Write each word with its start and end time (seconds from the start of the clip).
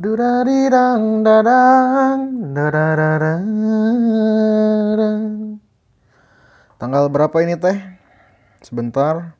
Dudaridang 0.00 1.20
dadang 1.20 2.56
dadadadang. 2.56 3.44
Tanggal 6.80 7.12
berapa 7.12 7.36
ini 7.44 7.60
teh? 7.60 7.76
Sebentar. 8.64 9.36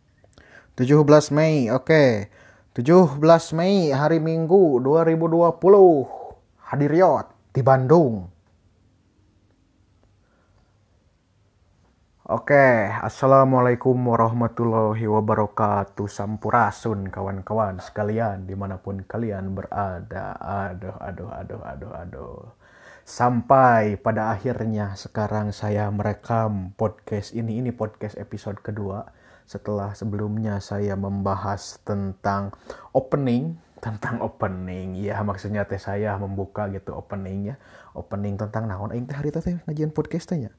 17 0.76 1.32
Mei. 1.32 1.72
Oke. 1.72 2.28
17 2.76 3.16
Mei 3.56 3.88
hari 3.88 4.20
Minggu 4.20 4.84
2020. 4.84 5.56
Hadiriot 6.60 7.32
di 7.56 7.64
Bandung. 7.64 8.28
Oke, 12.30 12.86
Assalamualaikum 12.86 13.98
warahmatullahi 14.06 15.02
wabarakatuh. 15.02 16.06
Sampurasun 16.06 17.10
kawan-kawan 17.10 17.82
sekalian 17.82 18.46
di 18.46 18.54
mana 18.54 18.78
pun 18.78 19.02
kalian 19.02 19.50
berada. 19.50 20.38
Aduh, 20.38 20.94
aduh, 21.02 21.26
aduh, 21.26 21.58
aduh, 21.58 21.90
aduh. 21.90 22.38
Sampai 23.02 23.98
pada 23.98 24.30
akhirnya 24.30 24.94
sekarang 24.94 25.50
saya 25.50 25.90
merekam 25.90 26.70
podcast 26.78 27.34
ini. 27.34 27.58
Ini 27.58 27.74
podcast 27.74 28.14
episode 28.14 28.62
kedua. 28.62 29.10
Setelah 29.50 29.98
sebelumnya 29.98 30.62
saya 30.62 30.94
membahas 30.94 31.82
tentang 31.82 32.54
opening 32.94 33.58
tentang 33.82 34.22
opening. 34.22 34.94
Ya 34.94 35.18
maksudnya 35.26 35.66
teh 35.66 35.82
saya 35.82 36.14
membuka 36.14 36.70
gitu 36.70 36.94
opening 36.94 37.50
ya 37.50 37.56
opening 37.98 38.38
tentang 38.38 38.70
naon 38.70 38.94
aing 38.94 39.10
teh 39.10 39.18
hari 39.18 39.34
teh 39.34 39.42
ngajian 39.66 39.90
podcastnya 39.90 40.54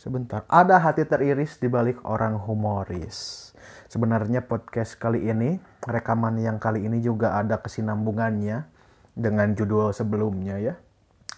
Sebentar, 0.00 0.48
ada 0.48 0.80
hati 0.80 1.04
teriris 1.04 1.60
di 1.60 1.68
balik 1.68 2.00
orang 2.08 2.40
humoris. 2.40 3.52
Sebenarnya 3.84 4.40
podcast 4.40 4.96
kali 4.96 5.28
ini, 5.28 5.60
rekaman 5.84 6.40
yang 6.40 6.56
kali 6.56 6.88
ini 6.88 7.04
juga 7.04 7.36
ada 7.36 7.60
kesinambungannya 7.60 8.64
dengan 9.12 9.52
judul 9.52 9.92
sebelumnya 9.92 10.56
ya. 10.56 10.80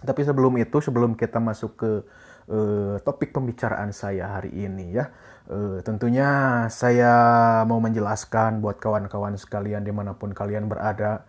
Tapi 0.06 0.22
sebelum 0.22 0.62
itu, 0.62 0.78
sebelum 0.78 1.18
kita 1.18 1.42
masuk 1.42 1.74
ke 1.74 1.90
uh, 2.54 3.02
topik 3.02 3.34
pembicaraan 3.34 3.90
saya 3.90 4.38
hari 4.38 4.54
ini 4.54 4.94
ya, 4.94 5.10
uh, 5.50 5.82
tentunya 5.82 6.62
saya 6.70 7.10
mau 7.66 7.82
menjelaskan 7.82 8.62
buat 8.62 8.78
kawan-kawan 8.78 9.34
sekalian 9.42 9.82
di 9.82 9.90
mana 9.90 10.14
pun 10.14 10.30
kalian 10.30 10.70
berada, 10.70 11.26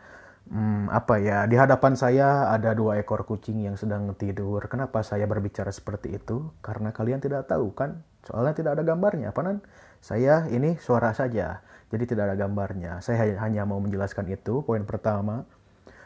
hmm, 0.54 0.94
apa 0.94 1.18
ya? 1.18 1.50
Di 1.50 1.58
hadapan 1.58 1.98
saya 1.98 2.54
ada 2.54 2.78
dua 2.78 3.02
ekor 3.02 3.26
kucing 3.26 3.66
yang 3.66 3.76
sedang 3.76 4.14
tidur. 4.14 4.62
Kenapa 4.70 5.02
saya 5.02 5.26
berbicara 5.26 5.74
seperti 5.74 6.16
itu? 6.16 6.54
Karena 6.62 6.94
kalian 6.94 7.20
tidak 7.20 7.50
tahu 7.50 7.74
kan? 7.74 8.06
Soalnya 8.24 8.54
tidak 8.54 8.72
ada 8.80 8.84
gambarnya 8.86 9.34
apa 9.34 9.42
nan? 9.42 9.58
Saya 10.00 10.46
ini 10.48 10.78
suara 10.78 11.12
saja 11.12 11.66
jadi 11.94 12.10
tidak 12.10 12.24
ada 12.34 12.36
gambarnya. 12.42 13.06
Saya 13.06 13.38
hanya 13.38 13.70
mau 13.70 13.78
menjelaskan 13.78 14.26
itu. 14.34 14.66
Poin 14.66 14.82
pertama 14.82 15.46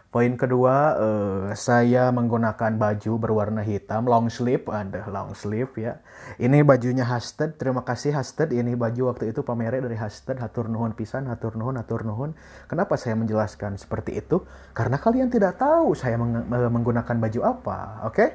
Poin 0.07 0.39
kedua, 0.39 0.95
uh, 0.95 1.47
saya 1.51 2.07
menggunakan 2.15 2.79
baju 2.79 3.19
berwarna 3.19 3.59
hitam, 3.59 4.07
long 4.07 4.31
sleeve, 4.31 4.63
ada 4.71 5.03
long 5.11 5.35
sleeve 5.35 5.75
ya. 5.75 5.99
Ini 6.39 6.63
bajunya 6.63 7.03
Hasted, 7.03 7.59
terima 7.59 7.83
kasih 7.83 8.15
Hasted. 8.15 8.55
Ini 8.55 8.79
baju 8.79 9.11
waktu 9.11 9.35
itu 9.35 9.43
pamernya 9.43 9.83
dari 9.83 9.99
Hasted, 9.99 10.39
hatur 10.39 10.71
nuhun 10.71 10.95
pisan, 10.95 11.27
hatur 11.27 11.59
nuhun, 11.59 11.75
hatur 11.75 12.07
nuhun. 12.07 12.39
Kenapa 12.71 12.95
saya 12.95 13.19
menjelaskan 13.19 13.75
seperti 13.75 14.15
itu? 14.15 14.47
Karena 14.71 14.95
kalian 14.95 15.27
tidak 15.27 15.59
tahu 15.59 15.91
saya 15.91 16.15
meng 16.15 16.47
menggunakan 16.47 17.15
baju 17.19 17.39
apa, 17.43 18.07
oke? 18.07 18.15
Okay? 18.15 18.29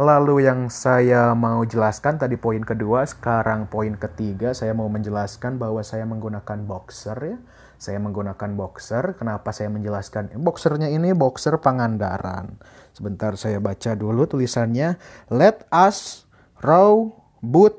Lalu 0.00 0.48
yang 0.48 0.72
saya 0.72 1.36
mau 1.36 1.60
jelaskan 1.68 2.16
tadi 2.16 2.40
poin 2.40 2.64
kedua, 2.64 3.04
sekarang 3.04 3.68
poin 3.68 3.92
ketiga 4.00 4.56
saya 4.56 4.72
mau 4.72 4.88
menjelaskan 4.88 5.60
bahwa 5.60 5.84
saya 5.84 6.08
menggunakan 6.08 6.64
boxer 6.64 7.20
ya 7.20 7.36
saya 7.82 7.98
menggunakan 7.98 8.54
boxer. 8.54 9.18
Kenapa 9.18 9.50
saya 9.50 9.66
menjelaskan? 9.66 10.38
Boxernya 10.38 10.86
ini 10.86 11.10
boxer 11.10 11.58
Pangandaran. 11.58 12.54
Sebentar 12.94 13.34
saya 13.34 13.58
baca 13.58 13.98
dulu 13.98 14.22
tulisannya. 14.30 14.94
Let 15.26 15.66
us 15.74 16.22
row 16.62 17.10
boot 17.42 17.74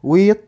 with 0.00 0.40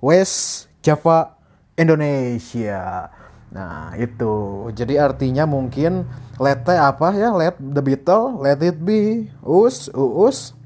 West 0.00 0.72
Java 0.80 1.36
Indonesia. 1.76 3.12
Nah, 3.52 3.92
itu. 4.00 4.64
Jadi 4.72 4.96
artinya 4.96 5.44
mungkin 5.44 6.08
let 6.40 6.64
apa 6.72 7.12
ya? 7.12 7.36
Let 7.36 7.60
the 7.60 7.84
Beetle, 7.84 8.40
let 8.40 8.64
it 8.64 8.80
be. 8.80 9.28
Us, 9.44 9.92
uus. 9.92 10.56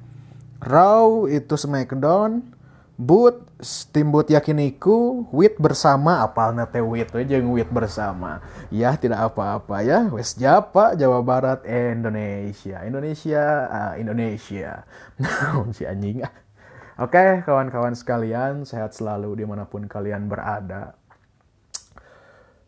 Raw 0.63 1.27
itu 1.27 1.59
Smackdown. 1.59 2.47
Boot 2.95 3.43
Steamboat 3.65 4.29
yakiniku 4.29 5.25
wit 5.33 5.57
bersama 5.57 6.21
apal 6.21 6.53
nate 6.53 6.85
wit? 6.85 7.09
Aja 7.17 7.41
wit 7.41 7.73
bersama. 7.73 8.45
Ya 8.69 8.93
tidak 9.01 9.33
apa-apa 9.33 9.81
ya. 9.81 10.05
West 10.13 10.37
Java 10.37 10.93
Jawa 10.93 11.25
Barat 11.25 11.65
Indonesia. 11.65 12.85
Indonesia 12.85 13.45
uh, 13.73 13.93
Indonesia. 13.97 14.85
Nah 15.25 15.65
si 15.73 15.89
anjing 15.89 16.21
oke 17.01 17.47
kawan-kawan 17.49 17.97
sekalian 17.97 18.69
sehat 18.69 18.93
selalu 18.93 19.41
di 19.41 19.45
mana 19.49 19.65
pun 19.65 19.89
kalian 19.89 20.29
berada. 20.29 20.93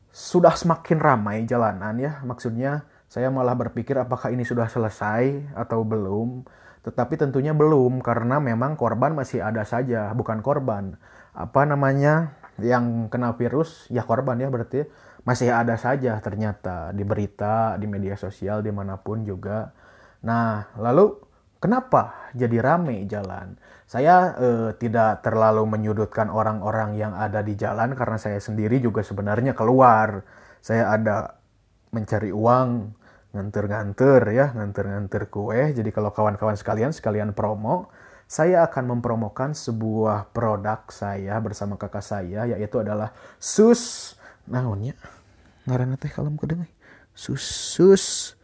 Sudah 0.08 0.56
semakin 0.56 0.96
ramai 0.96 1.44
jalanan 1.44 2.00
ya. 2.00 2.24
Maksudnya 2.24 2.88
saya 3.04 3.28
malah 3.28 3.52
berpikir 3.52 4.00
apakah 4.00 4.32
ini 4.32 4.48
sudah 4.48 4.64
selesai 4.64 5.52
atau 5.52 5.84
belum 5.84 6.48
tetapi 6.86 7.18
tentunya 7.18 7.50
belum 7.50 7.98
karena 7.98 8.38
memang 8.38 8.78
korban 8.78 9.10
masih 9.10 9.42
ada 9.42 9.66
saja, 9.66 10.14
bukan 10.14 10.38
korban. 10.38 10.94
Apa 11.34 11.66
namanya 11.66 12.38
yang 12.62 13.10
kena 13.10 13.34
virus 13.34 13.90
ya 13.90 14.06
korban 14.06 14.38
ya 14.38 14.46
berarti 14.46 14.86
masih 15.26 15.50
ada 15.50 15.74
saja 15.74 16.14
ternyata 16.22 16.94
di 16.94 17.02
berita, 17.02 17.74
di 17.74 17.90
media 17.90 18.14
sosial, 18.14 18.62
di 18.62 18.70
mana 18.70 19.02
pun 19.02 19.26
juga. 19.26 19.74
Nah 20.22 20.70
lalu 20.78 21.18
kenapa 21.58 22.30
jadi 22.38 22.62
rame 22.62 23.02
jalan? 23.10 23.58
Saya 23.90 24.38
eh, 24.38 24.70
tidak 24.78 25.26
terlalu 25.26 25.66
menyudutkan 25.66 26.30
orang-orang 26.30 26.94
yang 26.94 27.18
ada 27.18 27.42
di 27.42 27.58
jalan 27.58 27.98
karena 27.98 28.14
saya 28.14 28.38
sendiri 28.38 28.78
juga 28.78 29.02
sebenarnya 29.02 29.58
keluar. 29.58 30.22
Saya 30.62 30.94
ada 30.94 31.34
mencari 31.90 32.30
uang, 32.30 32.94
nganter-nganter 33.36 34.22
ya, 34.32 34.56
nganter-nganter 34.56 35.28
kue. 35.28 35.76
Jadi 35.76 35.92
kalau 35.92 36.10
kawan-kawan 36.10 36.56
sekalian, 36.56 36.96
sekalian 36.96 37.36
promo, 37.36 37.92
saya 38.26 38.66
akan 38.66 38.98
mempromokan 38.98 39.54
sebuah 39.54 40.34
produk 40.34 40.82
saya 40.90 41.38
bersama 41.38 41.78
kakak 41.78 42.02
saya, 42.02 42.42
yaitu 42.50 42.82
adalah 42.82 43.14
sus, 43.38 44.14
naonnya, 44.50 44.98
ngaranna 45.68 45.94
teh 45.94 46.10
kalau 46.10 46.34
kedengai, 46.34 46.66
sus, 47.14 47.46
sus, 47.46 48.34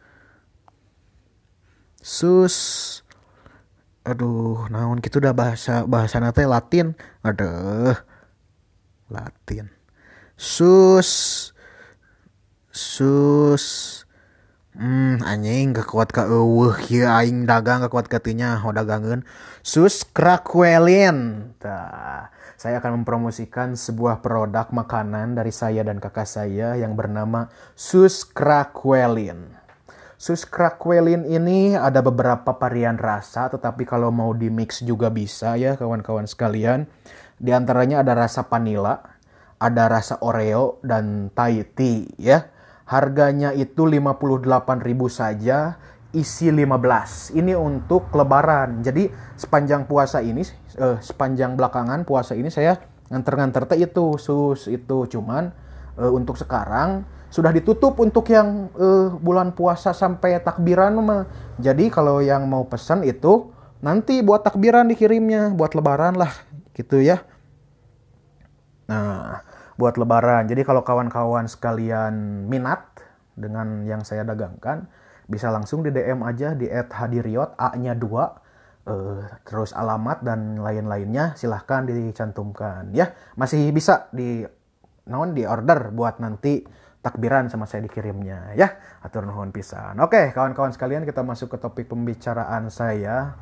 sus, 1.98 2.56
aduh, 4.06 4.70
naon 4.70 5.02
gitu 5.02 5.18
udah 5.18 5.34
bahasa 5.34 5.82
bahasa 5.82 6.22
nate 6.22 6.46
Latin, 6.46 6.94
aduh, 7.26 7.98
Latin, 9.10 9.66
sus, 10.38 11.10
sus, 12.70 13.64
Hmm, 14.72 15.20
anjing 15.20 15.76
gak 15.76 15.84
kuat 15.84 16.08
ke 16.16 16.24
eueuh 16.24 16.72
kieu 16.80 17.04
aing 17.04 17.44
dagang 17.44 17.84
gak 17.84 17.92
kuat 17.92 18.08
katinya 18.08 18.56
ho 18.56 18.72
dagangeun. 18.72 19.20
Sus 19.60 20.00
Krakwelin. 20.00 21.52
Tah, 21.60 22.32
saya 22.56 22.80
akan 22.80 23.04
mempromosikan 23.04 23.76
sebuah 23.76 24.24
produk 24.24 24.72
makanan 24.72 25.36
dari 25.36 25.52
saya 25.52 25.84
dan 25.84 26.00
kakak 26.00 26.24
saya 26.24 26.72
yang 26.80 26.96
bernama 26.96 27.52
Sus 27.76 28.24
Krakwelin. 28.24 29.44
Sus 30.16 30.48
Krakwelin 30.48 31.28
ini 31.28 31.76
ada 31.76 32.00
beberapa 32.00 32.56
varian 32.56 32.96
rasa, 32.96 33.52
tetapi 33.52 33.84
kalau 33.84 34.08
mau 34.08 34.32
di 34.32 34.48
mix 34.48 34.80
juga 34.80 35.12
bisa 35.12 35.52
ya 35.60 35.76
kawan-kawan 35.76 36.24
sekalian. 36.24 36.88
Di 37.36 37.52
antaranya 37.52 38.00
ada 38.00 38.16
rasa 38.16 38.48
vanilla, 38.48 39.04
ada 39.60 39.84
rasa 39.84 40.16
Oreo 40.24 40.80
dan 40.80 41.28
Thai 41.36 41.60
tea 41.76 42.08
ya 42.16 42.51
Harganya 42.92 43.56
itu 43.56 43.88
58.000 43.88 44.44
saja, 45.08 45.80
isi 46.12 46.52
15. 46.52 47.32
Ini 47.32 47.56
untuk 47.56 48.12
lebaran. 48.12 48.84
Jadi 48.84 49.08
sepanjang 49.40 49.88
puasa 49.88 50.20
ini 50.20 50.44
eh, 50.76 51.00
sepanjang 51.00 51.56
belakangan 51.56 52.04
puasa 52.04 52.36
ini 52.36 52.52
saya 52.52 52.76
nganter-nganter 53.08 53.64
teh 53.68 53.80
itu 53.80 54.16
sus 54.20 54.68
itu 54.68 55.08
cuman 55.08 55.52
eh, 55.96 56.12
untuk 56.12 56.36
sekarang 56.36 57.04
sudah 57.32 57.48
ditutup 57.48 57.96
untuk 57.96 58.28
yang 58.28 58.68
eh, 58.76 59.08
bulan 59.16 59.56
puasa 59.56 59.96
sampai 59.96 60.36
takbiran 60.44 60.92
mah. 61.00 61.24
Jadi 61.56 61.88
kalau 61.88 62.20
yang 62.20 62.44
mau 62.44 62.68
pesan 62.68 63.08
itu 63.08 63.48
nanti 63.80 64.20
buat 64.20 64.44
takbiran 64.44 64.84
dikirimnya 64.92 65.56
buat 65.56 65.72
lebaran 65.72 66.20
lah 66.20 66.32
gitu 66.76 67.00
ya. 67.00 67.24
Nah, 68.84 69.40
buat 69.76 69.96
lebaran. 69.96 70.48
Jadi 70.48 70.62
kalau 70.64 70.82
kawan-kawan 70.84 71.48
sekalian 71.48 72.46
minat 72.48 72.84
dengan 73.36 73.84
yang 73.88 74.04
saya 74.04 74.24
dagangkan, 74.24 74.88
bisa 75.28 75.48
langsung 75.48 75.80
di 75.80 75.90
DM 75.94 76.20
aja 76.24 76.52
di 76.52 76.68
@hadiriot 76.68 77.56
A-nya 77.56 77.96
2 77.96 78.04
uh, 78.04 78.20
eh, 78.88 79.22
terus 79.46 79.72
alamat 79.72 80.20
dan 80.26 80.60
lain-lainnya 80.60 81.38
silahkan 81.38 81.88
dicantumkan 81.88 82.92
ya. 82.92 83.12
Masih 83.38 83.72
bisa 83.72 84.12
di 84.12 84.44
naon 85.06 85.34
di 85.34 85.42
order 85.42 85.90
buat 85.90 86.22
nanti 86.22 86.62
takbiran 87.02 87.50
sama 87.50 87.66
saya 87.66 87.82
dikirimnya 87.82 88.54
ya 88.54 88.78
atur 89.02 89.26
nuhun 89.26 89.50
pisan 89.50 89.98
oke 89.98 90.30
kawan-kawan 90.30 90.70
sekalian 90.70 91.02
kita 91.02 91.26
masuk 91.26 91.50
ke 91.50 91.58
topik 91.58 91.90
pembicaraan 91.90 92.70
saya 92.70 93.34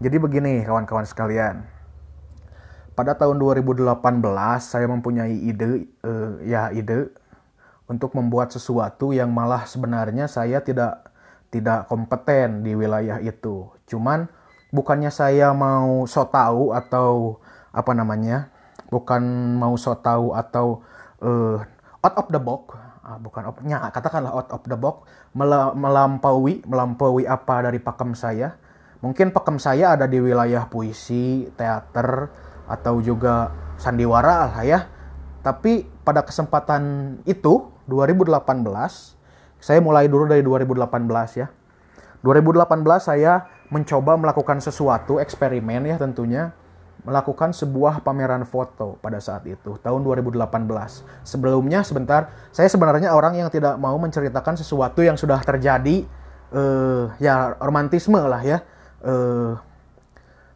jadi 0.00 0.16
begini 0.16 0.64
kawan-kawan 0.64 1.04
sekalian 1.04 1.68
pada 2.94 3.18
tahun 3.18 3.42
2018 3.42 3.90
saya 4.62 4.86
mempunyai 4.86 5.34
ide 5.34 5.90
uh, 6.06 6.38
ya 6.46 6.70
ide 6.70 7.10
untuk 7.90 8.14
membuat 8.16 8.54
sesuatu 8.54 9.10
yang 9.10 9.34
malah 9.34 9.66
sebenarnya 9.66 10.30
saya 10.30 10.62
tidak 10.62 11.10
tidak 11.50 11.86
kompeten 11.90 12.66
di 12.66 12.74
wilayah 12.74 13.18
itu. 13.18 13.70
Cuman 13.86 14.30
bukannya 14.70 15.10
saya 15.10 15.50
mau 15.54 16.06
so 16.06 16.26
tahu 16.26 16.74
atau 16.74 17.38
apa 17.74 17.92
namanya 17.94 18.50
bukan 18.90 19.22
mau 19.58 19.74
so 19.74 19.94
tahu 19.98 20.34
atau 20.34 20.82
uh, 21.22 21.58
out 22.02 22.16
of 22.18 22.30
the 22.30 22.38
box 22.38 22.78
uh, 23.02 23.18
bukan 23.18 23.50
opnya 23.50 23.90
katakanlah 23.90 24.30
out 24.34 24.50
of 24.54 24.62
the 24.66 24.78
box 24.78 25.06
melampaui 25.34 26.62
melampaui 26.62 27.26
apa 27.26 27.70
dari 27.70 27.82
pakem 27.82 28.14
saya. 28.14 28.54
Mungkin 29.02 29.36
pakem 29.36 29.60
saya 29.60 29.98
ada 29.98 30.08
di 30.08 30.16
wilayah 30.16 30.64
puisi 30.64 31.52
teater 31.58 32.32
atau 32.66 33.00
juga 33.00 33.52
sandiwara 33.76 34.48
lah 34.48 34.62
ya 34.64 34.80
tapi 35.44 35.84
pada 36.02 36.24
kesempatan 36.24 37.16
itu 37.28 37.68
2018 37.90 38.40
saya 39.60 39.80
mulai 39.80 40.08
dulu 40.08 40.28
dari 40.28 40.40
2018 40.40 41.40
ya 41.40 41.48
2018 42.24 42.64
saya 43.00 43.44
mencoba 43.68 44.16
melakukan 44.16 44.60
sesuatu 44.64 45.20
eksperimen 45.20 45.84
ya 45.88 45.96
tentunya 46.00 46.56
melakukan 47.04 47.52
sebuah 47.52 48.00
pameran 48.00 48.48
foto 48.48 48.96
pada 49.04 49.20
saat 49.20 49.44
itu 49.44 49.76
tahun 49.84 50.00
2018. 50.00 50.40
Sebelumnya 51.20 51.84
sebentar, 51.84 52.32
saya 52.48 52.66
sebenarnya 52.72 53.12
orang 53.12 53.36
yang 53.36 53.52
tidak 53.52 53.76
mau 53.76 53.94
menceritakan 54.00 54.56
sesuatu 54.56 55.04
yang 55.04 55.20
sudah 55.20 55.36
terjadi 55.44 56.08
uh, 56.56 57.12
ya 57.20 57.60
romantisme 57.60 58.16
lah 58.16 58.40
ya. 58.40 58.58
Uh, 59.04 59.60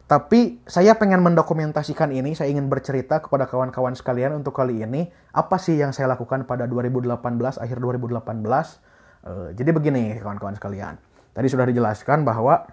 tapi 0.09 0.57
saya 0.65 0.97
pengen 0.97 1.21
mendokumentasikan 1.21 2.09
ini, 2.09 2.33
saya 2.33 2.49
ingin 2.49 2.65
bercerita 2.65 3.21
kepada 3.21 3.45
kawan-kawan 3.45 3.93
sekalian 3.93 4.33
untuk 4.41 4.57
kali 4.57 4.81
ini 4.81 5.05
apa 5.37 5.61
sih 5.61 5.77
yang 5.77 5.93
saya 5.93 6.09
lakukan 6.09 6.49
pada 6.49 6.65
2018 6.65 7.13
akhir 7.61 7.77
2018. 7.77 8.17
Uh, 8.17 9.53
jadi 9.53 9.69
begini 9.69 10.17
kawan-kawan 10.17 10.57
sekalian. 10.57 10.97
Tadi 11.37 11.45
sudah 11.45 11.69
dijelaskan 11.69 12.25
bahwa 12.25 12.65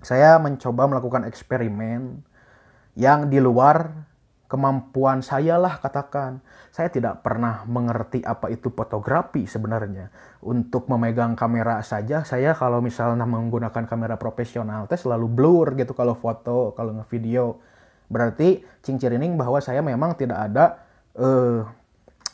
saya 0.00 0.40
mencoba 0.40 0.88
melakukan 0.88 1.28
eksperimen 1.28 2.24
yang 2.96 3.28
di 3.28 3.36
luar 3.36 4.08
kemampuan 4.46 5.22
saya 5.22 5.58
lah 5.58 5.78
katakan. 5.78 6.42
Saya 6.70 6.92
tidak 6.92 7.24
pernah 7.24 7.64
mengerti 7.64 8.20
apa 8.20 8.52
itu 8.52 8.68
fotografi 8.68 9.48
sebenarnya. 9.48 10.12
Untuk 10.44 10.86
memegang 10.92 11.32
kamera 11.32 11.80
saja, 11.80 12.22
saya 12.22 12.52
kalau 12.52 12.84
misalnya 12.84 13.24
menggunakan 13.24 13.88
kamera 13.88 14.20
profesional, 14.20 14.84
teh 14.84 15.00
selalu 15.00 15.26
blur 15.26 15.66
gitu 15.74 15.96
kalau 15.96 16.14
foto, 16.14 16.76
kalau 16.76 16.92
ngevideo. 17.00 17.58
Berarti 18.06 18.62
cincirining 18.84 19.34
bahwa 19.34 19.58
saya 19.58 19.80
memang 19.82 20.14
tidak 20.14 20.38
ada 20.52 20.64
eh, 21.16 21.64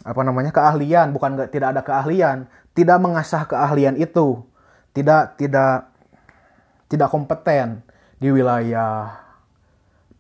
apa 0.03 0.23
namanya 0.27 0.51
keahlian, 0.51 1.15
bukan 1.15 1.47
tidak 1.49 1.79
ada 1.79 1.83
keahlian, 1.87 2.51
tidak 2.75 2.99
mengasah 2.99 3.47
keahlian 3.47 3.95
itu, 3.95 4.43
tidak 4.91 5.39
tidak 5.39 5.87
tidak 6.91 7.09
kompeten 7.09 7.81
di 8.19 8.29
wilayah 8.29 9.23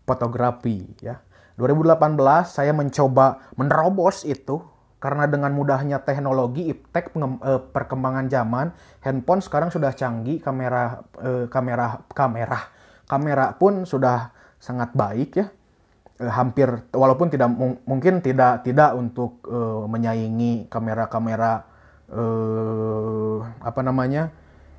fotografi 0.06 0.86
ya. 1.02 1.20
2018 1.62 2.18
saya 2.50 2.74
mencoba 2.74 3.46
menerobos 3.54 4.26
itu 4.26 4.58
karena 5.02 5.26
dengan 5.30 5.50
mudahnya 5.54 6.02
teknologi 6.02 6.70
iptek 6.70 7.14
eh, 7.14 7.62
perkembangan 7.70 8.26
zaman 8.30 8.70
handphone 9.02 9.42
sekarang 9.42 9.70
sudah 9.70 9.94
canggih 9.94 10.42
kamera 10.42 11.02
eh, 11.22 11.46
kamera 11.46 12.02
kamera 12.10 12.70
kamera 13.06 13.54
pun 13.54 13.86
sudah 13.86 14.30
sangat 14.62 14.94
baik 14.94 15.30
ya. 15.38 15.46
Eh, 16.22 16.30
hampir 16.30 16.70
walaupun 16.94 17.30
tidak 17.30 17.50
mungkin 17.86 18.22
tidak 18.22 18.62
tidak 18.62 18.94
untuk 18.94 19.42
menyaingi 19.90 20.70
kamera-kamera 20.70 21.66
apa 23.58 23.80
namanya 23.80 24.30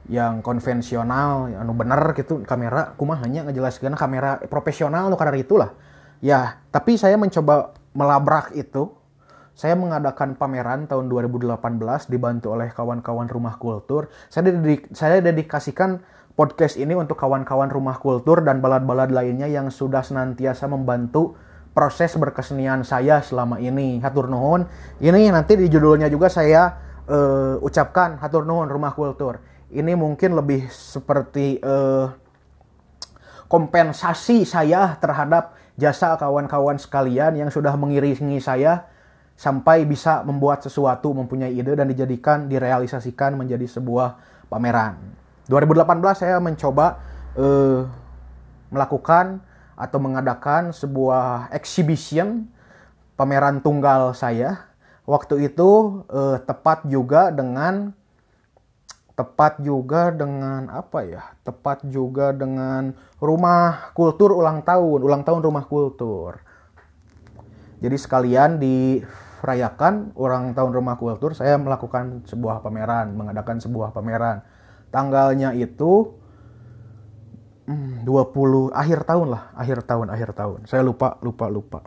yang 0.08 0.44
konvensional 0.44 1.48
anu 1.52 1.74
bener 1.74 2.12
gitu 2.14 2.44
kamera 2.44 2.92
kumah 3.00 3.24
hanya 3.24 3.48
ngejelaskan 3.48 3.96
kamera 3.96 4.40
profesional 4.52 5.08
no 5.08 5.16
karena 5.16 5.40
itulah 5.40 5.72
ya 6.24 6.64
tapi 6.72 6.96
saya 6.96 7.20
mencoba 7.20 7.76
melabrak 7.94 8.56
itu. 8.58 8.90
Saya 9.54 9.78
mengadakan 9.78 10.34
pameran 10.34 10.90
tahun 10.90 11.14
2018 11.14 11.62
dibantu 12.10 12.58
oleh 12.58 12.74
kawan-kawan 12.74 13.30
rumah 13.30 13.62
kultur. 13.62 14.10
Saya 14.26 14.50
dedik, 14.50 14.90
saya 14.98 15.22
dedikasikan 15.22 16.02
podcast 16.34 16.82
ini 16.82 16.98
untuk 16.98 17.22
kawan-kawan 17.22 17.70
rumah 17.70 18.02
kultur 18.02 18.42
dan 18.42 18.66
balad-balad 18.66 19.14
lainnya 19.14 19.46
yang 19.46 19.70
sudah 19.70 20.02
senantiasa 20.02 20.66
membantu 20.66 21.38
proses 21.78 22.18
berkesenian 22.18 22.82
saya 22.82 23.22
selama 23.22 23.62
ini. 23.62 24.02
Hatur 24.02 24.26
nuhun. 24.26 24.66
Ini 24.98 25.30
nanti 25.30 25.54
di 25.54 25.70
judulnya 25.70 26.10
juga 26.10 26.34
saya 26.34 26.74
uh, 27.06 27.62
ucapkan 27.62 28.18
hatur 28.18 28.50
nuhun 28.50 28.74
rumah 28.74 28.98
kultur. 28.98 29.38
Ini 29.70 29.94
mungkin 29.94 30.34
lebih 30.34 30.66
seperti 30.74 31.62
uh, 31.62 32.10
kompensasi 33.46 34.50
saya 34.50 34.98
terhadap 34.98 35.54
jasa 35.80 36.14
kawan-kawan 36.18 36.78
sekalian 36.78 37.38
yang 37.38 37.50
sudah 37.50 37.74
mengiringi 37.74 38.38
saya 38.38 38.86
sampai 39.34 39.84
bisa 39.90 40.22
membuat 40.22 40.62
sesuatu, 40.62 41.10
mempunyai 41.12 41.54
ide 41.54 41.74
dan 41.74 41.90
dijadikan, 41.90 42.46
direalisasikan 42.46 43.34
menjadi 43.34 43.66
sebuah 43.66 44.18
pameran. 44.48 45.02
2018 45.50 45.90
saya 46.14 46.38
mencoba 46.38 47.02
uh, 47.36 47.90
melakukan 48.70 49.42
atau 49.74 49.98
mengadakan 49.98 50.70
sebuah 50.72 51.50
exhibition 51.50 52.46
pameran 53.18 53.60
tunggal 53.60 54.14
saya. 54.14 54.70
Waktu 55.04 55.52
itu 55.52 56.04
uh, 56.08 56.40
tepat 56.46 56.88
juga 56.88 57.28
dengan 57.34 57.92
tepat 59.14 59.62
juga 59.62 60.10
dengan 60.10 60.70
apa 60.74 61.06
ya? 61.06 61.24
Tepat 61.46 61.86
juga 61.86 62.34
dengan 62.34 62.98
rumah 63.22 63.94
kultur 63.94 64.34
ulang 64.34 64.66
tahun 64.66 65.00
ulang 65.06 65.22
tahun 65.22 65.42
rumah 65.46 65.66
kultur. 65.70 66.42
Jadi 67.78 67.98
sekalian 68.00 68.58
dirayakan 68.58 70.18
ulang 70.18 70.58
tahun 70.58 70.72
rumah 70.74 70.98
kultur 70.98 71.38
saya 71.38 71.60
melakukan 71.62 72.26
sebuah 72.26 72.66
pameran 72.66 73.14
mengadakan 73.14 73.62
sebuah 73.62 73.94
pameran. 73.94 74.42
Tanggalnya 74.90 75.54
itu 75.58 76.18
20 77.64 78.04
hmm, 78.04 78.76
akhir 78.76 79.08
tahun 79.08 79.28
lah 79.32 79.54
akhir 79.54 79.86
tahun 79.86 80.08
akhir 80.10 80.30
tahun. 80.34 80.60
Saya 80.66 80.82
lupa 80.82 81.22
lupa 81.22 81.46
lupa. 81.54 81.80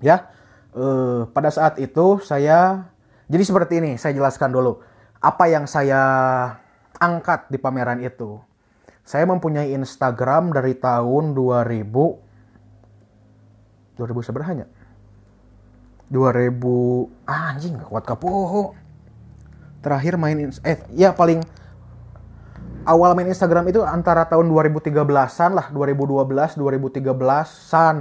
Ya 0.00 0.32
eh, 0.72 1.28
pada 1.28 1.52
saat 1.52 1.76
itu 1.76 2.16
saya 2.24 2.88
jadi 3.28 3.44
seperti 3.44 3.84
ini 3.84 3.92
saya 4.00 4.16
jelaskan 4.16 4.50
dulu 4.50 4.82
apa 5.20 5.44
yang 5.52 5.68
saya 5.68 6.00
angkat 6.96 7.52
di 7.52 7.60
pameran 7.60 8.00
itu. 8.00 8.40
Saya 9.04 9.28
mempunyai 9.28 9.72
Instagram 9.76 10.52
dari 10.52 10.76
tahun 10.76 11.36
2000 11.36 12.28
2000 14.00 14.24
seberapa 14.24 14.64
2000 16.08 17.28
ah, 17.28 17.52
anjing 17.52 17.76
gak 17.76 17.88
kuat 17.92 18.04
kapuh. 18.08 18.72
Terakhir 19.80 20.16
main 20.16 20.52
eh 20.64 20.78
ya 20.92 21.12
paling 21.12 21.40
awal 22.88 23.12
main 23.12 23.28
Instagram 23.28 23.68
itu 23.68 23.84
antara 23.84 24.24
tahun 24.24 24.48
2013-an 24.48 25.50
lah, 25.52 25.66
2012, 25.72 26.56
2013-an. 26.56 27.96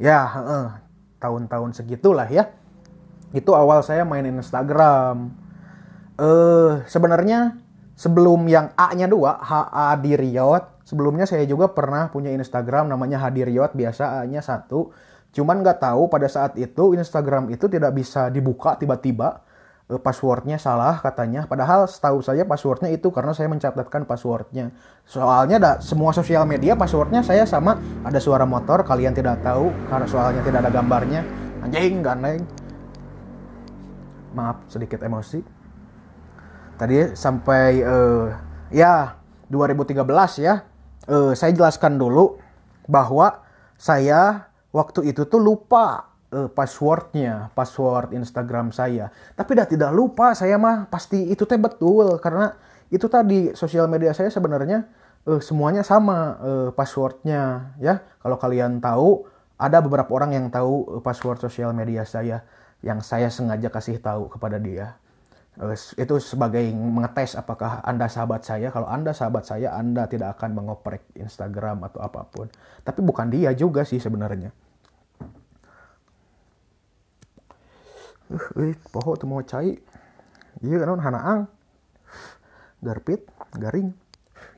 Ya, 0.00 0.20
eh, 0.24 0.68
tahun-tahun 1.20 1.70
segitulah 1.76 2.28
ya. 2.28 2.48
Itu 3.32 3.52
awal 3.56 3.84
saya 3.84 4.04
main 4.08 4.24
Instagram 4.24 5.43
eh 6.14 6.72
sebenarnya 6.86 7.64
sebelum 7.94 8.46
yang 8.50 8.74
A-nya 8.74 9.06
dua, 9.06 9.38
HA 9.38 9.98
Diriot, 10.02 10.82
sebelumnya 10.86 11.24
saya 11.26 11.46
juga 11.46 11.70
pernah 11.70 12.10
punya 12.10 12.30
Instagram 12.34 12.90
namanya 12.90 13.22
Hadiriot, 13.22 13.72
biasa 13.74 14.22
A-nya 14.22 14.42
satu. 14.44 14.90
Cuman 15.34 15.66
nggak 15.66 15.82
tahu 15.82 16.06
pada 16.06 16.30
saat 16.30 16.54
itu 16.54 16.94
Instagram 16.94 17.50
itu 17.50 17.66
tidak 17.66 17.90
bisa 17.94 18.30
dibuka 18.30 18.78
tiba-tiba. 18.78 19.42
Eh, 19.90 19.98
passwordnya 19.98 20.56
salah 20.56 21.02
katanya. 21.02 21.44
Padahal 21.50 21.90
setahu 21.90 22.22
saya 22.22 22.46
passwordnya 22.46 22.88
itu 22.94 23.10
karena 23.10 23.34
saya 23.34 23.50
mencatatkan 23.50 24.06
passwordnya. 24.06 24.70
Soalnya 25.04 25.58
ada 25.58 25.72
semua 25.82 26.14
sosial 26.14 26.46
media 26.46 26.78
passwordnya 26.78 27.26
saya 27.26 27.42
sama. 27.44 27.76
Ada 28.06 28.22
suara 28.22 28.46
motor 28.46 28.86
kalian 28.86 29.12
tidak 29.12 29.42
tahu 29.42 29.74
karena 29.90 30.06
soalnya 30.06 30.40
tidak 30.46 30.62
ada 30.64 30.70
gambarnya. 30.70 31.20
Anjing 31.66 32.00
gandeng. 32.00 32.46
Maaf 34.38 34.66
sedikit 34.70 35.02
emosi 35.02 35.63
tadi 36.76 37.14
sampai 37.14 37.82
uh, 37.82 38.26
ya 38.74 39.16
2013 39.48 40.02
ya 40.42 40.64
uh, 41.08 41.32
saya 41.36 41.52
jelaskan 41.52 42.00
dulu 42.00 42.38
bahwa 42.88 43.44
saya 43.78 44.48
waktu 44.72 45.12
itu 45.12 45.24
tuh 45.28 45.40
lupa 45.40 46.14
uh, 46.34 46.48
passwordnya, 46.50 47.54
password 47.54 48.12
Instagram 48.12 48.74
saya. 48.74 49.14
Tapi 49.38 49.50
dah 49.54 49.66
tidak 49.68 49.90
lupa 49.94 50.34
saya 50.34 50.58
mah 50.58 50.90
pasti 50.90 51.30
itu 51.30 51.46
teh 51.46 51.60
betul 51.60 52.18
karena 52.18 52.58
itu 52.90 53.06
tadi 53.06 53.54
sosial 53.56 53.86
media 53.86 54.12
saya 54.12 54.28
sebenarnya 54.28 54.84
uh, 55.30 55.40
semuanya 55.40 55.86
sama 55.86 56.38
uh, 56.42 56.68
passwordnya 56.74 57.74
ya. 57.78 58.02
Kalau 58.20 58.36
kalian 58.36 58.82
tahu 58.82 59.30
ada 59.54 59.78
beberapa 59.78 60.10
orang 60.10 60.34
yang 60.34 60.46
tahu 60.50 61.00
password 61.00 61.38
sosial 61.38 61.70
media 61.70 62.02
saya 62.02 62.42
yang 62.84 63.00
saya 63.00 63.32
sengaja 63.32 63.72
kasih 63.72 63.96
tahu 64.02 64.28
kepada 64.28 64.60
dia. 64.60 64.98
Itu 65.94 66.18
sebagai 66.18 66.66
mengetes 66.74 67.38
apakah 67.38 67.78
Anda 67.86 68.10
sahabat 68.10 68.42
saya. 68.42 68.74
Kalau 68.74 68.90
Anda 68.90 69.14
sahabat 69.14 69.46
saya, 69.46 69.70
Anda 69.70 70.10
tidak 70.10 70.34
akan 70.38 70.50
mengoprek 70.58 71.06
Instagram 71.14 71.86
atau 71.86 72.02
apa 72.02 72.26
pun. 72.26 72.50
Tapi 72.82 72.98
bukan 73.06 73.30
dia 73.30 73.54
juga 73.54 73.86
sih 73.86 74.02
sebenarnya. 74.02 74.50
Uh, 78.34 78.74
eh, 78.74 78.74
poho 78.90 79.14
tuh 79.14 79.30
mau 79.30 79.38
cai. 79.46 79.78
Iya 80.58 80.82
kan 80.82 80.98
hanaang. 80.98 81.40
Garpit, 82.82 83.22
garing. 83.54 83.94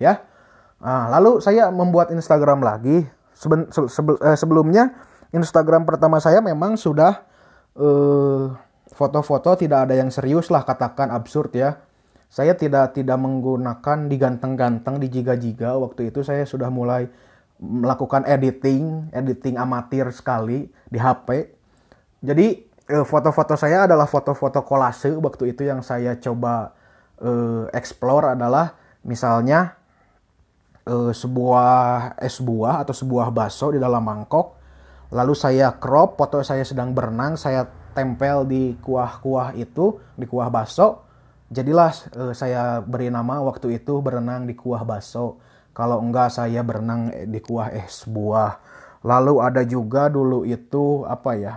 Ya. 0.00 0.25
Nah, 0.81 1.12
lalu 1.12 1.45
saya 1.45 1.69
membuat 1.69 2.09
Instagram 2.09 2.65
lagi. 2.65 3.05
Seben, 3.37 3.69
se, 3.69 3.85
se, 3.93 4.00
eh, 4.00 4.37
sebelumnya 4.37 4.97
Instagram 5.29 5.85
pertama 5.85 6.17
saya 6.25 6.41
memang 6.41 6.81
sudah 6.81 7.21
uh, 7.76 8.57
foto-foto 8.97 9.61
tidak 9.61 9.87
ada 9.87 9.95
yang 10.00 10.09
serius 10.09 10.49
lah 10.49 10.65
katakan 10.65 11.12
absurd 11.12 11.53
ya. 11.53 11.85
Saya 12.26 12.57
tidak 12.57 12.97
tidak 12.97 13.21
menggunakan 13.21 14.11
diganteng-ganteng 14.11 14.99
di 14.99 15.07
jiga-jiga 15.12 15.79
waktu 15.79 16.11
itu 16.11 16.25
saya 16.26 16.43
sudah 16.43 16.73
mulai 16.73 17.07
melakukan 17.61 18.26
editing, 18.26 19.12
editing 19.12 19.61
amatir 19.61 20.09
sekali 20.11 20.67
di 20.88 20.99
HP. 20.99 21.53
Jadi 22.25 22.47
eh, 22.88 23.05
foto-foto 23.05 23.55
saya 23.55 23.85
adalah 23.85 24.09
foto-foto 24.09 24.65
kolase 24.65 25.12
waktu 25.15 25.55
itu 25.55 25.69
yang 25.69 25.85
saya 25.85 26.17
coba 26.19 26.73
uh, 27.21 27.65
explore 27.73 28.37
adalah 28.37 28.76
misalnya 29.07 29.76
uh, 30.88 31.12
sebuah 31.12 32.17
es 32.21 32.41
buah 32.41 32.85
atau 32.85 32.93
sebuah 32.97 33.33
bakso 33.33 33.73
di 33.73 33.81
dalam 33.81 34.03
mangkok. 34.03 34.57
Lalu 35.15 35.35
saya 35.38 35.71
crop 35.79 36.19
foto 36.19 36.43
saya 36.43 36.67
sedang 36.67 36.91
berenang, 36.91 37.38
saya 37.38 37.71
tempel 37.97 38.45
di 38.45 38.76
kuah-kuah 38.85 39.57
itu, 39.57 39.97
di 40.12 40.29
kuah 40.29 40.53
baso. 40.53 41.09
Jadilah 41.49 41.88
uh, 42.12 42.35
saya 42.37 42.85
beri 42.85 43.09
nama 43.09 43.41
waktu 43.41 43.81
itu 43.81 44.05
berenang 44.05 44.45
di 44.45 44.53
kuah 44.53 44.85
baso. 44.85 45.41
Kalau 45.73 46.05
enggak 46.05 46.33
saya 46.37 46.61
berenang 46.61 47.09
di 47.33 47.41
kuah 47.41 47.73
es 47.73 48.05
buah. 48.05 48.61
Lalu 49.00 49.35
ada 49.41 49.62
juga 49.65 50.12
dulu 50.12 50.45
itu 50.45 51.09
apa 51.09 51.33
ya? 51.37 51.55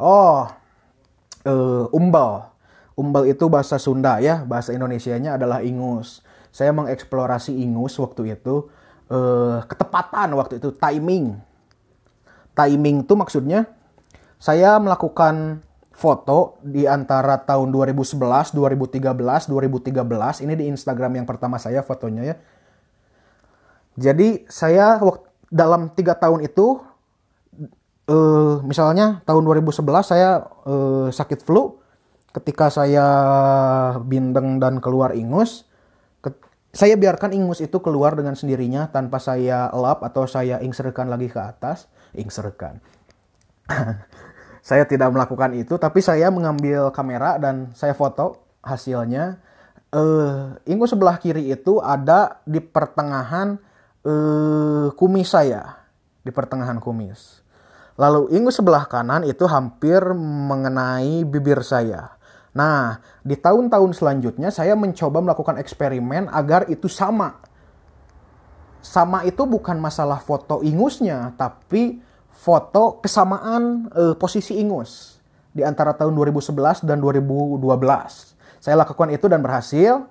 Oh, 0.00 0.48
uh, 1.44 1.84
umbal. 1.92 2.48
Umbal 2.94 3.26
itu 3.26 3.50
bahasa 3.50 3.76
Sunda 3.76 4.22
ya, 4.22 4.46
bahasa 4.46 4.70
Indonesianya 4.70 5.34
adalah 5.34 5.60
ingus. 5.60 6.22
Saya 6.54 6.70
mengeksplorasi 6.70 7.50
ingus 7.50 7.98
waktu 7.98 8.38
itu. 8.38 8.70
Uh, 9.10 9.60
ketepatan 9.66 10.32
waktu 10.38 10.62
itu, 10.62 10.70
timing. 10.72 11.36
Timing 12.54 13.02
itu 13.02 13.14
maksudnya 13.18 13.66
saya 14.38 14.78
melakukan 14.78 15.64
foto 15.94 16.58
di 16.60 16.84
antara 16.90 17.38
tahun 17.38 17.70
2011, 17.70 18.18
2013, 18.50 19.46
2013. 19.46 20.42
Ini 20.42 20.54
di 20.58 20.64
Instagram 20.68 21.22
yang 21.22 21.26
pertama 21.26 21.56
saya 21.56 21.86
fotonya 21.86 22.34
ya. 22.34 22.36
Jadi 23.94 24.42
saya 24.50 24.98
dalam 25.54 25.94
tiga 25.94 26.18
tahun 26.18 26.42
itu, 26.42 26.82
uh, 28.10 28.58
misalnya 28.66 29.22
tahun 29.22 29.46
2011 29.46 30.02
saya 30.02 30.42
uh, 30.66 31.08
sakit 31.14 31.46
flu. 31.46 31.78
Ketika 32.34 32.66
saya 32.66 33.06
bindeng 34.02 34.58
dan 34.58 34.82
keluar 34.82 35.14
ingus, 35.14 35.70
saya 36.74 36.98
biarkan 36.98 37.30
ingus 37.30 37.62
itu 37.62 37.78
keluar 37.78 38.18
dengan 38.18 38.34
sendirinya 38.34 38.90
tanpa 38.90 39.22
saya 39.22 39.70
lap 39.70 40.02
atau 40.02 40.26
saya 40.26 40.58
ingserkan 40.58 41.06
lagi 41.06 41.30
ke 41.30 41.38
atas. 41.38 41.86
Ingserkan. 42.18 42.82
Saya 44.64 44.88
tidak 44.88 45.12
melakukan 45.12 45.52
itu, 45.52 45.76
tapi 45.76 46.00
saya 46.00 46.32
mengambil 46.32 46.88
kamera 46.88 47.36
dan 47.36 47.76
saya 47.76 47.92
foto 47.92 48.40
hasilnya. 48.64 49.36
Uh, 49.92 50.56
ingus 50.64 50.96
sebelah 50.96 51.20
kiri 51.20 51.52
itu 51.52 51.84
ada 51.84 52.40
di 52.48 52.64
pertengahan 52.64 53.60
uh, 54.08 54.88
kumis 54.96 55.36
saya, 55.36 55.84
di 56.24 56.32
pertengahan 56.32 56.80
kumis. 56.80 57.44
Lalu 58.00 58.32
ingus 58.32 58.56
sebelah 58.56 58.88
kanan 58.88 59.28
itu 59.28 59.44
hampir 59.44 60.00
mengenai 60.16 61.28
bibir 61.28 61.60
saya. 61.60 62.16
Nah, 62.56 63.04
di 63.20 63.36
tahun-tahun 63.36 63.92
selanjutnya 63.94 64.48
saya 64.48 64.72
mencoba 64.72 65.20
melakukan 65.20 65.60
eksperimen 65.60 66.32
agar 66.32 66.72
itu 66.72 66.88
sama. 66.88 67.36
Sama 68.80 69.28
itu 69.28 69.44
bukan 69.44 69.76
masalah 69.76 70.24
foto 70.24 70.64
ingusnya, 70.64 71.36
tapi 71.36 72.00
foto 72.44 73.00
kesamaan 73.00 73.88
uh, 73.96 74.12
posisi 74.20 74.60
ingus 74.60 75.16
di 75.56 75.64
antara 75.64 75.96
tahun 75.96 76.12
2011 76.12 76.84
dan 76.84 77.00
2012. 77.00 77.64
Saya 78.60 78.76
lakukan 78.76 79.08
itu 79.08 79.24
dan 79.32 79.40
berhasil. 79.40 80.04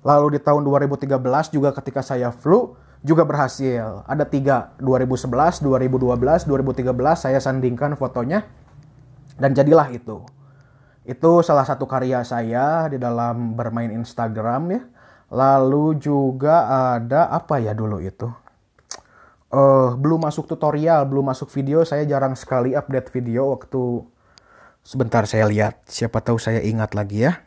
Lalu 0.00 0.38
di 0.38 0.40
tahun 0.40 0.64
2013 0.64 1.20
juga 1.52 1.76
ketika 1.76 2.00
saya 2.00 2.32
flu 2.32 2.78
juga 3.04 3.28
berhasil. 3.28 4.06
Ada 4.08 4.24
tiga, 4.24 4.72
2011, 4.80 5.60
2012, 5.60 6.48
2013 6.48 7.24
saya 7.28 7.38
sandingkan 7.42 7.92
fotonya 7.98 8.48
dan 9.36 9.52
jadilah 9.52 9.92
itu. 9.92 10.24
Itu 11.04 11.44
salah 11.44 11.68
satu 11.68 11.84
karya 11.84 12.24
saya 12.24 12.88
di 12.88 12.96
dalam 12.96 13.52
bermain 13.52 13.92
Instagram 13.92 14.62
ya. 14.72 14.82
Lalu 15.26 15.98
juga 15.98 16.70
ada 16.96 17.26
apa 17.28 17.58
ya 17.58 17.74
dulu 17.74 17.98
itu? 17.98 18.45
Uh, 19.52 19.94
belum 19.94 20.26
masuk 20.26 20.50
tutorial, 20.50 21.06
belum 21.06 21.30
masuk 21.30 21.50
video, 21.52 21.86
saya 21.86 22.02
jarang 22.08 22.34
sekali 22.34 22.74
update 22.74 23.12
video 23.14 23.54
waktu 23.54 24.02
sebentar 24.82 25.26
saya 25.26 25.46
lihat, 25.46 25.86
siapa 25.86 26.22
tahu 26.22 26.38
saya 26.38 26.62
ingat 26.62 26.94
lagi 26.94 27.26
ya. 27.26 27.42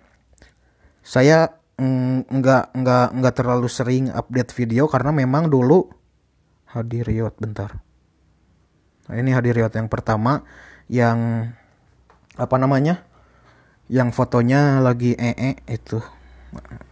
Saya 1.03 1.49
mm, 1.79 2.29
nggak 2.29 2.63
nggak 2.75 3.07
nggak 3.19 3.35
terlalu 3.35 3.67
sering 3.71 4.11
update 4.11 4.51
video 4.53 4.85
karena 4.91 5.15
memang 5.15 5.47
dulu 5.47 5.87
hadiriot 6.69 7.35
bentar. 7.39 7.79
Nah, 9.09 9.15
ini 9.17 9.33
hadiriot 9.33 9.73
yang 9.73 9.89
pertama 9.89 10.45
yang 10.91 11.49
apa 12.37 12.55
namanya? 12.61 13.01
Yang 13.89 14.13
fotonya 14.13 14.85
lagi 14.85 15.17
ee 15.17 15.57
itu. 15.65 15.97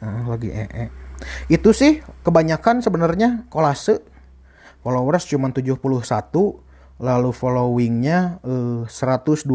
Uh, 0.02 0.26
lagi 0.26 0.50
ee. 0.50 0.90
Itu 1.46 1.70
sih 1.78 2.02
kebanyakan 2.26 2.82
sebenarnya 2.82 3.46
kolase 3.54 4.02
followers 4.88 5.28
cuma 5.28 5.52
71 5.52 5.84
lalu 7.04 7.30
followingnya 7.36 8.40
uh, 8.40 8.88
112 8.88 9.52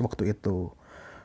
waktu 0.00 0.24
itu. 0.32 0.72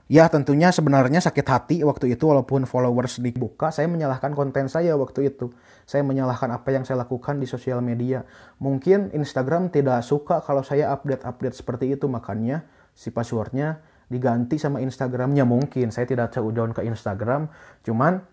Ya 0.08 0.28
tentunya 0.28 0.72
sebenarnya 0.72 1.20
sakit 1.24 1.48
hati 1.48 1.78
waktu 1.84 2.16
itu 2.16 2.28
walaupun 2.28 2.64
followers 2.68 3.20
dibuka 3.24 3.72
saya 3.72 3.88
menyalahkan 3.88 4.36
konten 4.36 4.68
saya 4.68 5.00
waktu 5.00 5.32
itu. 5.32 5.56
Saya 5.88 6.04
menyalahkan 6.04 6.52
apa 6.52 6.76
yang 6.76 6.84
saya 6.84 7.08
lakukan 7.08 7.40
di 7.40 7.48
sosial 7.48 7.80
media. 7.80 8.28
Mungkin 8.60 9.16
Instagram 9.16 9.72
tidak 9.72 10.04
suka 10.04 10.44
kalau 10.44 10.68
saya 10.68 10.92
update-update 10.92 11.56
seperti 11.56 11.96
itu 11.96 12.12
makanya 12.12 12.68
si 12.92 13.16
passwordnya 13.16 13.80
diganti 14.12 14.60
sama 14.60 14.84
Instagramnya 14.84 15.48
mungkin. 15.48 15.96
Saya 15.96 16.04
tidak 16.04 16.36
down 16.36 16.76
ke 16.76 16.84
Instagram 16.84 17.48
cuman 17.88 18.24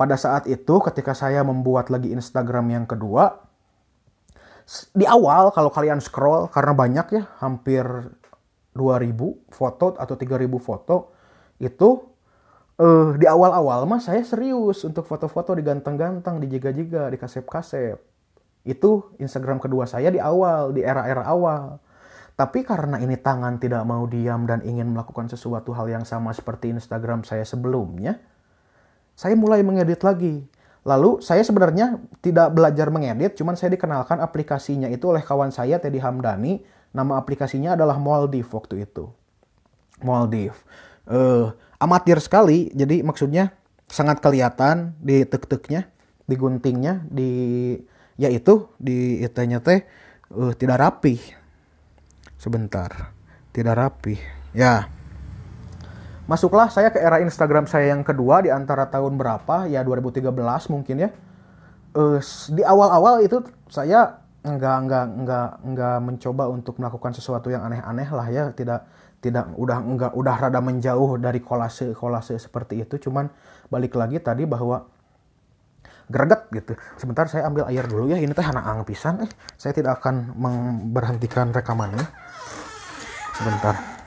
pada 0.00 0.16
saat 0.16 0.48
itu 0.48 0.80
ketika 0.88 1.12
saya 1.12 1.44
membuat 1.44 1.92
lagi 1.92 2.12
Instagram 2.12 2.72
yang 2.72 2.84
kedua 2.88 3.47
di 4.92 5.08
awal 5.08 5.48
kalau 5.56 5.72
kalian 5.72 6.00
scroll 6.04 6.52
karena 6.52 6.76
banyak 6.76 7.06
ya 7.16 7.22
hampir 7.40 7.84
2000 8.76 9.48
foto 9.48 9.96
atau 9.96 10.14
3000 10.14 10.44
foto 10.60 10.96
itu 11.58 12.08
uh, 12.78 13.10
di 13.18 13.26
awal-awal 13.26 13.84
mah 13.84 13.98
saya 13.98 14.22
serius 14.22 14.86
untuk 14.86 15.04
foto-foto 15.04 15.52
diganteng-ganteng, 15.58 16.38
dijaga-jaga, 16.38 17.10
dikasep-kasep. 17.12 17.98
Itu 18.62 19.16
Instagram 19.18 19.58
kedua 19.58 19.88
saya 19.88 20.12
di 20.12 20.22
awal, 20.22 20.76
di 20.76 20.86
era-era 20.86 21.26
awal. 21.26 21.82
Tapi 22.38 22.62
karena 22.62 23.02
ini 23.02 23.18
tangan 23.18 23.58
tidak 23.58 23.82
mau 23.82 24.06
diam 24.06 24.46
dan 24.46 24.62
ingin 24.62 24.94
melakukan 24.94 25.26
sesuatu 25.26 25.74
hal 25.74 25.90
yang 25.90 26.06
sama 26.06 26.30
seperti 26.30 26.70
Instagram 26.70 27.26
saya 27.26 27.42
sebelumnya, 27.42 28.22
saya 29.18 29.34
mulai 29.34 29.66
mengedit 29.66 29.98
lagi. 30.06 30.46
Lalu 30.86 31.18
saya 31.24 31.42
sebenarnya 31.42 31.98
tidak 32.22 32.54
belajar 32.54 32.88
mengedit, 32.92 33.34
cuman 33.34 33.58
saya 33.58 33.74
dikenalkan 33.74 34.22
aplikasinya 34.22 34.86
itu 34.90 35.10
oleh 35.10 35.22
kawan 35.22 35.50
saya 35.50 35.82
Teddy 35.82 35.98
Hamdani. 35.98 36.62
Nama 36.94 37.20
aplikasinya 37.20 37.76
adalah 37.76 38.00
Maldive 38.00 38.48
waktu 38.48 38.88
itu. 38.88 39.10
Maldive. 40.00 40.56
Uh, 41.08 41.52
amatir 41.80 42.20
sekali, 42.22 42.72
jadi 42.72 43.04
maksudnya 43.04 43.52
sangat 43.88 44.20
kelihatan 44.20 44.96
di 45.00 45.24
tek-teknya, 45.24 45.88
di 46.24 46.34
guntingnya, 46.36 47.04
di 47.08 47.30
yaitu 48.18 48.68
di 48.76 49.22
itanya 49.22 49.62
teh 49.62 49.84
uh, 50.34 50.52
tidak 50.56 50.80
rapi. 50.80 51.20
Sebentar. 52.38 53.14
tidak 53.50 53.74
rapi. 53.74 54.14
Ya. 54.54 54.97
Masuklah 56.28 56.68
saya 56.68 56.92
ke 56.92 57.00
era 57.00 57.24
Instagram 57.24 57.64
saya 57.64 57.96
yang 57.96 58.04
kedua 58.04 58.44
di 58.44 58.52
antara 58.52 58.84
tahun 58.84 59.16
berapa? 59.16 59.64
Ya 59.64 59.80
2013 59.80 60.28
mungkin 60.68 61.08
ya. 61.08 61.10
Uh, 61.96 62.20
di 62.52 62.60
awal-awal 62.60 63.24
itu 63.24 63.40
saya 63.72 64.20
nggak 64.44 64.76
nggak 64.84 65.04
nggak 65.24 65.48
nggak 65.72 65.96
mencoba 66.04 66.52
untuk 66.52 66.76
melakukan 66.76 67.16
sesuatu 67.16 67.48
yang 67.48 67.64
aneh-aneh 67.64 68.08
lah 68.12 68.28
ya. 68.28 68.44
Tidak 68.52 68.80
tidak 69.24 69.56
udah 69.56 69.80
nggak 69.80 70.12
udah 70.12 70.34
rada 70.36 70.60
menjauh 70.60 71.16
dari 71.16 71.40
kolase 71.40 71.96
kolase 71.96 72.36
seperti 72.36 72.84
itu. 72.84 73.08
Cuman 73.08 73.32
balik 73.72 73.96
lagi 73.96 74.20
tadi 74.20 74.44
bahwa 74.44 74.84
greget 76.12 76.44
gitu. 76.52 76.76
Sebentar 77.00 77.24
saya 77.32 77.48
ambil 77.48 77.64
air 77.72 77.88
dulu 77.88 78.12
ya. 78.12 78.20
Ini 78.20 78.36
teh 78.36 78.44
anak 78.44 78.68
ang 78.68 78.84
pisan. 78.84 79.24
Eh 79.24 79.32
saya 79.56 79.72
tidak 79.72 80.04
akan 80.04 80.36
memberhentikan 80.36 81.56
rekamannya 81.56 82.04
sebentar 83.32 83.97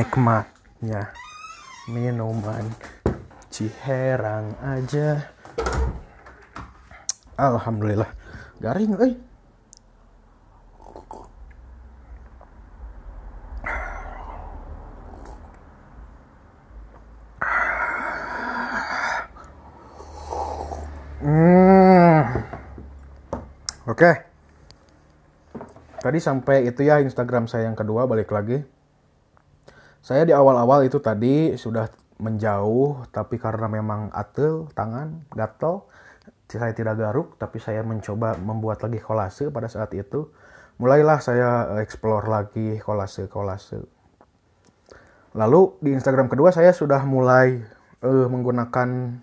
nikmatnya 0.00 1.12
minuman 1.84 2.64
ciherang 3.52 4.56
aja 4.64 5.28
Alhamdulillah 7.36 8.08
garing 8.64 8.96
eh 8.96 9.14
Hmm. 21.20 22.24
Oke. 23.84 23.92
Okay. 23.92 24.14
Tadi 26.00 26.16
sampai 26.16 26.64
itu 26.64 26.80
ya 26.80 26.96
Instagram 27.04 27.44
saya 27.44 27.68
yang 27.68 27.76
kedua 27.76 28.08
balik 28.08 28.32
lagi. 28.32 28.79
Saya 30.10 30.26
di 30.26 30.34
awal-awal 30.34 30.90
itu 30.90 30.98
tadi 30.98 31.54
sudah 31.54 31.86
menjauh, 32.18 33.06
tapi 33.14 33.38
karena 33.38 33.70
memang 33.70 34.10
atel, 34.10 34.66
tangan, 34.74 35.22
gatel, 35.30 35.86
saya 36.50 36.74
tidak 36.74 36.98
garuk, 36.98 37.38
tapi 37.38 37.62
saya 37.62 37.86
mencoba 37.86 38.34
membuat 38.42 38.82
lagi 38.82 38.98
kolase 38.98 39.54
pada 39.54 39.70
saat 39.70 39.94
itu. 39.94 40.26
Mulailah 40.82 41.22
saya 41.22 41.78
explore 41.78 42.26
lagi 42.26 42.82
kolase-kolase. 42.82 43.86
Lalu 45.38 45.78
di 45.78 45.94
Instagram 45.94 46.26
kedua 46.26 46.50
saya 46.50 46.74
sudah 46.74 47.06
mulai 47.06 47.62
uh, 48.02 48.26
menggunakan 48.26 49.14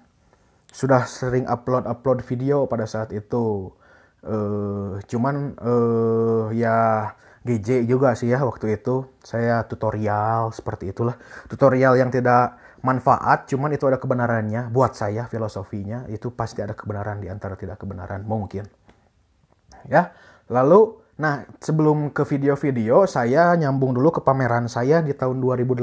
sudah 0.71 1.03
sering 1.03 1.51
upload-upload 1.51 2.23
video 2.23 2.63
pada 2.63 2.87
saat 2.87 3.11
itu. 3.11 3.75
Uh, 4.23 5.03
cuman 5.03 5.51
uh, 5.59 6.47
ya 6.55 7.11
GJ 7.47 7.87
juga 7.87 8.11
sih 8.19 8.27
ya 8.27 8.43
waktu 8.43 8.75
itu. 8.75 9.07
Saya 9.23 9.63
tutorial 9.63 10.51
seperti 10.51 10.91
itulah. 10.91 11.15
Tutorial 11.47 11.95
yang 11.95 12.11
tidak 12.11 12.59
manfaat 12.83 13.47
cuman 13.47 13.71
itu 13.71 13.87
ada 13.87 13.95
kebenarannya. 13.95 14.67
Buat 14.67 14.99
saya 14.99 15.31
filosofinya 15.31 16.03
itu 16.11 16.35
pasti 16.35 16.59
ada 16.59 16.75
kebenaran 16.75 17.23
di 17.23 17.31
antara 17.31 17.55
tidak 17.55 17.79
kebenaran 17.79 18.27
mungkin. 18.27 18.67
Ya 19.87 20.11
lalu 20.51 20.99
nah 21.17 21.47
sebelum 21.63 22.13
ke 22.13 22.21
video-video 22.27 23.09
saya 23.09 23.55
nyambung 23.57 23.97
dulu 23.97 24.13
ke 24.13 24.21
pameran 24.21 24.69
saya 24.69 25.01
di 25.01 25.17
tahun 25.17 25.41
2018 25.41 25.81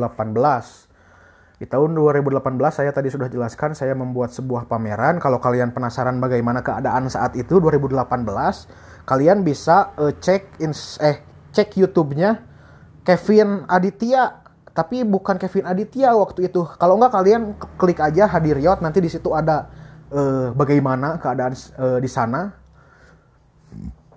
di 1.55 1.67
tahun 1.67 1.91
2018 1.97 2.45
saya 2.71 2.91
tadi 2.93 3.09
sudah 3.11 3.31
jelaskan 3.31 3.79
saya 3.79 3.95
membuat 3.95 4.35
sebuah 4.35 4.67
pameran. 4.67 5.23
Kalau 5.23 5.39
kalian 5.39 5.71
penasaran 5.73 6.19
bagaimana 6.19 6.61
keadaan 6.61 7.07
saat 7.09 7.39
itu 7.39 7.57
2018 7.63 8.05
kalian 9.09 9.47
bisa 9.47 9.95
uh, 9.97 10.13
cek 10.13 10.61
ins 10.61 10.99
eh 10.99 11.34
cek 11.55 11.79
YouTube-nya 11.79 12.43
Kevin 13.07 13.65
Aditya. 13.71 14.43
Tapi 14.75 15.07
bukan 15.07 15.39
Kevin 15.39 15.71
Aditya 15.71 16.19
waktu 16.19 16.51
itu. 16.51 16.67
Kalau 16.67 16.99
nggak 16.99 17.15
kalian 17.15 17.55
klik 17.79 18.03
aja 18.03 18.27
Hadiriot 18.27 18.83
nanti 18.83 18.99
di 18.99 19.07
situ 19.07 19.31
ada 19.31 19.71
uh, 20.11 20.51
bagaimana 20.51 21.23
keadaan 21.23 21.55
uh, 21.79 21.99
di 22.03 22.11
sana. 22.11 22.51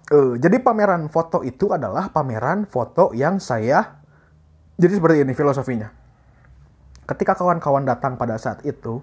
Uh, 0.09 0.33
jadi 0.41 0.57
pameran 0.57 1.13
foto 1.13 1.45
itu 1.45 1.69
adalah 1.69 2.09
pameran 2.09 2.65
foto 2.65 3.13
yang 3.13 3.37
saya 3.37 4.01
jadi 4.77 4.97
seperti 4.97 5.21
ini 5.21 5.33
filosofinya. 5.37 5.89
Ketika 7.05 7.37
kawan-kawan 7.37 7.85
datang 7.85 8.17
pada 8.17 8.37
saat 8.41 8.65
itu 8.65 9.01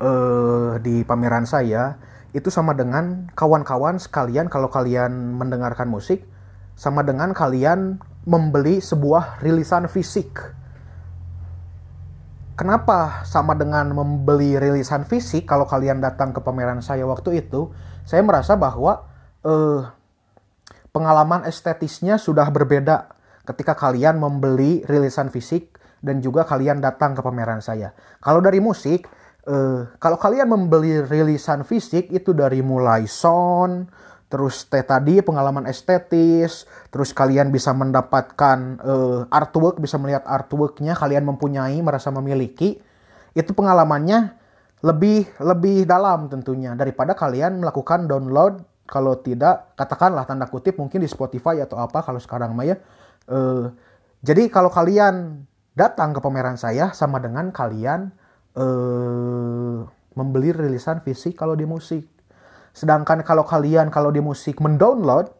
uh, 0.00 0.80
di 0.80 1.04
pameran 1.04 1.44
saya 1.44 2.00
itu 2.32 2.48
sama 2.48 2.72
dengan 2.72 3.28
kawan-kawan 3.36 4.00
sekalian. 4.00 4.48
Kalau 4.48 4.72
kalian 4.72 5.36
mendengarkan 5.36 5.88
musik 5.88 6.24
sama 6.80 7.04
dengan 7.04 7.36
kalian 7.36 8.00
membeli 8.24 8.80
sebuah 8.80 9.44
rilisan 9.44 9.84
fisik. 9.84 10.32
Kenapa 12.56 13.20
sama 13.28 13.52
dengan 13.52 13.92
membeli 13.92 14.56
rilisan 14.56 15.04
fisik 15.04 15.44
kalau 15.44 15.68
kalian 15.68 16.00
datang 16.00 16.32
ke 16.32 16.40
pameran 16.40 16.80
saya 16.80 17.04
waktu 17.04 17.44
itu? 17.44 17.68
Saya 18.08 18.24
merasa 18.24 18.56
bahwa 18.56 19.04
eh, 19.44 19.84
pengalaman 20.88 21.44
estetisnya 21.44 22.16
sudah 22.16 22.48
berbeda 22.48 23.12
ketika 23.44 23.76
kalian 23.76 24.16
membeli 24.16 24.80
rilisan 24.88 25.28
fisik 25.28 25.76
dan 26.00 26.24
juga 26.24 26.48
kalian 26.48 26.80
datang 26.80 27.12
ke 27.12 27.20
pameran 27.20 27.60
saya. 27.60 27.92
Kalau 28.24 28.40
dari 28.40 28.60
musik, 28.60 29.04
eh, 29.44 29.80
kalau 30.00 30.16
kalian 30.16 30.48
membeli 30.48 31.04
rilisan 31.04 31.60
fisik 31.64 32.08
itu 32.08 32.32
dari 32.32 32.64
mulai 32.64 33.04
sound, 33.04 33.88
terus 34.30 34.62
teh 34.70 34.86
tadi 34.86 35.18
pengalaman 35.20 35.66
estetis, 35.66 36.64
terus 36.94 37.10
kalian 37.10 37.50
bisa 37.50 37.74
mendapatkan 37.74 38.78
uh, 38.78 39.26
artwork, 39.26 39.82
bisa 39.82 39.98
melihat 39.98 40.22
artworknya, 40.22 40.94
kalian 40.94 41.26
mempunyai, 41.26 41.82
merasa 41.82 42.14
memiliki, 42.14 42.78
itu 43.34 43.50
pengalamannya 43.50 44.38
lebih 44.80 45.28
lebih 45.42 45.84
dalam 45.84 46.30
tentunya 46.32 46.72
daripada 46.72 47.12
kalian 47.12 47.60
melakukan 47.60 48.08
download 48.08 48.64
kalau 48.88 49.18
tidak 49.20 49.76
katakanlah 49.76 50.24
tanda 50.24 50.48
kutip 50.48 50.80
mungkin 50.80 51.04
di 51.04 51.10
Spotify 51.10 51.60
atau 51.60 51.76
apa 51.82 52.00
kalau 52.00 52.22
sekarang 52.22 52.54
mah 52.54 52.64
ya. 52.64 52.76
Uh, 53.26 53.74
jadi 54.22 54.46
kalau 54.46 54.70
kalian 54.70 55.44
datang 55.74 56.14
ke 56.14 56.22
pameran 56.22 56.58
saya 56.58 56.94
sama 56.94 57.18
dengan 57.18 57.50
kalian 57.50 58.14
uh, 58.54 59.86
membeli 60.14 60.50
rilisan 60.54 61.02
fisik 61.02 61.38
kalau 61.38 61.54
di 61.54 61.66
musik 61.66 62.19
Sedangkan 62.70 63.26
kalau 63.26 63.42
kalian 63.42 63.90
kalau 63.90 64.14
di 64.14 64.22
musik 64.22 64.62
mendownload 64.62 65.30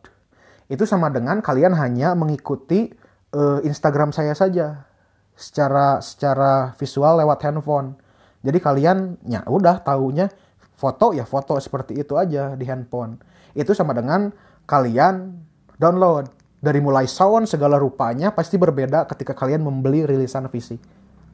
itu 0.70 0.86
sama 0.86 1.10
dengan 1.10 1.42
kalian 1.42 1.74
hanya 1.74 2.14
mengikuti 2.14 2.90
uh, 3.34 3.58
Instagram 3.62 4.14
saya 4.14 4.34
saja 4.34 4.86
secara 5.34 5.98
secara 6.02 6.74
visual 6.78 7.22
lewat 7.22 7.42
handphone. 7.46 7.98
Jadi 8.40 8.58
kalian 8.58 9.20
ya 9.26 9.44
udah 9.46 9.82
taunya 9.82 10.30
foto 10.78 11.12
ya 11.12 11.26
foto 11.26 11.58
seperti 11.58 11.98
itu 11.98 12.14
aja 12.14 12.54
di 12.54 12.64
handphone. 12.66 13.18
Itu 13.54 13.74
sama 13.74 13.94
dengan 13.94 14.30
kalian 14.66 15.42
download 15.78 16.30
dari 16.60 16.78
mulai 16.78 17.08
sound 17.08 17.48
segala 17.48 17.80
rupanya 17.80 18.30
pasti 18.30 18.60
berbeda 18.60 19.08
ketika 19.10 19.34
kalian 19.34 19.64
membeli 19.64 20.06
rilisan 20.06 20.46
fisik. 20.52 20.78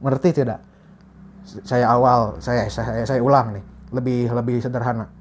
Ngerti 0.01 0.29
tidak? 0.43 0.61
Saya 1.63 1.87
awal 1.87 2.43
saya 2.43 2.67
saya 2.67 3.07
saya 3.07 3.23
ulang 3.23 3.55
nih, 3.55 3.63
lebih 3.95 4.21
lebih 4.35 4.57
sederhana 4.59 5.16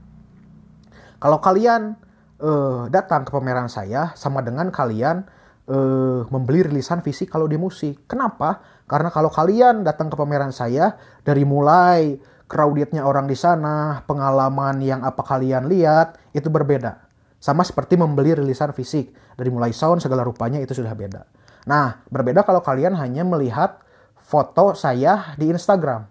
kalau 1.27 1.43
kalian 1.43 1.99
uh, 2.39 2.87
datang 2.87 3.27
ke 3.27 3.35
pameran 3.35 3.67
saya 3.67 4.15
sama 4.15 4.47
dengan 4.47 4.71
kalian 4.71 5.27
uh, 5.67 6.23
membeli 6.31 6.71
rilisan 6.71 7.03
fisik 7.03 7.35
kalau 7.35 7.51
di 7.51 7.59
musik. 7.59 8.07
Kenapa? 8.07 8.63
Karena 8.87 9.11
kalau 9.11 9.27
kalian 9.27 9.83
datang 9.83 10.07
ke 10.07 10.15
pameran 10.15 10.55
saya 10.55 10.95
dari 11.27 11.43
mulai 11.43 12.15
crowdednya 12.47 13.03
orang 13.03 13.27
di 13.27 13.35
sana, 13.35 14.07
pengalaman 14.07 14.79
yang 14.79 15.03
apa 15.03 15.19
kalian 15.27 15.67
lihat 15.67 16.15
itu 16.31 16.47
berbeda. 16.47 17.03
Sama 17.43 17.67
seperti 17.67 17.99
membeli 17.99 18.39
rilisan 18.39 18.71
fisik 18.71 19.11
dari 19.35 19.51
mulai 19.51 19.75
sound 19.75 19.99
segala 20.07 20.23
rupanya 20.23 20.63
itu 20.63 20.79
sudah 20.79 20.95
beda. 20.95 21.27
Nah, 21.67 22.07
berbeda 22.07 22.47
kalau 22.47 22.63
kalian 22.63 22.95
hanya 22.95 23.27
melihat 23.27 23.83
foto 24.15 24.79
saya 24.79 25.35
di 25.35 25.51
Instagram. 25.51 26.07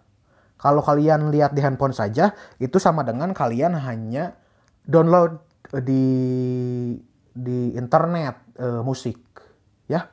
Kalau 0.60 0.84
kalian 0.84 1.32
lihat 1.32 1.56
di 1.56 1.63
handphone 1.63 1.95
saja, 1.95 2.36
itu 2.60 2.84
sama 2.84 3.08
dengan 3.08 3.32
kalian 3.32 3.80
hanya 3.80 4.43
download 4.86 5.41
eh, 5.74 5.84
di 5.84 6.04
di 7.36 7.76
internet 7.76 8.56
uh, 8.63 8.80
musik 8.80 9.19
ya 9.91 10.08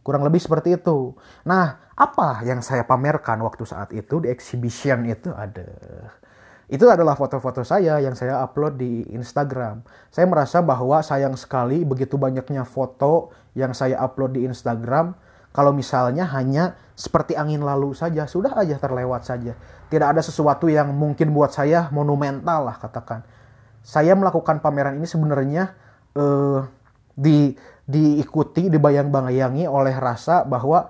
kurang 0.00 0.24
lebih 0.24 0.40
seperti 0.40 0.80
itu 0.80 1.12
nah 1.44 1.92
apa 1.92 2.40
yang 2.42 2.64
saya 2.64 2.88
pamerkan 2.88 3.44
waktu 3.44 3.68
saat 3.68 3.92
itu 3.92 4.24
di 4.24 4.32
exhibition 4.32 5.04
itu 5.04 5.28
ada 5.30 5.68
itu 6.64 6.88
adalah 6.88 7.12
foto-foto 7.12 7.60
saya 7.60 8.00
yang 8.00 8.16
saya 8.16 8.40
upload 8.40 8.80
di 8.80 9.04
Instagram. 9.12 9.84
Saya 10.08 10.24
merasa 10.24 10.64
bahwa 10.64 11.04
sayang 11.04 11.36
sekali 11.36 11.84
begitu 11.84 12.16
banyaknya 12.16 12.64
foto 12.64 13.36
yang 13.52 13.76
saya 13.76 14.00
upload 14.00 14.40
di 14.40 14.48
Instagram. 14.48 15.12
Kalau 15.54 15.70
misalnya 15.70 16.24
hanya 16.34 16.74
seperti 16.98 17.36
angin 17.38 17.62
lalu 17.62 17.94
saja, 17.94 18.26
sudah 18.26 18.56
aja 18.58 18.80
terlewat 18.80 19.22
saja. 19.28 19.54
Tidak 19.86 20.08
ada 20.08 20.18
sesuatu 20.24 20.66
yang 20.66 20.90
mungkin 20.90 21.30
buat 21.30 21.52
saya 21.54 21.92
monumental 21.92 22.66
lah 22.66 22.80
katakan. 22.80 23.22
Saya 23.84 24.16
melakukan 24.16 24.64
pameran 24.64 24.96
ini 24.96 25.04
sebenarnya 25.04 25.76
uh, 26.16 26.64
di 27.12 27.52
diikuti, 27.84 28.72
dibayang-bayangi 28.72 29.68
oleh 29.68 29.92
rasa 29.92 30.40
bahwa 30.48 30.88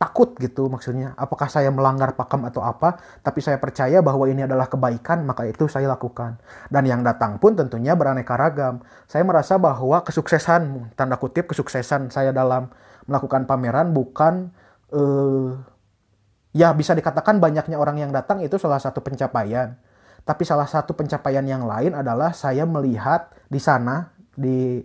takut 0.00 0.32
gitu 0.40 0.68
maksudnya. 0.72 1.12
Apakah 1.16 1.48
saya 1.48 1.68
melanggar 1.68 2.16
pakam 2.16 2.44
atau 2.48 2.64
apa? 2.64 3.00
Tapi 3.20 3.44
saya 3.44 3.60
percaya 3.60 4.00
bahwa 4.00 4.24
ini 4.28 4.44
adalah 4.44 4.68
kebaikan 4.68 5.24
maka 5.28 5.44
itu 5.44 5.68
saya 5.68 5.88
lakukan. 5.88 6.40
Dan 6.72 6.88
yang 6.88 7.00
datang 7.04 7.36
pun 7.36 7.52
tentunya 7.52 7.92
beraneka 7.92 8.36
ragam. 8.36 8.80
Saya 9.04 9.24
merasa 9.24 9.60
bahwa 9.60 10.00
kesuksesan 10.00 10.92
tanda 10.96 11.20
kutip 11.20 11.52
kesuksesan 11.52 12.08
saya 12.08 12.32
dalam 12.32 12.72
melakukan 13.04 13.44
pameran 13.44 13.92
bukan 13.92 14.52
uh, 14.92 15.56
ya 16.56 16.72
bisa 16.72 16.96
dikatakan 16.96 17.36
banyaknya 17.36 17.76
orang 17.76 18.00
yang 18.00 18.12
datang 18.12 18.40
itu 18.40 18.56
salah 18.56 18.80
satu 18.80 19.04
pencapaian 19.04 19.76
tapi 20.24 20.42
salah 20.44 20.68
satu 20.68 20.92
pencapaian 20.94 21.42
yang 21.44 21.64
lain 21.64 21.96
adalah 21.96 22.30
saya 22.36 22.64
melihat 22.68 23.32
di 23.50 23.58
sana 23.58 24.12
di 24.36 24.80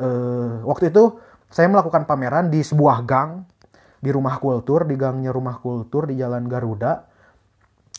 uh, 0.00 0.62
waktu 0.66 0.90
itu 0.90 1.18
saya 1.54 1.70
melakukan 1.70 2.04
pameran 2.04 2.50
di 2.50 2.60
sebuah 2.66 3.06
gang 3.06 3.46
di 4.04 4.12
rumah 4.12 4.36
kultur, 4.36 4.84
di 4.84 5.00
gangnya 5.00 5.32
rumah 5.32 5.56
kultur 5.64 6.04
di 6.04 6.20
Jalan 6.20 6.44
Garuda. 6.44 7.08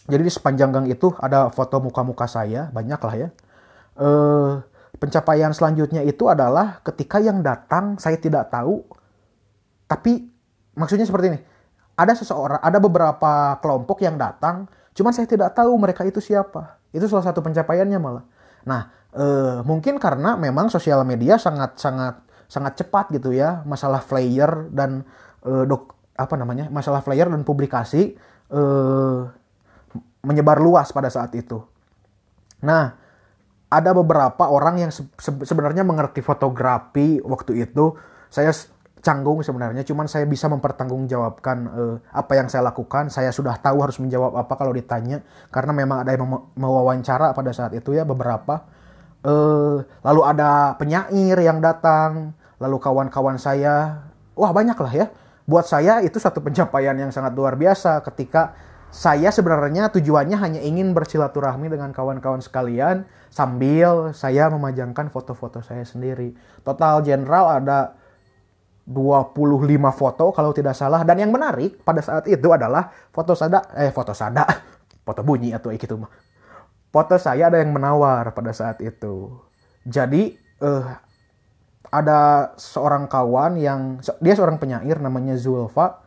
Jadi 0.06 0.22
di 0.22 0.30
sepanjang 0.30 0.70
gang 0.70 0.86
itu 0.86 1.10
ada 1.18 1.50
foto 1.50 1.82
muka-muka 1.82 2.30
saya, 2.30 2.70
banyak 2.70 3.02
lah 3.02 3.16
ya. 3.18 3.30
E, 3.98 4.10
pencapaian 5.02 5.50
selanjutnya 5.50 6.06
itu 6.06 6.30
adalah 6.30 6.78
ketika 6.86 7.18
yang 7.18 7.42
datang 7.42 7.98
saya 7.98 8.22
tidak 8.22 8.54
tahu, 8.54 8.86
tapi 9.90 10.30
maksudnya 10.78 11.10
seperti 11.10 11.34
ini. 11.34 11.40
Ada 11.98 12.22
seseorang, 12.22 12.62
ada 12.62 12.78
beberapa 12.78 13.58
kelompok 13.66 14.06
yang 14.06 14.22
datang, 14.22 14.70
cuman 14.96 15.12
saya 15.12 15.28
tidak 15.28 15.52
tahu 15.54 15.76
mereka 15.76 16.08
itu 16.08 16.24
siapa. 16.24 16.80
Itu 16.96 17.06
salah 17.12 17.28
satu 17.28 17.44
pencapaiannya 17.44 18.00
malah. 18.00 18.26
Nah, 18.64 18.88
e, 19.12 19.26
mungkin 19.68 20.00
karena 20.00 20.40
memang 20.40 20.72
sosial 20.72 21.04
media 21.04 21.36
sangat 21.36 21.76
sangat 21.78 22.24
sangat 22.48 22.80
cepat 22.80 23.12
gitu 23.12 23.36
ya, 23.36 23.62
masalah 23.68 24.00
flyer 24.00 24.72
dan 24.72 25.04
e, 25.44 25.68
dok, 25.68 25.96
apa 26.16 26.36
namanya 26.40 26.72
masalah 26.72 27.04
flyer 27.04 27.28
dan 27.28 27.44
publikasi 27.44 28.16
eh, 28.50 29.20
menyebar 30.26 30.58
luas 30.64 30.90
pada 30.96 31.12
saat 31.12 31.36
itu. 31.36 31.62
Nah, 32.66 32.96
ada 33.70 33.92
beberapa 33.92 34.48
orang 34.48 34.88
yang 34.88 34.92
se 34.96 35.04
sebenarnya 35.20 35.84
mengerti 35.84 36.24
fotografi 36.24 37.20
waktu 37.22 37.68
itu. 37.68 37.94
Saya 38.32 38.52
canggung 39.06 39.46
sebenarnya, 39.46 39.86
cuman 39.86 40.10
saya 40.10 40.26
bisa 40.26 40.50
mempertanggungjawabkan 40.50 41.58
eh, 41.70 41.96
apa 42.10 42.34
yang 42.34 42.50
saya 42.50 42.66
lakukan. 42.66 43.14
Saya 43.14 43.30
sudah 43.30 43.54
tahu 43.62 43.86
harus 43.86 44.02
menjawab 44.02 44.34
apa 44.34 44.58
kalau 44.58 44.74
ditanya, 44.74 45.22
karena 45.54 45.78
memang 45.78 46.02
ada 46.02 46.18
yang 46.18 46.26
mewawancara 46.58 47.38
pada 47.38 47.54
saat 47.54 47.78
itu 47.78 47.94
ya 47.94 48.02
beberapa. 48.02 48.66
Eh, 49.22 49.78
lalu 50.02 50.22
ada 50.26 50.74
penyair 50.82 51.38
yang 51.38 51.62
datang, 51.62 52.34
lalu 52.58 52.82
kawan-kawan 52.82 53.38
saya, 53.38 54.10
wah 54.34 54.50
banyak 54.50 54.78
lah 54.82 54.94
ya. 54.94 55.08
Buat 55.46 55.70
saya 55.70 56.02
itu 56.02 56.18
satu 56.18 56.42
pencapaian 56.42 56.98
yang 56.98 57.14
sangat 57.14 57.38
luar 57.38 57.54
biasa. 57.54 58.02
Ketika 58.02 58.58
saya 58.96 59.28
sebenarnya 59.28 59.92
tujuannya 59.92 60.40
hanya 60.40 60.62
ingin 60.64 60.96
bersilaturahmi 60.96 61.70
dengan 61.70 61.94
kawan-kawan 61.94 62.42
sekalian. 62.42 63.06
Sambil 63.28 64.16
saya 64.16 64.48
memajangkan 64.48 65.12
foto-foto 65.12 65.60
saya 65.60 65.84
sendiri. 65.84 66.32
Total 66.64 67.04
general 67.04 67.62
ada 67.62 68.00
25 68.86 69.66
foto 69.98 70.30
kalau 70.30 70.54
tidak 70.54 70.78
salah 70.78 71.02
dan 71.02 71.18
yang 71.18 71.34
menarik 71.34 71.82
pada 71.82 72.06
saat 72.06 72.30
itu 72.30 72.54
adalah 72.54 72.94
foto 73.10 73.34
sada 73.34 73.66
eh 73.74 73.90
foto 73.90 74.14
sada 74.14 74.46
foto 75.06 75.22
bunyi 75.26 75.58
atau 75.58 75.74
gitu 75.74 75.98
mah. 75.98 76.12
Foto 76.94 77.18
saya 77.18 77.50
ada 77.50 77.60
yang 77.60 77.74
menawar 77.74 78.32
pada 78.38 78.54
saat 78.54 78.80
itu. 78.86 79.34
Jadi 79.84 80.38
eh, 80.38 80.86
ada 81.90 82.52
seorang 82.56 83.10
kawan 83.10 83.58
yang 83.60 84.02
dia 84.22 84.34
seorang 84.38 84.62
penyair 84.62 85.02
namanya 85.02 85.34
Zulfa. 85.36 86.06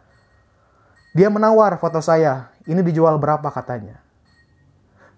Dia 1.12 1.28
menawar 1.28 1.76
foto 1.82 1.98
saya. 1.98 2.54
Ini 2.68 2.84
dijual 2.84 3.18
berapa 3.18 3.48
katanya. 3.50 3.98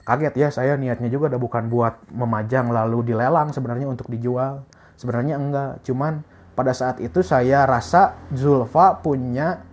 Kaget 0.06 0.34
ya 0.38 0.48
saya 0.48 0.72
niatnya 0.80 1.12
juga 1.12 1.28
udah 1.34 1.40
bukan 1.42 1.68
buat 1.68 1.94
memajang 2.08 2.72
lalu 2.72 3.12
dilelang 3.12 3.52
sebenarnya 3.52 3.84
untuk 3.90 4.08
dijual. 4.08 4.64
Sebenarnya 4.96 5.36
enggak. 5.36 5.84
Cuman 5.84 6.24
pada 6.60 6.76
saat 6.76 7.00
itu 7.00 7.24
saya 7.24 7.64
rasa 7.64 8.20
Zulfa 8.36 9.00
punya 9.00 9.64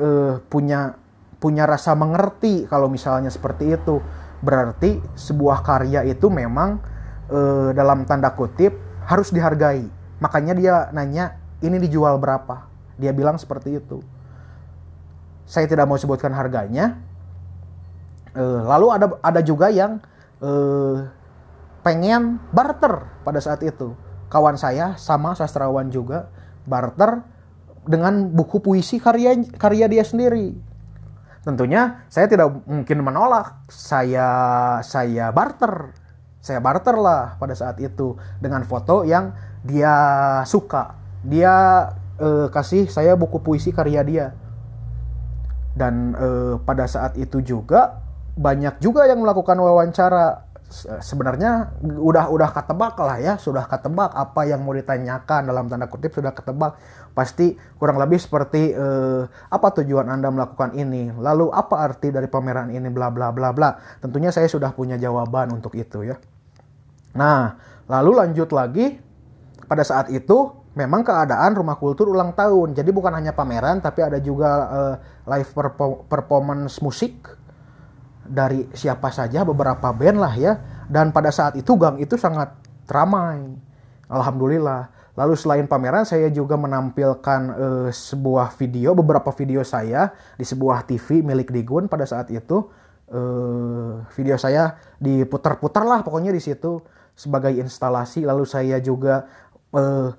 uh, 0.00 0.40
punya 0.48 0.96
punya 1.36 1.68
rasa 1.68 1.92
mengerti 1.92 2.64
kalau 2.64 2.88
misalnya 2.88 3.28
seperti 3.28 3.76
itu. 3.76 4.00
Berarti 4.42 4.98
sebuah 5.14 5.62
karya 5.62 6.08
itu 6.08 6.26
memang 6.26 6.80
uh, 7.30 7.70
dalam 7.76 8.08
tanda 8.08 8.34
kutip 8.34 8.74
harus 9.06 9.30
dihargai 9.30 10.02
Makanya 10.22 10.54
dia 10.54 10.74
nanya, 10.94 11.34
ini 11.58 11.82
dijual 11.82 12.14
berapa? 12.22 12.70
Dia 12.94 13.10
bilang 13.10 13.42
seperti 13.42 13.82
itu. 13.82 13.98
Saya 15.50 15.66
tidak 15.66 15.90
mau 15.90 15.98
sebutkan 15.98 16.30
harganya. 16.30 17.02
Uh, 18.32 18.62
lalu 18.64 18.86
ada 18.94 19.06
ada 19.18 19.40
juga 19.42 19.66
yang 19.68 19.98
uh, 20.38 21.10
pengen 21.82 22.38
barter 22.54 23.02
pada 23.26 23.42
saat 23.42 23.66
itu. 23.66 23.98
Kawan 24.32 24.56
saya 24.56 24.96
sama 24.96 25.36
sastrawan 25.36 25.92
juga 25.92 26.32
barter 26.64 27.20
dengan 27.84 28.32
buku 28.32 28.64
puisi 28.64 28.96
karya 28.96 29.36
karya 29.60 29.92
dia 29.92 30.00
sendiri. 30.00 30.56
Tentunya 31.44 32.08
saya 32.08 32.32
tidak 32.32 32.64
mungkin 32.64 33.04
menolak. 33.04 33.68
Saya 33.68 34.28
saya 34.80 35.28
barter. 35.36 35.92
Saya 36.40 36.64
barter 36.64 36.96
lah 36.96 37.36
pada 37.36 37.52
saat 37.52 37.76
itu 37.84 38.16
dengan 38.40 38.64
foto 38.64 39.04
yang 39.04 39.36
dia 39.62 39.94
suka 40.42 41.02
dia 41.22 41.86
uh, 42.18 42.50
kasih 42.50 42.90
saya 42.90 43.14
buku 43.14 43.38
puisi 43.40 43.70
karya 43.70 44.02
dia 44.02 44.26
dan 45.78 46.12
uh, 46.18 46.54
pada 46.60 46.84
saat 46.90 47.16
itu 47.16 47.40
juga 47.40 48.02
banyak 48.36 48.82
juga 48.82 49.06
yang 49.06 49.22
melakukan 49.22 49.56
wawancara 49.56 50.50
sebenarnya 51.04 51.76
udah 51.84 52.32
udah 52.32 52.50
ketebak 52.50 52.96
lah 52.96 53.20
ya 53.20 53.34
sudah 53.36 53.68
ketebak 53.68 54.08
apa 54.08 54.48
yang 54.48 54.64
mau 54.64 54.72
ditanyakan 54.72 55.52
dalam 55.52 55.68
tanda 55.68 55.86
kutip 55.86 56.16
sudah 56.16 56.32
ketebak. 56.32 56.80
Pasti 57.12 57.52
kurang 57.76 58.00
lebih 58.00 58.16
seperti 58.16 58.72
uh, 58.72 59.28
apa 59.52 59.68
tujuan 59.78 60.08
anda 60.08 60.32
melakukan 60.32 60.72
ini? 60.72 61.12
Lalu 61.12 61.52
apa 61.52 61.84
arti 61.84 62.08
dari 62.08 62.26
pameran 62.26 62.72
ini 62.72 62.88
bla 62.88 63.12
bla 63.12 63.28
bla 63.30 63.52
bla? 63.52 63.76
Tentunya 64.00 64.32
saya 64.32 64.48
sudah 64.48 64.72
punya 64.72 64.96
jawaban 64.96 65.52
untuk 65.52 65.76
itu 65.76 66.08
ya. 66.08 66.16
Nah 67.14 67.60
lalu 67.86 68.16
lanjut 68.16 68.48
lagi. 68.50 69.12
Pada 69.62 69.88
saat 69.88 70.12
itu 70.12 70.52
memang 70.76 71.00
keadaan 71.00 71.56
rumah 71.56 71.80
kultur 71.80 72.12
ulang 72.12 72.36
tahun. 72.36 72.76
Jadi 72.76 72.92
bukan 72.92 73.12
hanya 73.12 73.32
pameran 73.32 73.80
tapi 73.80 74.04
ada 74.04 74.20
juga 74.20 74.50
uh, 74.68 74.94
live 75.28 75.48
performance 76.08 76.80
musik 76.80 77.41
dari 78.26 78.66
siapa 78.72 79.10
saja 79.10 79.42
beberapa 79.42 79.90
band 79.90 80.18
lah 80.18 80.34
ya. 80.38 80.52
Dan 80.86 81.10
pada 81.10 81.32
saat 81.32 81.56
itu 81.58 81.74
gang 81.78 81.98
itu 81.98 82.14
sangat 82.18 82.54
ramai. 82.88 83.42
Alhamdulillah. 84.12 84.92
Lalu 85.12 85.34
selain 85.36 85.68
pameran 85.68 86.08
saya 86.08 86.32
juga 86.32 86.56
menampilkan 86.56 87.40
uh, 87.52 87.88
sebuah 87.92 88.56
video, 88.56 88.96
beberapa 88.96 89.28
video 89.36 89.60
saya 89.60 90.08
di 90.40 90.44
sebuah 90.44 90.88
TV 90.88 91.20
milik 91.20 91.52
Digun 91.52 91.84
pada 91.88 92.08
saat 92.08 92.32
itu. 92.32 92.64
Uh, 93.12 94.00
video 94.16 94.40
saya 94.40 94.72
diputar-putar 94.96 95.84
lah 95.84 96.00
pokoknya 96.00 96.32
di 96.32 96.40
situ 96.40 96.80
sebagai 97.12 97.52
instalasi. 97.52 98.24
Lalu 98.24 98.48
saya 98.48 98.80
juga 98.80 99.28
uh, 99.76 100.16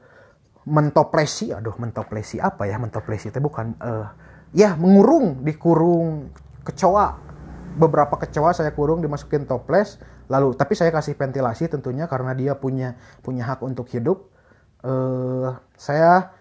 mentoplesi, 0.69 1.49
aduh 1.49 1.73
mentoplesi 1.81 2.37
apa 2.37 2.69
ya 2.69 2.77
mentoplesi 2.77 3.33
itu 3.33 3.39
bukan 3.41 3.73
uh, 3.81 4.07
ya 4.53 4.77
mengurung 4.77 5.41
dikurung 5.41 6.29
kecoa 6.61 7.32
beberapa 7.73 8.15
kecoa 8.21 8.53
saya 8.53 8.71
kurung 8.71 9.01
dimasukin 9.01 9.49
toples 9.49 9.97
lalu 10.31 10.53
tapi 10.55 10.73
saya 10.77 10.93
kasih 10.93 11.17
ventilasi 11.17 11.67
tentunya 11.67 12.07
karena 12.07 12.31
dia 12.37 12.53
punya 12.55 12.95
punya 13.25 13.43
hak 13.49 13.65
untuk 13.65 13.89
hidup 13.91 14.29
uh, 14.85 15.57
saya 15.75 16.33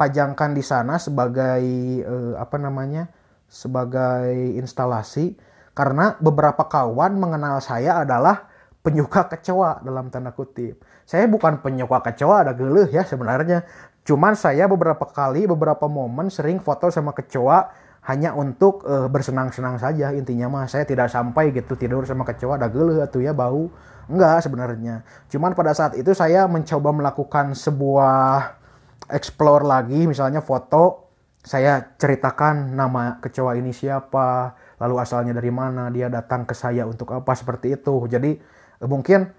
pajangkan 0.00 0.56
di 0.56 0.64
sana 0.64 0.98
sebagai 0.98 1.64
uh, 2.02 2.34
apa 2.40 2.56
namanya 2.58 3.12
sebagai 3.46 4.32
instalasi 4.56 5.36
karena 5.72 6.16
beberapa 6.20 6.68
kawan 6.68 7.16
mengenal 7.16 7.60
saya 7.64 8.04
adalah 8.04 8.52
penyuka 8.82 9.30
kecoa 9.30 9.80
dalam 9.80 10.10
tanda 10.10 10.34
kutip. 10.34 10.82
Saya 11.06 11.24
bukan 11.30 11.62
penyuka 11.62 12.02
kecoa 12.12 12.44
ada 12.44 12.52
geluh 12.52 12.84
ya 12.90 13.06
sebenarnya. 13.06 13.64
Cuman 14.02 14.34
saya 14.34 14.66
beberapa 14.66 15.06
kali, 15.06 15.46
beberapa 15.46 15.86
momen 15.86 16.28
sering 16.28 16.58
foto 16.58 16.90
sama 16.90 17.14
kecoa 17.14 17.70
hanya 18.02 18.34
untuk 18.34 18.82
uh, 18.82 19.06
bersenang-senang 19.06 19.78
saja 19.78 20.10
intinya 20.10 20.50
mah. 20.50 20.66
Saya 20.66 20.82
tidak 20.82 21.06
sampai 21.06 21.54
gitu 21.54 21.78
tidur 21.78 22.02
sama 22.02 22.26
kecoa 22.26 22.58
ada 22.58 22.66
gele 22.66 22.98
atau 22.98 23.22
ya 23.22 23.30
bau. 23.30 23.70
Enggak 24.10 24.42
sebenarnya. 24.42 25.06
Cuman 25.30 25.54
pada 25.54 25.70
saat 25.70 25.94
itu 25.94 26.10
saya 26.10 26.50
mencoba 26.50 26.90
melakukan 26.90 27.54
sebuah 27.54 28.58
explore 29.06 29.62
lagi 29.62 30.10
misalnya 30.10 30.42
foto. 30.42 31.14
Saya 31.42 31.94
ceritakan 31.98 32.74
nama 32.74 33.18
kecoa 33.18 33.58
ini 33.58 33.74
siapa 33.74 34.54
lalu 34.78 34.98
asalnya 34.98 35.34
dari 35.34 35.50
mana 35.50 35.90
dia 35.90 36.06
datang 36.10 36.42
ke 36.42 36.54
saya 36.58 36.82
untuk 36.82 37.06
apa 37.14 37.30
seperti 37.38 37.78
itu. 37.78 38.10
Jadi 38.10 38.34
uh, 38.82 38.88
mungkin 38.90 39.30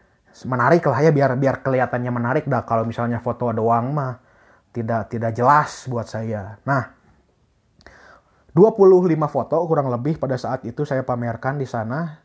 menarik 0.47 0.87
lah 0.87 1.03
ya 1.03 1.11
biar 1.11 1.35
biar 1.35 1.59
kelihatannya 1.59 2.11
menarik 2.15 2.43
dah 2.47 2.63
kalau 2.63 2.87
misalnya 2.87 3.19
foto 3.19 3.51
doang 3.51 3.91
mah. 3.91 4.23
Tidak 4.71 5.11
tidak 5.11 5.35
jelas 5.35 5.85
buat 5.91 6.07
saya. 6.07 6.57
Nah 6.63 7.02
25 8.53 9.09
foto 9.33 9.57
kurang 9.65 9.89
lebih 9.89 10.21
pada 10.21 10.37
saat 10.37 10.61
itu 10.69 10.85
saya 10.85 11.01
pamerkan 11.01 11.57
di 11.57 11.65
sana 11.65 12.21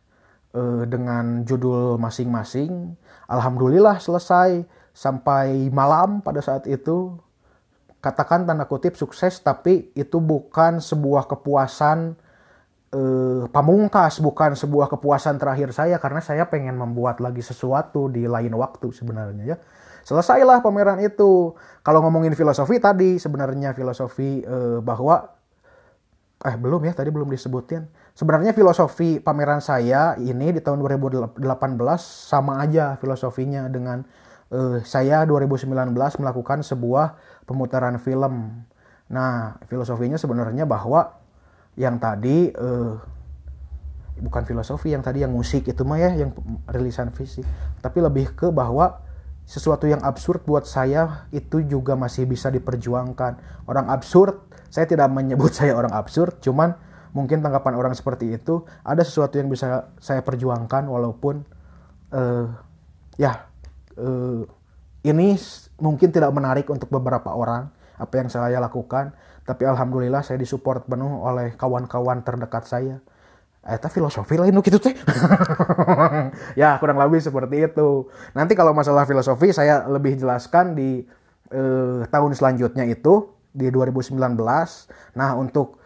eh, 0.53 0.85
dengan 0.85 1.43
judul 1.49 1.97
masing-masing. 1.97 2.93
Alhamdulillah 3.33 3.97
selesai 3.97 4.61
sampai 4.93 5.73
malam 5.73 6.21
pada 6.21 6.45
saat 6.45 6.69
itu. 6.69 7.17
Katakan 7.99 8.47
tanda 8.47 8.69
kutip 8.69 8.95
sukses 8.95 9.43
tapi 9.43 9.91
itu 9.97 10.23
bukan 10.23 10.85
sebuah 10.85 11.25
kepuasan 11.33 12.13
eh, 12.93 13.43
pamungkas, 13.49 14.21
bukan 14.21 14.53
sebuah 14.53 14.93
kepuasan 14.93 15.41
terakhir 15.41 15.73
saya 15.73 15.97
karena 15.97 16.21
saya 16.21 16.45
pengen 16.45 16.77
membuat 16.77 17.25
lagi 17.25 17.41
sesuatu 17.41 18.13
di 18.13 18.29
lain 18.29 18.53
waktu 18.53 18.93
sebenarnya 18.93 19.57
ya. 19.57 19.59
Selesailah 20.05 20.61
pameran 20.61 21.01
itu. 21.01 21.57
Kalau 21.81 22.05
ngomongin 22.05 22.37
filosofi 22.37 22.77
tadi 22.77 23.17
sebenarnya 23.17 23.73
filosofi 23.73 24.45
eh, 24.45 24.79
bahwa 24.85 25.38
eh 26.39 26.55
belum 26.55 26.87
ya 26.87 26.95
tadi 26.95 27.11
belum 27.11 27.27
disebutin. 27.35 27.91
Sebenarnya 28.15 28.55
filosofi 28.55 29.19
pameran 29.19 29.59
saya 29.59 30.15
ini 30.19 30.55
di 30.55 30.61
tahun 30.63 30.79
2018 30.83 31.39
sama 31.99 32.63
aja 32.63 32.95
filosofinya 32.99 33.67
dengan 33.67 34.07
uh, 34.55 34.79
saya 34.87 35.27
2019 35.27 35.71
melakukan 35.95 36.63
sebuah 36.63 37.19
pemutaran 37.43 37.99
film. 37.99 38.65
Nah, 39.11 39.59
filosofinya 39.67 40.21
sebenarnya 40.21 40.63
bahwa 40.69 41.19
yang 41.75 41.99
tadi 41.99 42.55
uh, 42.55 42.99
bukan 44.19 44.43
filosofi 44.47 44.95
yang 44.95 45.03
tadi 45.03 45.23
yang 45.23 45.31
musik 45.31 45.67
itu 45.67 45.83
mah 45.87 45.99
ya 45.99 46.11
yang 46.15 46.35
rilisan 46.71 47.11
fisik, 47.15 47.47
tapi 47.83 48.03
lebih 48.03 48.35
ke 48.35 48.51
bahwa 48.51 48.99
sesuatu 49.49 49.89
yang 49.89 50.05
absurd 50.05 50.45
buat 50.45 50.69
saya 50.69 51.25
itu 51.33 51.65
juga 51.65 51.97
masih 51.97 52.29
bisa 52.29 52.53
diperjuangkan. 52.53 53.65
Orang 53.65 53.89
absurd, 53.89 54.45
saya 54.69 54.85
tidak 54.85 55.09
menyebut 55.09 55.49
saya 55.59 55.73
orang 55.73 55.97
absurd, 55.97 56.45
cuman 56.45 56.77
mungkin 57.17 57.41
tanggapan 57.41 57.73
orang 57.81 57.97
seperti 57.97 58.37
itu 58.37 58.69
ada 58.85 59.01
sesuatu 59.01 59.41
yang 59.41 59.49
bisa 59.49 59.89
saya 59.97 60.21
perjuangkan 60.21 60.85
walaupun 60.93 61.41
uh, 62.13 62.53
ya 63.17 63.49
uh, 63.97 64.45
ini 65.01 65.41
mungkin 65.81 66.13
tidak 66.13 66.29
menarik 66.37 66.69
untuk 66.69 66.93
beberapa 66.93 67.33
orang 67.33 67.73
apa 67.97 68.15
yang 68.21 68.29
saya 68.29 68.61
lakukan, 68.61 69.17
tapi 69.49 69.65
alhamdulillah 69.65 70.21
saya 70.21 70.37
disupport 70.37 70.85
penuh 70.85 71.25
oleh 71.25 71.57
kawan-kawan 71.57 72.21
terdekat 72.21 72.69
saya 72.69 73.01
Eta 73.69 73.93
filosofi 73.93 74.41
lain 74.41 74.57
gitu 74.65 74.81
teh. 74.81 74.97
ya 76.61 76.81
kurang 76.81 76.97
lebih 76.97 77.21
seperti 77.21 77.69
itu. 77.69 78.09
Nanti 78.33 78.57
kalau 78.57 78.73
masalah 78.73 79.05
filosofi 79.05 79.53
saya 79.53 79.85
lebih 79.85 80.17
jelaskan 80.17 80.73
di 80.73 81.05
eh, 81.53 82.01
tahun 82.09 82.33
selanjutnya 82.33 82.89
itu 82.89 83.29
di 83.53 83.69
2019. 83.69 84.17
Nah 85.21 85.31
untuk 85.37 85.77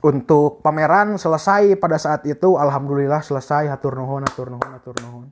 untuk 0.00 0.64
pameran 0.64 1.20
selesai 1.20 1.76
pada 1.76 2.00
saat 2.00 2.24
itu 2.24 2.56
alhamdulillah 2.56 3.20
selesai 3.20 3.68
hatur 3.68 4.00
nuhun 4.00 4.24
hatur 4.24 4.48
nuhun 4.48 4.70
hatur 4.72 4.96
nuhun. 5.04 5.28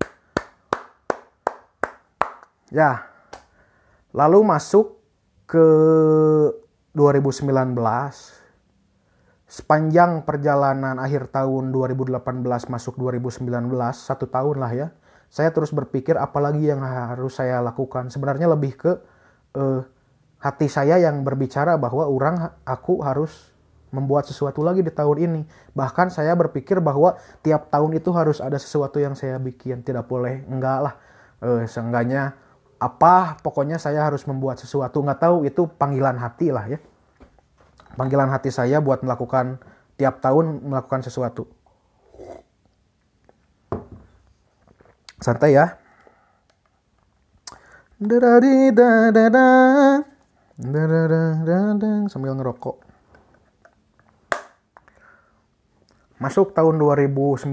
Ya. 2.68 3.08
Lalu 4.12 4.44
masuk 4.44 5.00
ke 5.48 5.64
2019 6.92 7.48
sepanjang 9.48 10.28
perjalanan 10.28 11.00
akhir 11.00 11.32
tahun 11.32 11.72
2018 11.72 12.20
masuk 12.68 13.00
2019 13.00 13.48
satu 13.96 14.28
tahun 14.28 14.56
lah 14.60 14.72
ya 14.76 14.88
saya 15.28 15.52
terus 15.52 15.70
berpikir 15.76 16.16
apalagi 16.16 16.72
yang 16.72 16.80
harus 16.80 17.36
saya 17.36 17.60
lakukan. 17.60 18.08
Sebenarnya 18.08 18.48
lebih 18.48 18.80
ke 18.80 18.92
uh, 19.60 19.84
hati 20.40 20.66
saya 20.72 20.96
yang 20.96 21.20
berbicara 21.20 21.76
bahwa 21.76 22.08
orang 22.08 22.56
aku 22.64 23.04
harus 23.04 23.52
membuat 23.92 24.24
sesuatu 24.24 24.64
lagi 24.64 24.80
di 24.80 24.92
tahun 24.92 25.16
ini. 25.20 25.42
Bahkan 25.76 26.12
saya 26.12 26.32
berpikir 26.32 26.80
bahwa 26.80 27.20
tiap 27.44 27.68
tahun 27.68 28.00
itu 28.00 28.08
harus 28.16 28.40
ada 28.40 28.56
sesuatu 28.56 28.96
yang 28.96 29.12
saya 29.12 29.36
bikin. 29.36 29.84
Tidak 29.84 30.08
boleh 30.08 30.48
enggak 30.48 30.78
lah. 30.80 30.94
Uh, 31.38 31.62
seenggaknya 31.68 32.34
apa 32.80 33.38
pokoknya 33.44 33.76
saya 33.76 34.08
harus 34.08 34.24
membuat 34.24 34.56
sesuatu. 34.56 35.04
Nggak 35.04 35.20
tahu 35.28 35.44
itu 35.44 35.68
panggilan 35.76 36.16
hati 36.16 36.48
lah 36.48 36.72
ya 36.72 36.80
panggilan 37.94 38.28
hati 38.28 38.50
saya 38.52 38.82
buat 38.82 39.00
melakukan 39.06 39.62
tiap 39.96 40.20
tahun 40.20 40.66
melakukan 40.66 41.06
sesuatu. 41.06 41.48
Santai 45.18 45.58
ya. 45.58 45.74
sambil 52.06 52.38
ngerokok. 52.38 52.78
Masuk 56.22 56.54
tahun 56.54 56.78
2019. 56.78 57.50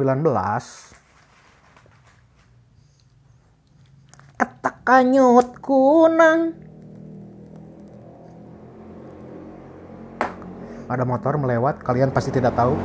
Ketak 4.38 4.76
kanyut 4.86 5.58
kunang 5.62 6.65
ada 10.86 11.04
motor 11.04 11.38
melewat 11.38 11.82
kalian 11.82 12.14
pasti 12.14 12.34
tidak 12.34 12.58
tahu. 12.58 12.78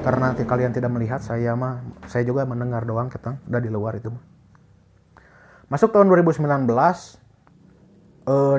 Karena 0.00 0.32
nanti 0.32 0.48
kalian 0.48 0.72
tidak 0.72 0.88
melihat 0.88 1.20
saya 1.20 1.52
mah 1.52 1.84
saya 2.08 2.24
juga 2.24 2.48
mendengar 2.48 2.88
doang 2.88 3.12
ketang 3.12 3.36
udah 3.44 3.60
di 3.60 3.68
luar 3.68 4.00
itu 4.00 4.08
masuk 5.70 5.94
tahun 5.94 6.10
2019 6.10 6.42
eh, 8.26 8.56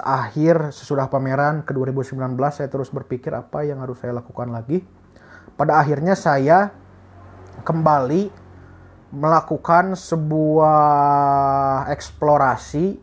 akhir 0.00 0.72
sesudah 0.72 1.12
pameran 1.12 1.60
ke 1.68 1.76
2019 1.76 2.16
saya 2.48 2.72
terus 2.72 2.88
berpikir 2.88 3.28
apa 3.36 3.68
yang 3.68 3.84
harus 3.84 4.00
saya 4.00 4.16
lakukan 4.16 4.48
lagi. 4.48 4.80
Pada 5.54 5.78
akhirnya 5.78 6.16
saya 6.16 6.72
kembali 7.62 8.32
melakukan 9.14 9.94
sebuah 9.94 10.82
eksplorasi 11.92 12.98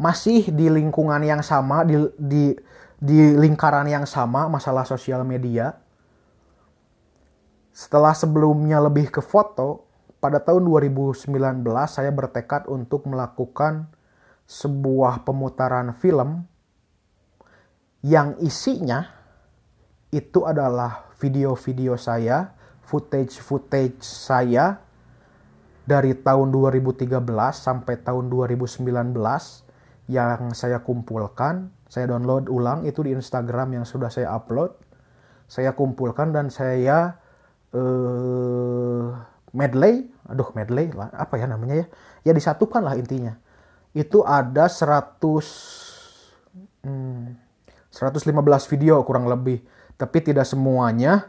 masih 0.00 0.48
di 0.48 0.72
lingkungan 0.72 1.20
yang 1.20 1.44
sama 1.44 1.84
di, 1.84 1.98
di 2.16 2.56
di 3.02 3.34
lingkaran 3.34 3.90
yang 3.90 4.06
sama 4.06 4.46
masalah 4.46 4.86
sosial 4.86 5.26
media. 5.26 5.74
Setelah 7.74 8.14
sebelumnya 8.14 8.78
lebih 8.78 9.10
ke 9.10 9.18
foto, 9.18 9.90
pada 10.22 10.38
tahun 10.38 10.62
2019 10.62 11.26
saya 11.90 12.14
bertekad 12.14 12.70
untuk 12.70 13.10
melakukan 13.10 13.90
sebuah 14.46 15.26
pemutaran 15.26 15.90
film 15.98 16.46
yang 18.06 18.38
isinya 18.38 19.10
itu 20.14 20.46
adalah 20.46 21.10
video-video 21.18 21.98
saya, 21.98 22.54
footage-footage 22.86 23.98
saya 24.06 24.78
dari 25.82 26.14
tahun 26.14 26.54
2013 26.54 27.18
sampai 27.50 27.98
tahun 27.98 28.30
2019 28.30 28.86
yang 30.12 30.52
saya 30.52 30.84
kumpulkan 30.84 31.72
saya 31.92 32.08
download 32.08 32.48
ulang 32.48 32.88
itu 32.88 33.04
di 33.04 33.12
Instagram 33.12 33.76
yang 33.76 33.84
sudah 33.84 34.08
saya 34.08 34.32
upload. 34.32 34.72
Saya 35.44 35.76
kumpulkan 35.76 36.32
dan 36.32 36.48
saya 36.48 37.20
uh, 37.76 39.12
medley, 39.52 40.08
aduh 40.24 40.48
medley 40.56 40.88
lah, 40.96 41.12
apa 41.12 41.36
ya 41.36 41.44
namanya 41.44 41.84
ya? 41.84 41.86
Ya 42.24 42.32
disatukan 42.32 42.80
lah 42.80 42.96
intinya. 42.96 43.36
Itu 43.92 44.24
ada 44.24 44.72
100 44.72 45.20
hmm, 46.80 47.36
115 47.92 48.72
video 48.72 49.04
kurang 49.04 49.28
lebih, 49.28 49.60
tapi 50.00 50.24
tidak 50.24 50.48
semuanya 50.48 51.28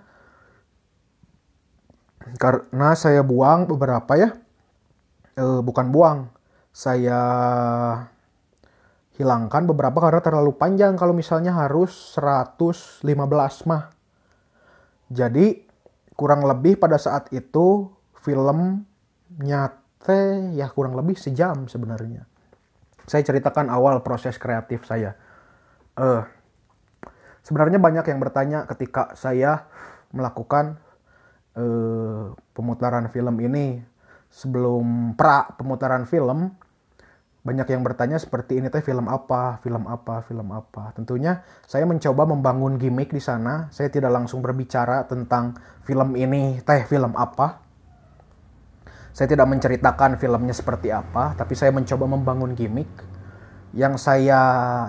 karena 2.39 2.95
saya 2.95 3.19
buang 3.19 3.67
beberapa 3.67 4.15
ya. 4.15 4.31
Uh, 5.35 5.59
bukan 5.59 5.91
buang, 5.91 6.31
saya 6.71 7.19
hilangkan 9.13 9.69
beberapa 9.69 9.97
karena 10.01 10.21
terlalu 10.21 10.57
panjang 10.57 10.97
kalau 10.97 11.13
misalnya 11.13 11.53
harus 11.53 12.17
115 12.17 13.05
mah. 13.69 13.93
Jadi 15.13 15.65
kurang 16.17 16.45
lebih 16.45 16.81
pada 16.81 16.97
saat 16.97 17.29
itu 17.29 17.89
film 18.21 18.85
nyate 19.41 20.53
ya 20.57 20.69
kurang 20.73 20.97
lebih 20.97 21.17
sejam 21.17 21.69
sebenarnya. 21.69 22.25
Saya 23.05 23.21
ceritakan 23.21 23.69
awal 23.69 24.01
proses 24.01 24.39
kreatif 24.39 24.87
saya. 24.87 25.13
Uh, 25.93 26.23
Sebenarnya 27.43 27.75
banyak 27.75 28.07
yang 28.07 28.19
bertanya 28.23 28.63
ketika 28.63 29.11
saya 29.19 29.67
melakukan 30.15 30.79
uh, 31.59 32.31
pemutaran 32.55 33.11
film 33.11 33.35
ini 33.43 33.83
sebelum 34.31 35.13
pra 35.19 35.51
pemutaran 35.59 36.07
film 36.07 36.55
banyak 37.43 37.67
yang 37.75 37.83
bertanya 37.83 38.15
seperti 38.15 38.63
ini 38.63 38.71
teh 38.71 38.79
film 38.79 39.11
apa, 39.11 39.59
film 39.59 39.83
apa, 39.83 40.23
film 40.23 40.47
apa. 40.55 40.95
Tentunya 40.95 41.43
saya 41.67 41.83
mencoba 41.83 42.23
membangun 42.23 42.79
gimmick 42.79 43.11
di 43.11 43.19
sana. 43.19 43.67
Saya 43.67 43.91
tidak 43.91 44.15
langsung 44.15 44.39
berbicara 44.39 45.03
tentang 45.03 45.59
film 45.83 46.15
ini 46.15 46.63
teh 46.63 46.87
film 46.87 47.11
apa. 47.19 47.59
Saya 49.11 49.27
tidak 49.29 49.45
menceritakan 49.45 50.17
filmnya 50.17 50.55
seperti 50.55 50.89
apa, 50.89 51.37
tapi 51.37 51.53
saya 51.53 51.69
mencoba 51.69 52.09
membangun 52.09 52.57
gimmick 52.57 52.89
yang 53.75 53.99
saya 53.99 54.41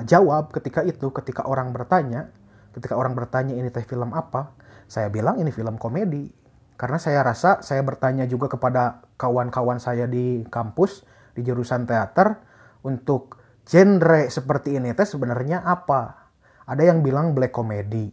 jawab 0.07 0.49
ketika 0.55 0.81
itu, 0.81 1.13
ketika 1.13 1.45
orang 1.45 1.75
bertanya, 1.77 2.33
ketika 2.73 2.97
orang 2.97 3.13
bertanya 3.19 3.53
ini 3.53 3.69
teh 3.69 3.85
film 3.85 4.15
apa, 4.17 4.55
saya 4.87 5.11
bilang 5.11 5.43
ini 5.43 5.51
film 5.51 5.75
komedi. 5.77 6.31
Karena 6.79 7.03
saya 7.03 7.21
rasa 7.21 7.61
saya 7.67 7.83
bertanya 7.83 8.25
juga 8.31 8.47
kepada 8.47 9.05
kawan-kawan 9.19 9.77
saya 9.83 10.07
di 10.07 10.47
kampus, 10.49 11.05
di 11.35 11.43
jurusan 11.43 11.85
teater, 11.85 12.39
untuk 12.87 13.43
genre 13.67 14.31
seperti 14.31 14.79
ini 14.79 14.95
teh 14.95 15.05
sebenarnya 15.05 15.67
apa? 15.67 16.31
Ada 16.65 16.95
yang 16.95 17.05
bilang 17.05 17.37
black 17.37 17.53
comedy, 17.53 18.09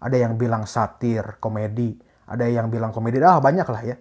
ada 0.00 0.16
yang 0.16 0.38
bilang 0.40 0.64
satir 0.64 1.36
komedi, 1.42 1.98
ada 2.30 2.48
yang 2.48 2.72
bilang 2.72 2.94
komedi, 2.94 3.20
ah 3.20 3.42
banyak 3.42 3.68
lah 3.68 3.82
ya 3.84 3.96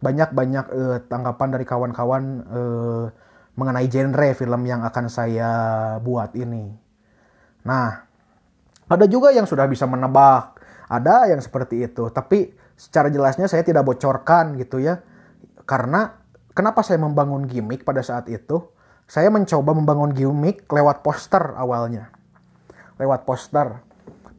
banyak-banyak 0.00 0.66
uh, 0.72 0.98
tanggapan 1.06 1.48
dari 1.52 1.64
kawan-kawan 1.68 2.24
uh, 2.48 3.04
mengenai 3.54 3.86
genre 3.92 4.32
film 4.32 4.62
yang 4.64 4.80
akan 4.80 5.06
saya 5.12 5.50
buat 6.00 6.32
ini. 6.32 6.72
Nah, 7.68 7.88
ada 8.88 9.04
juga 9.04 9.28
yang 9.36 9.44
sudah 9.44 9.68
bisa 9.68 9.84
menebak, 9.84 10.56
ada 10.88 11.28
yang 11.28 11.44
seperti 11.44 11.84
itu, 11.84 12.08
tapi 12.08 12.56
secara 12.80 13.12
jelasnya 13.12 13.44
saya 13.44 13.60
tidak 13.60 13.84
bocorkan 13.84 14.56
gitu 14.56 14.80
ya. 14.80 15.04
Karena 15.68 16.16
kenapa 16.52 16.80
saya 16.86 17.00
membangun 17.02 17.46
gimmick 17.46 17.82
pada 17.82 18.00
saat 18.04 18.30
itu? 18.30 18.62
Saya 19.10 19.26
mencoba 19.26 19.74
membangun 19.74 20.14
gimmick 20.14 20.70
lewat 20.70 21.02
poster 21.02 21.58
awalnya. 21.58 22.14
Lewat 22.96 23.26
poster. 23.26 23.82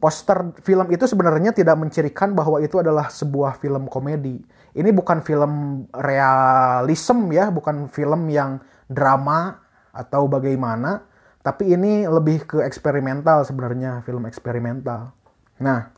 Poster 0.00 0.50
film 0.66 0.90
itu 0.90 1.06
sebenarnya 1.06 1.54
tidak 1.54 1.78
mencirikan 1.78 2.34
bahwa 2.34 2.58
itu 2.58 2.80
adalah 2.80 3.06
sebuah 3.12 3.60
film 3.62 3.86
komedi 3.86 4.42
ini 4.72 4.88
bukan 4.88 5.20
film 5.20 5.84
realism 5.92 7.28
ya, 7.28 7.52
bukan 7.52 7.92
film 7.92 8.32
yang 8.32 8.56
drama 8.88 9.60
atau 9.92 10.24
bagaimana, 10.24 11.04
tapi 11.44 11.76
ini 11.76 12.08
lebih 12.08 12.48
ke 12.48 12.58
eksperimental 12.64 13.44
sebenarnya, 13.44 14.00
film 14.08 14.24
eksperimental. 14.24 15.12
Nah, 15.60 15.92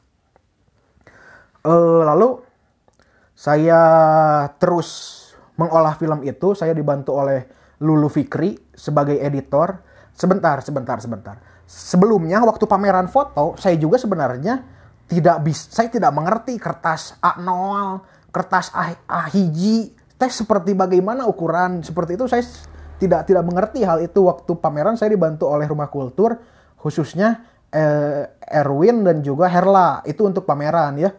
uh, 1.62 2.02
lalu 2.02 2.42
saya 3.38 3.82
terus 4.58 5.22
mengolah 5.58 5.94
film 5.98 6.22
itu, 6.26 6.52
saya 6.52 6.74
dibantu 6.74 7.14
oleh 7.18 7.46
Lulu 7.82 8.08
Fikri 8.10 8.54
sebagai 8.74 9.18
editor. 9.18 9.80
Sebentar, 10.14 10.62
sebentar, 10.62 10.98
sebentar. 11.02 11.36
Sebelumnya 11.66 12.38
waktu 12.46 12.70
pameran 12.70 13.10
foto, 13.10 13.58
saya 13.58 13.74
juga 13.74 13.98
sebenarnya 13.98 14.62
tidak 15.10 15.42
bisa, 15.42 15.68
saya 15.74 15.88
tidak 15.90 16.14
mengerti 16.14 16.54
kertas 16.56 17.18
A0, 17.18 17.98
kertas 18.30 18.70
A-hiji 19.06 19.94
teh 20.14 20.30
seperti 20.30 20.72
bagaimana 20.72 21.26
ukuran 21.26 21.82
seperti 21.82 22.14
itu 22.14 22.30
saya 22.30 22.42
tidak 23.02 23.26
tidak 23.26 23.42
mengerti 23.42 23.82
hal 23.82 23.98
itu 23.98 24.22
waktu 24.24 24.54
pameran 24.58 24.94
saya 24.94 25.12
dibantu 25.12 25.50
oleh 25.50 25.66
Rumah 25.66 25.90
Kultur 25.90 26.38
khususnya 26.78 27.42
eh, 27.74 28.30
Erwin 28.46 29.02
dan 29.02 29.20
juga 29.20 29.50
Herla 29.50 30.06
itu 30.06 30.22
untuk 30.22 30.46
pameran 30.46 30.94
ya. 30.98 31.10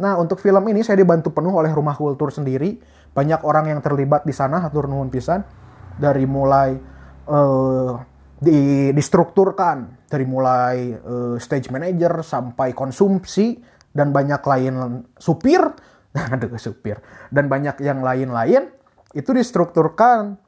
Nah 0.00 0.18
untuk 0.18 0.42
film 0.42 0.62
ini 0.68 0.82
saya 0.82 0.98
dibantu 0.98 1.30
penuh 1.30 1.54
oleh 1.54 1.70
Rumah 1.70 1.94
Kultur 1.94 2.34
sendiri 2.34 2.76
banyak 3.10 3.40
orang 3.42 3.74
yang 3.74 3.80
terlibat 3.82 4.22
di 4.22 4.34
sana 4.34 4.62
hatur 4.62 4.86
nuhun 4.86 5.10
pisan 5.10 5.42
dari 5.98 6.24
mulai 6.24 6.78
eh, 7.26 7.92
di 8.40 8.88
distrukturkan 8.96 10.08
dari 10.08 10.24
mulai 10.24 10.96
uh, 10.96 11.36
stage 11.36 11.68
manager 11.68 12.24
sampai 12.24 12.72
konsumsi 12.72 13.60
dan 13.92 14.16
banyak 14.16 14.40
lain 14.40 15.04
supir 15.20 15.60
aduh 16.16 16.56
supir 16.56 16.98
dan 17.28 17.46
banyak 17.46 17.78
yang 17.84 18.00
lain-lain 18.02 18.72
itu 19.14 19.30
distrukturkan. 19.34 20.38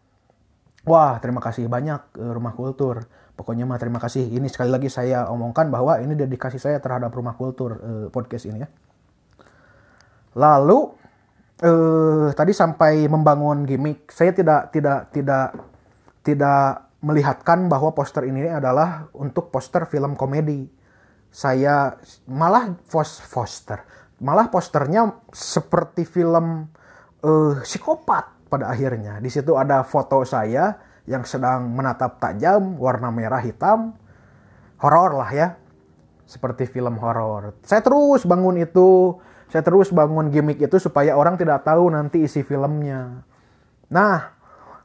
Wah 0.83 1.23
terima 1.23 1.39
kasih 1.39 1.71
banyak 1.71 2.19
eh, 2.19 2.33
rumah 2.35 2.55
kultur. 2.55 3.07
Pokoknya 3.39 3.65
mah 3.65 3.79
terima 3.79 4.03
kasih. 4.03 4.29
Ini 4.29 4.47
sekali 4.51 4.71
lagi 4.71 4.91
saya 4.91 5.31
omongkan 5.31 5.71
bahwa 5.71 5.99
ini 6.03 6.19
dedikasi 6.19 6.59
saya 6.59 6.83
terhadap 6.83 7.15
rumah 7.15 7.39
kultur 7.39 7.79
eh, 7.79 8.07
podcast 8.11 8.51
ini 8.51 8.67
ya. 8.67 8.69
Lalu 10.35 10.91
eh, 11.63 12.29
tadi 12.35 12.53
sampai 12.53 13.07
membangun 13.07 13.65
gimmick 13.65 14.11
saya 14.11 14.35
tidak 14.35 14.75
tidak 14.75 15.09
tidak 15.15 15.55
tidak 16.27 16.91
melihatkan 17.03 17.67
bahwa 17.67 17.95
poster 17.95 18.27
ini 18.27 18.47
adalah 18.47 19.11
untuk 19.15 19.51
poster 19.55 19.87
film 19.87 20.15
komedi 20.19 20.67
saya 21.33 21.97
malah 22.27 22.77
poster 22.91 23.83
malah 24.23 24.47
posternya 24.47 25.19
seperti 25.35 26.07
film 26.07 26.71
uh, 27.27 27.59
psikopat 27.63 28.47
pada 28.47 28.71
akhirnya. 28.71 29.19
Di 29.19 29.29
situ 29.29 29.59
ada 29.59 29.83
foto 29.83 30.23
saya 30.23 30.79
yang 31.11 31.27
sedang 31.27 31.75
menatap 31.75 32.23
tajam, 32.23 32.79
warna 32.79 33.11
merah 33.11 33.43
hitam, 33.43 33.99
horor 34.79 35.19
lah 35.19 35.31
ya, 35.35 35.49
seperti 36.23 36.71
film 36.71 36.95
horor. 37.03 37.59
Saya 37.67 37.83
terus 37.83 38.23
bangun 38.23 38.63
itu, 38.63 39.19
saya 39.53 39.61
terus 39.61 39.93
bangun 39.93 40.33
gimmick 40.33 40.65
itu 40.65 40.81
supaya 40.81 41.13
orang 41.13 41.37
tidak 41.37 41.61
tahu 41.61 41.93
nanti 41.93 42.25
isi 42.25 42.41
filmnya. 42.41 43.21
Nah, 43.93 44.33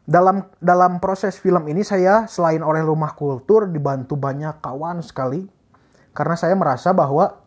dalam 0.03 0.43
dalam 0.59 0.99
proses 0.99 1.39
film 1.39 1.71
ini 1.71 1.87
saya 1.87 2.27
selain 2.27 2.59
oleh 2.59 2.83
rumah 2.83 3.15
kultur 3.15 3.71
dibantu 3.71 4.19
banyak 4.19 4.59
kawan 4.59 4.99
sekali 4.99 5.47
karena 6.11 6.35
saya 6.35 6.51
merasa 6.59 6.91
bahwa 6.91 7.39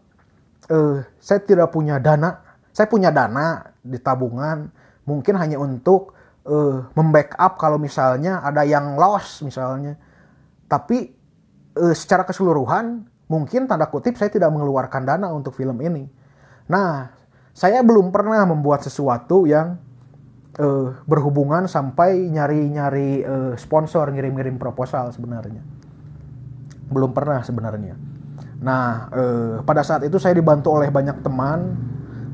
uh, 0.72 1.04
saya 1.20 1.44
tidak 1.44 1.68
punya 1.68 2.00
dana. 2.00 2.40
Saya 2.72 2.88
punya 2.88 3.12
dana 3.12 3.68
di 3.84 4.00
tabungan, 4.00 4.72
mungkin 5.04 5.36
hanya 5.36 5.60
untuk 5.60 6.16
uh, 6.48 6.88
membackup 6.96 7.60
kalau 7.60 7.76
misalnya 7.76 8.40
ada 8.40 8.64
yang 8.64 8.96
loss 8.96 9.44
misalnya. 9.44 10.00
Tapi 10.70 11.12
uh, 11.76 11.92
secara 11.92 12.24
keseluruhan, 12.24 13.04
mungkin 13.28 13.68
tanda 13.68 13.92
kutip 13.92 14.16
saya 14.16 14.32
tidak 14.32 14.48
mengeluarkan 14.54 15.04
dana 15.04 15.28
untuk 15.28 15.52
film 15.52 15.76
ini. 15.84 16.19
Nah, 16.70 17.10
saya 17.50 17.82
belum 17.82 18.14
pernah 18.14 18.46
membuat 18.46 18.86
sesuatu 18.86 19.44
yang 19.50 19.74
uh, 20.62 20.94
berhubungan 21.02 21.66
sampai 21.66 22.30
nyari-nyari 22.30 23.26
uh, 23.26 23.52
sponsor, 23.58 24.06
ngirim-ngirim 24.14 24.54
proposal 24.54 25.10
sebenarnya. 25.10 25.66
Belum 26.86 27.10
pernah 27.10 27.42
sebenarnya. 27.42 27.94
Nah, 28.60 29.08
eh, 29.08 29.56
pada 29.64 29.80
saat 29.80 30.04
itu 30.04 30.20
saya 30.20 30.36
dibantu 30.36 30.76
oleh 30.76 30.92
banyak 30.92 31.24
teman. 31.24 31.80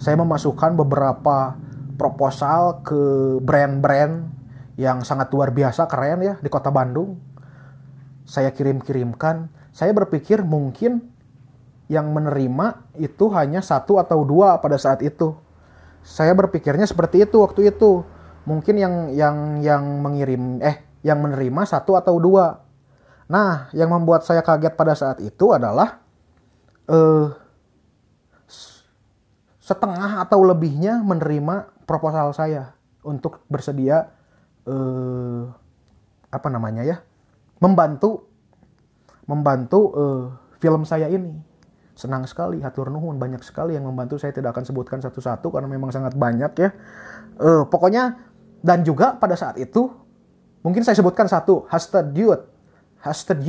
Saya 0.02 0.18
memasukkan 0.18 0.74
beberapa 0.74 1.54
proposal 1.96 2.82
ke 2.82 3.00
brand-brand 3.40 4.28
yang 4.76 5.00
sangat 5.06 5.32
luar 5.32 5.54
biasa 5.54 5.88
keren 5.88 6.20
ya 6.20 6.34
di 6.42 6.50
kota 6.50 6.68
Bandung. 6.68 7.16
Saya 8.26 8.50
kirim-kirimkan. 8.50 9.48
Saya 9.70 9.94
berpikir 9.94 10.42
mungkin 10.42 11.15
yang 11.86 12.10
menerima 12.10 12.90
itu 12.98 13.30
hanya 13.30 13.62
satu 13.62 14.02
atau 14.02 14.26
dua 14.26 14.58
pada 14.58 14.74
saat 14.78 15.02
itu. 15.06 15.34
Saya 16.02 16.34
berpikirnya 16.34 16.86
seperti 16.86 17.26
itu 17.26 17.42
waktu 17.42 17.70
itu. 17.70 18.02
Mungkin 18.46 18.78
yang 18.78 18.94
yang 19.10 19.58
yang 19.62 19.82
mengirim 20.02 20.62
eh 20.62 20.82
yang 21.02 21.22
menerima 21.22 21.62
satu 21.66 21.98
atau 21.98 22.18
dua. 22.18 22.62
Nah, 23.26 23.70
yang 23.74 23.90
membuat 23.90 24.22
saya 24.22 24.42
kaget 24.42 24.74
pada 24.78 24.94
saat 24.94 25.18
itu 25.18 25.50
adalah 25.50 25.98
uh, 26.86 27.34
setengah 29.58 30.22
atau 30.22 30.46
lebihnya 30.46 31.02
menerima 31.02 31.74
proposal 31.90 32.30
saya 32.30 32.78
untuk 33.02 33.42
bersedia 33.50 34.10
uh, 34.66 35.50
apa 36.30 36.48
namanya 36.50 36.82
ya 36.86 36.96
membantu 37.62 38.30
membantu 39.26 39.80
uh, 39.94 40.24
film 40.62 40.86
saya 40.86 41.10
ini 41.10 41.34
senang 41.96 42.28
sekali 42.28 42.60
hatur 42.60 42.92
nuhun. 42.92 43.16
Banyak 43.16 43.42
sekali 43.42 43.74
yang 43.74 43.88
membantu. 43.88 44.20
Saya 44.20 44.30
tidak 44.30 44.52
akan 44.52 44.64
sebutkan 44.68 45.00
satu-satu 45.00 45.48
karena 45.48 45.66
memang 45.66 45.90
sangat 45.90 46.14
banyak 46.14 46.52
ya. 46.60 46.70
Uh, 47.40 47.64
pokoknya 47.66 48.20
dan 48.60 48.84
juga 48.84 49.16
pada 49.16 49.34
saat 49.34 49.56
itu 49.56 49.88
mungkin 50.60 50.84
saya 50.84 50.96
sebutkan 50.98 51.28
satu 51.28 51.64
youth 52.16 52.44
hashtag 53.00 53.40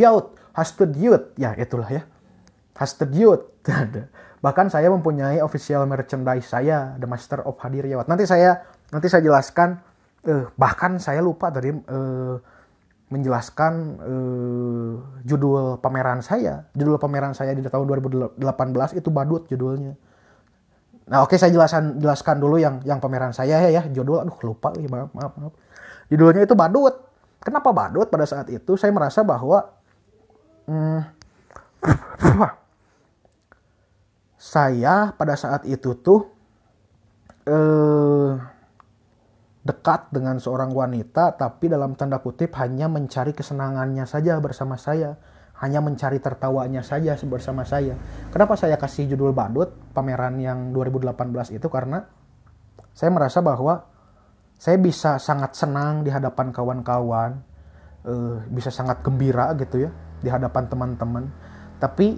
youth 0.96 1.28
ya 1.36 1.52
itulah 1.60 1.92
ya. 1.92 2.08
Hashtag 2.78 3.10
Youth. 3.18 3.66
Bahkan 4.46 4.70
saya 4.70 4.94
mempunyai 4.94 5.42
official 5.42 5.90
merchandise 5.90 6.46
saya, 6.46 6.94
The 7.02 7.10
Master 7.10 7.42
of 7.42 7.58
Hadir 7.58 7.90
Yawat. 7.90 8.06
Nanti 8.06 8.30
saya 8.30 8.70
nanti 8.94 9.10
saya 9.10 9.26
jelaskan. 9.26 9.82
Uh, 10.28 10.50
bahkan 10.60 11.00
saya 11.00 11.24
lupa 11.24 11.48
tadi 11.48 11.72
uh, 11.72 12.36
menjelaskan 13.08 13.74
uh, 14.04 14.94
judul 15.24 15.80
pameran 15.80 16.20
saya. 16.20 16.68
Judul 16.76 17.00
pameran 17.00 17.32
saya 17.32 17.56
di 17.56 17.64
tahun 17.64 17.88
2018 17.88 18.36
itu 19.00 19.10
Badut 19.12 19.48
judulnya. 19.48 19.96
Nah, 21.08 21.24
oke 21.24 21.32
okay, 21.32 21.38
saya 21.40 21.56
jelaskan 21.56 22.04
jelaskan 22.04 22.36
dulu 22.44 22.60
yang 22.60 22.84
yang 22.84 23.00
pameran 23.00 23.32
saya 23.32 23.64
ya 23.64 23.70
ya. 23.72 23.84
Judul 23.88 24.28
aduh 24.28 24.36
lupa 24.44 24.76
ya, 24.76 24.92
maaf 24.92 25.16
maaf 25.16 25.34
maaf. 25.40 25.54
Judulnya 26.12 26.44
itu 26.44 26.56
Badut. 26.56 27.00
Kenapa 27.40 27.72
Badut 27.72 28.12
pada 28.12 28.28
saat 28.28 28.52
itu 28.52 28.76
saya 28.76 28.92
merasa 28.92 29.24
bahwa 29.24 29.72
hmm, 30.68 31.00
saya 34.52 35.16
pada 35.16 35.40
saat 35.40 35.64
itu 35.64 35.96
tuh 35.96 36.28
eh 37.48 38.57
dekat 39.68 40.08
dengan 40.16 40.40
seorang 40.40 40.72
wanita 40.72 41.36
tapi 41.36 41.68
dalam 41.68 42.00
tanda 42.00 42.24
kutip 42.24 42.56
hanya 42.56 42.88
mencari 42.88 43.36
kesenangannya 43.36 44.08
saja 44.08 44.40
bersama 44.40 44.80
saya. 44.80 45.20
Hanya 45.58 45.82
mencari 45.82 46.22
tertawanya 46.22 46.86
saja 46.86 47.18
bersama 47.26 47.66
saya. 47.66 47.98
Kenapa 48.30 48.54
saya 48.54 48.78
kasih 48.78 49.10
judul 49.10 49.34
badut 49.34 49.74
pameran 49.90 50.38
yang 50.38 50.70
2018 50.70 51.58
itu? 51.58 51.66
Karena 51.66 52.06
saya 52.94 53.10
merasa 53.10 53.42
bahwa 53.42 53.90
saya 54.54 54.78
bisa 54.78 55.18
sangat 55.18 55.58
senang 55.58 56.06
di 56.06 56.14
hadapan 56.14 56.54
kawan-kawan 56.54 57.42
uh, 58.06 58.38
bisa 58.54 58.70
sangat 58.70 59.02
gembira 59.02 59.50
gitu 59.58 59.86
ya 59.86 59.92
di 60.22 60.30
hadapan 60.30 60.70
teman-teman. 60.70 61.26
Tapi 61.82 62.18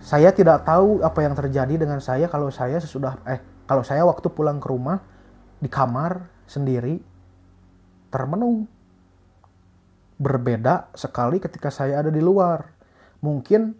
saya 0.00 0.32
tidak 0.32 0.64
tahu 0.64 1.04
apa 1.04 1.20
yang 1.20 1.36
terjadi 1.36 1.76
dengan 1.76 2.00
saya 2.00 2.28
kalau 2.32 2.48
saya 2.48 2.80
sesudah 2.80 3.20
eh 3.28 3.40
kalau 3.68 3.84
saya 3.84 4.04
waktu 4.08 4.32
pulang 4.32 4.56
ke 4.56 4.68
rumah 4.72 5.04
di 5.60 5.68
kamar 5.68 6.39
sendiri 6.50 6.98
termenung. 8.10 8.66
Berbeda 10.20 10.90
sekali 10.98 11.38
ketika 11.38 11.70
saya 11.70 12.02
ada 12.02 12.10
di 12.10 12.18
luar. 12.18 12.66
Mungkin 13.22 13.72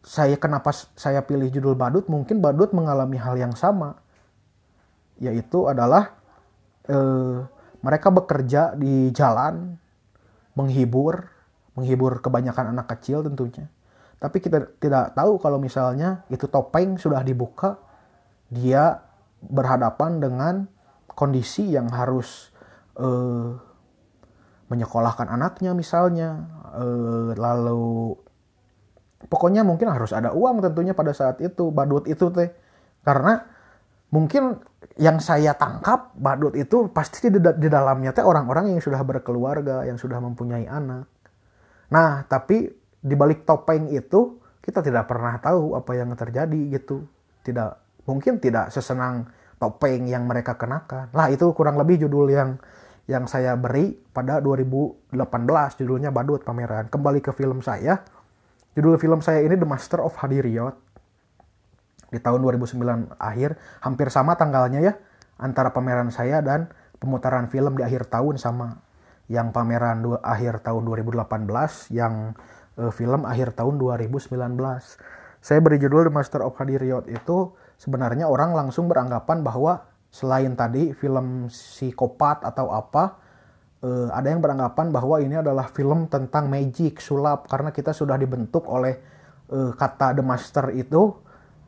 saya 0.00 0.38
kenapa 0.38 0.70
saya 0.74 1.26
pilih 1.26 1.50
judul 1.50 1.74
Badut, 1.74 2.06
mungkin 2.06 2.38
Badut 2.38 2.70
mengalami 2.70 3.18
hal 3.18 3.34
yang 3.36 3.52
sama. 3.58 3.98
Yaitu 5.18 5.66
adalah 5.66 6.14
eh, 6.86 7.36
mereka 7.82 8.08
bekerja 8.14 8.78
di 8.78 9.10
jalan, 9.12 9.76
menghibur, 10.54 11.26
menghibur 11.74 12.22
kebanyakan 12.22 12.72
anak 12.72 12.96
kecil 12.96 13.26
tentunya. 13.26 13.68
Tapi 14.22 14.38
kita 14.38 14.78
tidak 14.78 15.18
tahu 15.18 15.36
kalau 15.42 15.58
misalnya 15.58 16.22
itu 16.30 16.46
topeng 16.46 16.94
sudah 16.94 17.26
dibuka, 17.26 17.74
dia 18.48 19.02
berhadapan 19.42 20.22
dengan 20.22 20.54
kondisi 21.14 21.72
yang 21.72 21.88
harus 21.92 22.52
uh, 22.96 23.56
menyekolahkan 24.72 25.28
anaknya 25.28 25.76
misalnya 25.76 26.48
uh, 26.72 27.36
lalu 27.36 28.16
pokoknya 29.28 29.62
mungkin 29.62 29.92
harus 29.92 30.10
ada 30.16 30.32
uang 30.32 30.64
tentunya 30.64 30.96
pada 30.96 31.12
saat 31.12 31.38
itu 31.44 31.68
badut 31.70 32.08
itu 32.08 32.32
teh. 32.32 32.50
Karena 33.02 33.42
mungkin 34.14 34.62
yang 34.96 35.18
saya 35.18 35.54
tangkap 35.56 36.14
badut 36.16 36.54
itu 36.56 36.90
pasti 36.92 37.28
di, 37.28 37.38
di 37.38 37.68
dalamnya 37.68 38.12
teh 38.12 38.24
orang-orang 38.24 38.76
yang 38.76 38.80
sudah 38.82 39.00
berkeluarga 39.04 39.84
yang 39.86 40.00
sudah 40.00 40.18
mempunyai 40.18 40.66
anak. 40.66 41.06
Nah 41.92 42.24
tapi 42.26 42.70
di 43.02 43.14
balik 43.18 43.44
topeng 43.44 43.90
itu 43.90 44.38
kita 44.62 44.78
tidak 44.78 45.10
pernah 45.10 45.36
tahu 45.42 45.74
apa 45.74 45.90
yang 45.98 46.14
terjadi 46.14 46.78
gitu. 46.78 47.04
Tidak 47.42 48.04
mungkin 48.06 48.38
tidak 48.38 48.70
sesenang 48.70 49.26
topeng 49.62 50.10
yang 50.10 50.26
mereka 50.26 50.58
kenakan. 50.58 51.14
Lah 51.14 51.30
itu 51.30 51.46
kurang 51.54 51.78
lebih 51.78 52.02
judul 52.02 52.26
yang 52.34 52.58
yang 53.06 53.30
saya 53.30 53.54
beri 53.54 53.94
pada 53.94 54.42
2018 54.42 55.14
judulnya 55.78 56.10
Badut 56.10 56.42
Pameran. 56.42 56.90
Kembali 56.90 57.22
ke 57.22 57.30
film 57.30 57.62
saya. 57.62 58.02
Judul 58.74 58.98
film 58.98 59.22
saya 59.22 59.46
ini 59.46 59.54
The 59.54 59.68
Master 59.68 60.02
of 60.02 60.18
Hadiriot. 60.18 60.74
Di 62.10 62.18
tahun 62.18 62.42
2009 62.42 63.14
akhir, 63.16 63.56
hampir 63.80 64.10
sama 64.10 64.34
tanggalnya 64.34 64.82
ya 64.82 64.92
antara 65.40 65.72
pameran 65.72 66.12
saya 66.12 66.44
dan 66.44 66.68
pemutaran 67.00 67.48
film 67.48 67.78
di 67.78 67.86
akhir 67.86 68.10
tahun 68.10 68.36
sama. 68.36 68.82
Yang 69.30 69.54
pameran 69.54 70.04
dua, 70.04 70.18
akhir 70.20 70.60
tahun 70.60 70.84
2018, 70.84 71.48
yang 71.94 72.36
uh, 72.76 72.92
film 72.92 73.24
akhir 73.24 73.56
tahun 73.56 73.80
2019. 73.80 74.28
Saya 75.40 75.58
beri 75.64 75.80
judul 75.80 76.10
The 76.10 76.12
Master 76.12 76.40
of 76.44 76.54
Hadiriot 76.58 77.08
itu 77.08 77.56
sebenarnya 77.82 78.30
orang 78.30 78.54
langsung 78.54 78.86
beranggapan 78.86 79.42
bahwa 79.42 79.82
selain 80.06 80.54
tadi 80.54 80.94
film 80.94 81.50
psikopat 81.50 82.46
atau 82.46 82.70
apa, 82.70 83.18
eh, 83.82 84.08
ada 84.14 84.30
yang 84.30 84.38
beranggapan 84.38 84.94
bahwa 84.94 85.18
ini 85.18 85.42
adalah 85.42 85.66
film 85.66 86.06
tentang 86.06 86.46
magic, 86.46 87.02
sulap, 87.02 87.50
karena 87.50 87.74
kita 87.74 87.90
sudah 87.90 88.14
dibentuk 88.14 88.70
oleh 88.70 89.02
eh, 89.50 89.72
kata 89.74 90.14
The 90.14 90.22
Master 90.22 90.70
itu, 90.78 91.10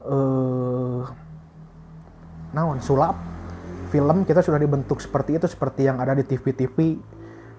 eh, 0.07 1.03
naon, 2.55 2.79
sulap, 2.79 3.19
film 3.91 4.23
kita 4.23 4.39
sudah 4.39 4.63
dibentuk 4.63 5.03
seperti 5.03 5.43
itu, 5.43 5.51
seperti 5.51 5.91
yang 5.91 5.99
ada 5.99 6.15
di 6.15 6.23
TV-TV, 6.23 6.77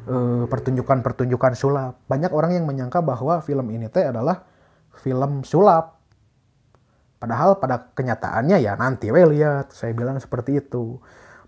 eh, 0.08 0.44
pertunjukan-pertunjukan 0.48 1.54
sulap. 1.60 2.08
Banyak 2.08 2.32
orang 2.32 2.56
yang 2.56 2.64
menyangka 2.64 3.04
bahwa 3.04 3.44
film 3.44 3.68
ini 3.76 3.92
teh 3.92 4.08
adalah 4.08 4.48
film 4.96 5.44
sulap, 5.44 6.05
Padahal 7.16 7.58
pada 7.58 7.92
kenyataannya 7.96 8.60
ya 8.60 8.76
nanti 8.76 9.10
we 9.10 9.24
lihat, 9.24 9.72
saya 9.72 9.96
bilang 9.96 10.20
seperti 10.20 10.60
itu. 10.60 11.00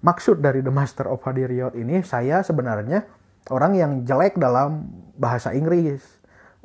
Maksud 0.02 0.40
dari 0.40 0.62
The 0.62 0.72
Master 0.72 1.10
of 1.10 1.26
Hadiriot 1.26 1.74
ini 1.74 2.06
saya 2.06 2.46
sebenarnya 2.46 3.04
orang 3.50 3.74
yang 3.76 3.92
jelek 4.08 4.38
dalam 4.38 4.88
bahasa 5.18 5.52
Inggris. 5.52 6.02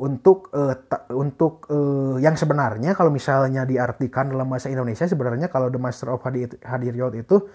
Untuk 0.03 0.50
uh, 0.50 0.74
untuk 1.14 1.68
uh, 1.70 2.18
yang 2.18 2.34
sebenarnya 2.34 2.96
kalau 2.96 3.12
misalnya 3.12 3.62
diartikan 3.62 4.32
dalam 4.32 4.50
bahasa 4.50 4.66
Indonesia 4.66 5.07
sebenarnya 5.07 5.46
kalau 5.46 5.70
The 5.70 5.78
Master 5.78 6.11
of 6.11 6.24
Hadiriot 6.64 7.14
itu 7.14 7.46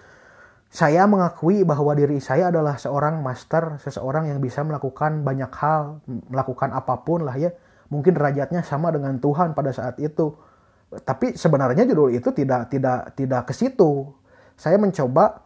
saya 0.68 1.08
mengakui 1.08 1.64
bahwa 1.64 1.96
diri 1.96 2.20
saya 2.20 2.52
adalah 2.52 2.76
seorang 2.76 3.24
master, 3.24 3.80
seseorang 3.80 4.28
yang 4.28 4.40
bisa 4.44 4.60
melakukan 4.60 5.24
banyak 5.24 5.48
hal, 5.56 6.04
melakukan 6.28 6.76
apa 6.76 7.00
pun 7.00 7.24
lah 7.24 7.36
ya. 7.40 7.56
Mungkin 7.88 8.12
derajatnya 8.12 8.60
sama 8.60 8.92
dengan 8.92 9.16
Tuhan 9.16 9.56
pada 9.56 9.72
saat 9.72 9.96
itu 9.96 10.36
tapi 10.88 11.36
sebenarnya 11.36 11.84
judul 11.84 12.16
itu 12.16 12.32
tidak 12.32 12.72
tidak 12.72 13.12
tidak 13.12 13.42
ke 13.44 13.52
situ. 13.52 14.08
Saya 14.56 14.80
mencoba 14.80 15.44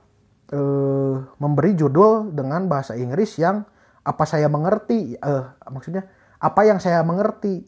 eh, 0.55 1.17
memberi 1.43 1.75
judul 1.75 2.31
dengan 2.31 2.71
bahasa 2.71 2.95
Inggris 2.95 3.35
yang 3.43 3.67
apa 4.03 4.25
saya 4.27 4.47
mengerti, 4.47 5.19
eh, 5.19 5.45
maksudnya 5.67 6.07
apa 6.39 6.61
yang 6.63 6.79
saya 6.79 7.03
mengerti. 7.03 7.67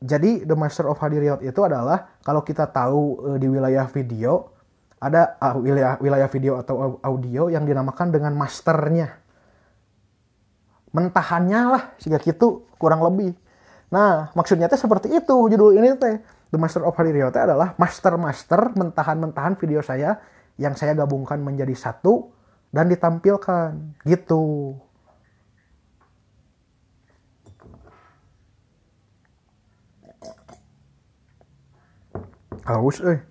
Jadi 0.00 0.48
The 0.48 0.56
Master 0.56 0.88
of 0.88 0.96
Hadiriot 0.96 1.44
itu 1.44 1.60
adalah 1.60 2.16
kalau 2.24 2.40
kita 2.44 2.68
tahu 2.68 3.32
eh, 3.32 3.36
di 3.40 3.48
wilayah 3.48 3.88
video 3.88 4.60
ada 5.00 5.40
uh, 5.40 5.56
wilayah 5.56 5.96
wilayah 5.96 6.28
video 6.28 6.60
atau 6.60 7.00
audio 7.00 7.48
yang 7.48 7.64
dinamakan 7.64 8.12
dengan 8.12 8.36
masternya. 8.36 9.16
Mentahannya 10.92 11.60
lah, 11.72 11.82
sehingga 11.96 12.20
gitu 12.20 12.68
kurang 12.76 13.00
lebih. 13.00 13.32
Nah, 13.88 14.28
maksudnya 14.36 14.68
teh 14.68 14.76
seperti 14.76 15.08
itu 15.08 15.36
judul 15.48 15.72
ini 15.80 15.96
teh 15.96 16.20
The 16.50 16.58
Master 16.58 16.82
of 16.82 16.98
Hariryota 16.98 17.46
adalah 17.46 17.78
master-master 17.78 18.74
mentahan-mentahan 18.74 19.54
video 19.54 19.78
saya 19.86 20.18
yang 20.58 20.74
saya 20.74 20.98
gabungkan 20.98 21.38
menjadi 21.38 21.72
satu 21.78 22.34
dan 22.74 22.90
ditampilkan 22.90 24.02
gitu. 24.02 24.74
Haus 32.66 32.98
eh. 33.02 33.22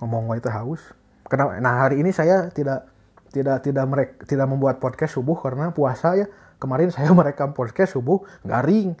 Ngomong 0.00 0.32
itu 0.40 0.48
haus. 0.48 0.80
Kenapa? 1.28 1.60
Nah, 1.60 1.84
hari 1.84 2.00
ini 2.00 2.10
saya 2.16 2.48
tidak 2.48 2.88
tidak 3.30 3.62
tidak 3.62 3.84
merek, 3.86 4.10
tidak 4.26 4.48
membuat 4.48 4.82
podcast 4.82 5.14
subuh 5.14 5.36
karena 5.36 5.70
puasa 5.70 6.16
ya. 6.16 6.26
Kemarin 6.56 6.88
saya 6.88 7.12
merekam 7.18 7.52
podcast 7.52 7.92
subuh 7.92 8.24
garing 8.40 8.96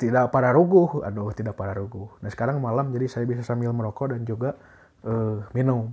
tidak 0.00 0.32
pada 0.32 0.56
ruguh 0.56 1.04
aduh 1.04 1.36
tidak 1.36 1.52
pada 1.52 1.76
ruguh 1.76 2.08
nah 2.24 2.32
sekarang 2.32 2.64
malam 2.64 2.88
jadi 2.96 3.06
saya 3.12 3.24
bisa 3.28 3.44
sambil 3.44 3.76
merokok 3.76 4.16
dan 4.16 4.24
juga 4.24 4.56
uh, 5.04 5.44
minum. 5.56 5.88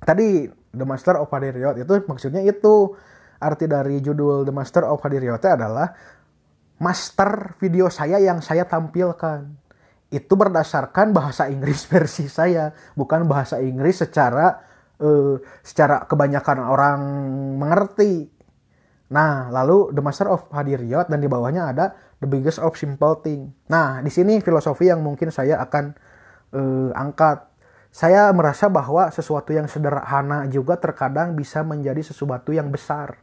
Tadi 0.00 0.48
The 0.70 0.86
Master 0.86 1.18
of 1.20 1.28
Hadiriot 1.30 1.76
itu 1.80 1.94
maksudnya 2.06 2.42
itu. 2.44 2.94
Arti 3.40 3.64
dari 3.64 4.04
judul 4.04 4.44
The 4.44 4.52
Master 4.52 4.84
of 4.84 5.00
Hadiriot 5.00 5.40
adalah 5.40 5.96
master 6.76 7.56
video 7.56 7.88
saya 7.88 8.20
yang 8.20 8.44
saya 8.44 8.68
tampilkan. 8.68 9.48
Itu 10.12 10.36
berdasarkan 10.36 11.16
bahasa 11.16 11.48
Inggris 11.48 11.86
versi 11.90 12.28
saya 12.28 12.68
bukan 12.92 13.24
bahasa 13.24 13.56
Inggris 13.64 14.04
secara 14.04 14.60
uh, 15.00 15.40
secara 15.64 16.04
kebanyakan 16.04 16.58
orang 16.60 17.00
mengerti. 17.56 18.28
Nah 19.08 19.48
lalu 19.48 19.88
The 19.96 20.02
Master 20.04 20.28
of 20.28 20.52
Hadiriot 20.52 21.08
dan 21.08 21.24
di 21.24 21.28
bawahnya 21.28 21.72
ada 21.72 21.86
the 22.20 22.28
biggest 22.28 22.60
of 22.60 22.76
simple 22.76 23.16
thing. 23.24 23.50
Nah, 23.66 24.04
di 24.04 24.12
sini 24.12 24.38
filosofi 24.44 24.92
yang 24.92 25.00
mungkin 25.00 25.32
saya 25.32 25.58
akan 25.64 25.84
uh, 26.52 26.90
angkat. 26.94 27.48
Saya 27.90 28.30
merasa 28.30 28.70
bahwa 28.70 29.10
sesuatu 29.10 29.50
yang 29.50 29.66
sederhana 29.66 30.46
juga 30.46 30.78
terkadang 30.78 31.34
bisa 31.34 31.66
menjadi 31.66 32.06
sesuatu 32.06 32.54
yang 32.54 32.70
besar. 32.70 33.18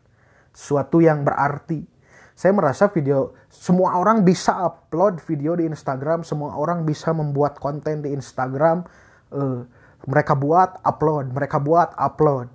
sesuatu 0.58 0.98
yang 0.98 1.22
berarti. 1.22 1.86
Saya 2.34 2.54
merasa 2.54 2.90
video 2.90 3.38
semua 3.50 3.98
orang 3.98 4.26
bisa 4.26 4.58
upload 4.58 5.22
video 5.26 5.54
di 5.54 5.70
Instagram, 5.70 6.26
semua 6.26 6.58
orang 6.58 6.82
bisa 6.82 7.14
membuat 7.14 7.62
konten 7.62 8.02
di 8.02 8.10
Instagram. 8.14 8.82
Uh, 9.30 9.70
mereka 10.10 10.34
buat 10.34 10.82
upload, 10.82 11.34
mereka 11.34 11.62
buat 11.62 11.94
upload. 11.98 12.50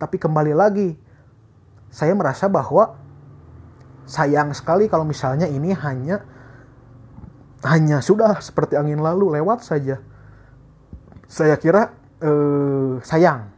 Tapi 0.00 0.16
kembali 0.16 0.52
lagi, 0.56 0.96
saya 1.92 2.12
merasa 2.16 2.48
bahwa 2.48 2.96
sayang 4.12 4.52
sekali 4.52 4.92
kalau 4.92 5.08
misalnya 5.08 5.48
ini 5.48 5.72
hanya 5.72 6.20
hanya 7.64 8.04
sudah 8.04 8.36
seperti 8.44 8.76
angin 8.76 9.00
lalu 9.00 9.32
lewat 9.40 9.64
saja. 9.64 9.96
Saya 11.24 11.56
kira 11.56 11.96
uh, 12.20 13.00
sayang, 13.00 13.48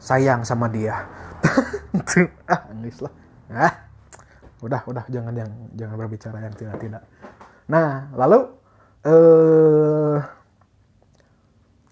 sayang 0.00 0.48
sama 0.48 0.72
dia. 0.72 1.04
ah, 2.48 2.64
lah. 2.72 3.12
Ah 3.52 3.90
udah 4.60 4.84
udah 4.84 5.04
jangan 5.08 5.32
yang 5.32 5.50
jangan 5.72 5.96
berbicara 5.96 6.38
yang 6.44 6.54
tidak 6.54 6.76
tidak 6.80 7.02
nah 7.64 8.12
lalu 8.12 8.44
eh 9.00 10.18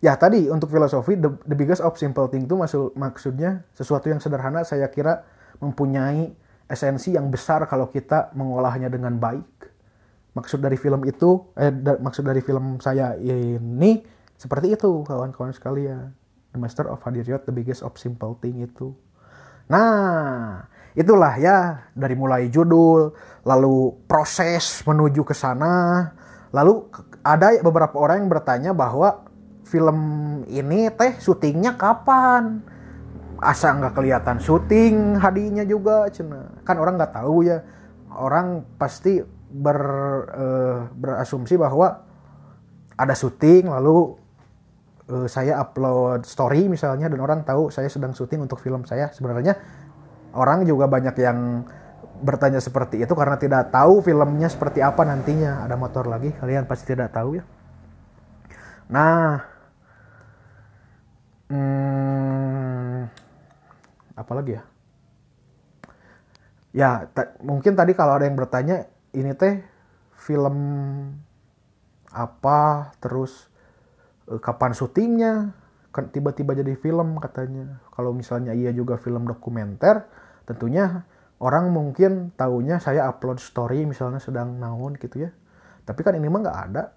ya 0.04 0.14
tadi 0.20 0.46
untuk 0.52 0.68
filosofi 0.68 1.16
the, 1.16 1.32
the 1.48 1.56
biggest 1.56 1.80
of 1.80 1.96
simple 1.96 2.28
thing 2.28 2.44
itu 2.44 2.54
maksud 2.54 2.92
maksudnya 2.94 3.64
sesuatu 3.72 4.12
yang 4.12 4.20
sederhana 4.20 4.62
saya 4.62 4.86
kira 4.92 5.24
mempunyai 5.58 6.36
esensi 6.68 7.16
yang 7.16 7.32
besar 7.32 7.64
kalau 7.64 7.88
kita 7.88 8.30
mengolahnya 8.36 8.92
dengan 8.92 9.16
baik. 9.16 9.48
Maksud 10.36 10.60
dari 10.62 10.76
film 10.76 11.02
itu 11.08 11.50
eh 11.58 11.72
da, 11.72 11.98
maksud 11.98 12.22
dari 12.22 12.44
film 12.44 12.78
saya 12.78 13.16
ini 13.18 14.04
seperti 14.38 14.76
itu 14.76 15.02
kawan-kawan 15.02 15.50
sekalian. 15.50 16.14
The 16.54 16.60
Master 16.60 16.86
of 16.92 17.02
Hadiryot 17.02 17.48
the 17.48 17.52
biggest 17.56 17.82
of 17.82 17.96
simple 17.98 18.38
thing 18.38 18.62
itu. 18.62 18.94
Nah 19.72 20.62
itulah 20.94 21.34
ya 21.40 21.90
dari 21.96 22.14
mulai 22.14 22.52
judul 22.52 23.16
lalu 23.42 23.98
proses 24.06 24.84
menuju 24.84 25.24
ke 25.26 25.34
sana. 25.34 26.06
Lalu 26.54 26.86
ada 27.24 27.52
beberapa 27.60 27.96
orang 27.98 28.24
yang 28.24 28.30
bertanya 28.30 28.70
bahwa 28.72 29.26
film 29.68 29.98
ini 30.48 30.88
teh 30.94 31.20
syutingnya 31.20 31.76
kapan 31.76 32.64
asa 33.38 33.74
nggak 33.74 33.94
kelihatan 33.94 34.38
syuting 34.42 35.18
hadinya 35.18 35.62
juga 35.62 36.10
cina 36.10 36.58
kan 36.66 36.76
orang 36.78 36.98
nggak 36.98 37.14
tahu 37.14 37.46
ya 37.46 37.62
orang 38.14 38.66
pasti 38.76 39.22
ber 39.48 39.80
uh, 40.28 40.78
berasumsi 40.92 41.54
bahwa 41.54 42.02
ada 42.98 43.14
syuting 43.14 43.70
lalu 43.70 44.18
uh, 45.08 45.26
saya 45.30 45.62
upload 45.62 46.26
story 46.26 46.66
misalnya 46.66 47.06
dan 47.06 47.20
orang 47.22 47.40
tahu 47.46 47.70
saya 47.70 47.86
sedang 47.86 48.10
syuting 48.12 48.42
untuk 48.42 48.58
film 48.58 48.82
saya 48.82 49.14
sebenarnya 49.14 49.54
orang 50.34 50.66
juga 50.66 50.90
banyak 50.90 51.14
yang 51.16 51.64
bertanya 52.18 52.58
seperti 52.58 52.98
itu 53.02 53.14
karena 53.14 53.38
tidak 53.38 53.70
tahu 53.70 54.02
filmnya 54.02 54.50
seperti 54.50 54.82
apa 54.82 55.06
nantinya. 55.06 55.64
Ada 55.64 55.78
motor 55.78 56.10
lagi, 56.10 56.34
kalian 56.34 56.66
pasti 56.66 56.90
tidak 56.90 57.14
tahu 57.14 57.38
ya. 57.38 57.44
Nah, 58.88 59.44
hmm, 61.52 62.98
apa 64.18 64.32
lagi 64.34 64.58
ya? 64.58 64.62
Ya, 66.74 66.90
mungkin 67.40 67.78
tadi 67.78 67.96
kalau 67.96 68.20
ada 68.20 68.28
yang 68.28 68.36
bertanya, 68.36 68.90
ini 69.16 69.32
teh 69.32 69.64
film 70.18 70.56
apa, 72.12 72.92
terus 73.00 73.48
eh, 74.28 74.36
kapan 74.42 74.76
syutingnya, 74.76 75.56
kan 75.94 76.12
tiba-tiba 76.12 76.52
jadi 76.52 76.76
film 76.76 77.16
katanya. 77.22 77.80
Kalau 77.94 78.12
misalnya 78.12 78.52
iya 78.52 78.74
juga 78.74 79.00
film 79.00 79.24
dokumenter, 79.24 80.04
tentunya 80.44 81.08
orang 81.40 81.70
mungkin 81.72 82.34
taunya 82.36 82.82
saya 82.82 83.08
upload 83.08 83.40
story 83.40 83.88
misalnya 83.88 84.20
sedang 84.20 84.60
naon 84.60 84.98
gitu 85.00 85.24
ya. 85.26 85.30
Tapi 85.88 86.00
kan 86.04 86.12
ini 86.14 86.28
mah 86.28 86.40
nggak 86.44 86.60
ada. 86.70 86.92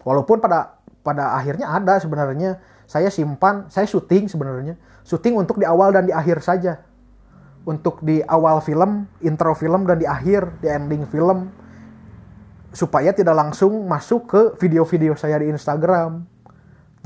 Walaupun 0.00 0.40
pada 0.40 0.80
pada 1.04 1.36
akhirnya 1.36 1.68
ada 1.68 2.00
sebenarnya 2.00 2.60
saya 2.90 3.06
simpan, 3.06 3.70
saya 3.70 3.86
syuting 3.86 4.26
sebenarnya. 4.26 4.74
Syuting 5.06 5.38
untuk 5.38 5.62
di 5.62 5.66
awal 5.66 5.94
dan 5.94 6.10
di 6.10 6.12
akhir 6.14 6.42
saja. 6.42 6.82
Untuk 7.62 8.02
di 8.02 8.18
awal 8.26 8.58
film, 8.66 9.06
intro 9.22 9.54
film 9.54 9.86
dan 9.86 10.02
di 10.02 10.10
akhir, 10.10 10.58
di 10.58 10.66
ending 10.66 11.06
film. 11.06 11.54
Supaya 12.74 13.14
tidak 13.14 13.38
langsung 13.38 13.86
masuk 13.86 14.26
ke 14.26 14.40
video-video 14.58 15.14
saya 15.14 15.38
di 15.38 15.54
Instagram. 15.54 16.26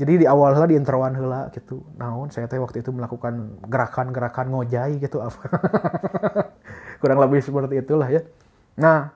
Jadi 0.01 0.25
di 0.25 0.27
awal 0.27 0.57
lah 0.57 0.65
di 0.65 0.73
introan 0.73 1.13
hela 1.13 1.53
gitu. 1.53 1.85
Naon 2.01 2.33
saya 2.33 2.49
teh 2.49 2.57
waktu 2.57 2.81
itu 2.81 2.89
melakukan 2.89 3.61
gerakan-gerakan 3.69 4.57
ngojai 4.57 4.97
gitu. 4.97 5.21
Apa? 5.21 5.39
Kurang 6.99 7.21
lebih 7.21 7.45
seperti 7.45 7.77
itulah 7.79 8.09
ya. 8.09 8.25
Nah 8.75 9.13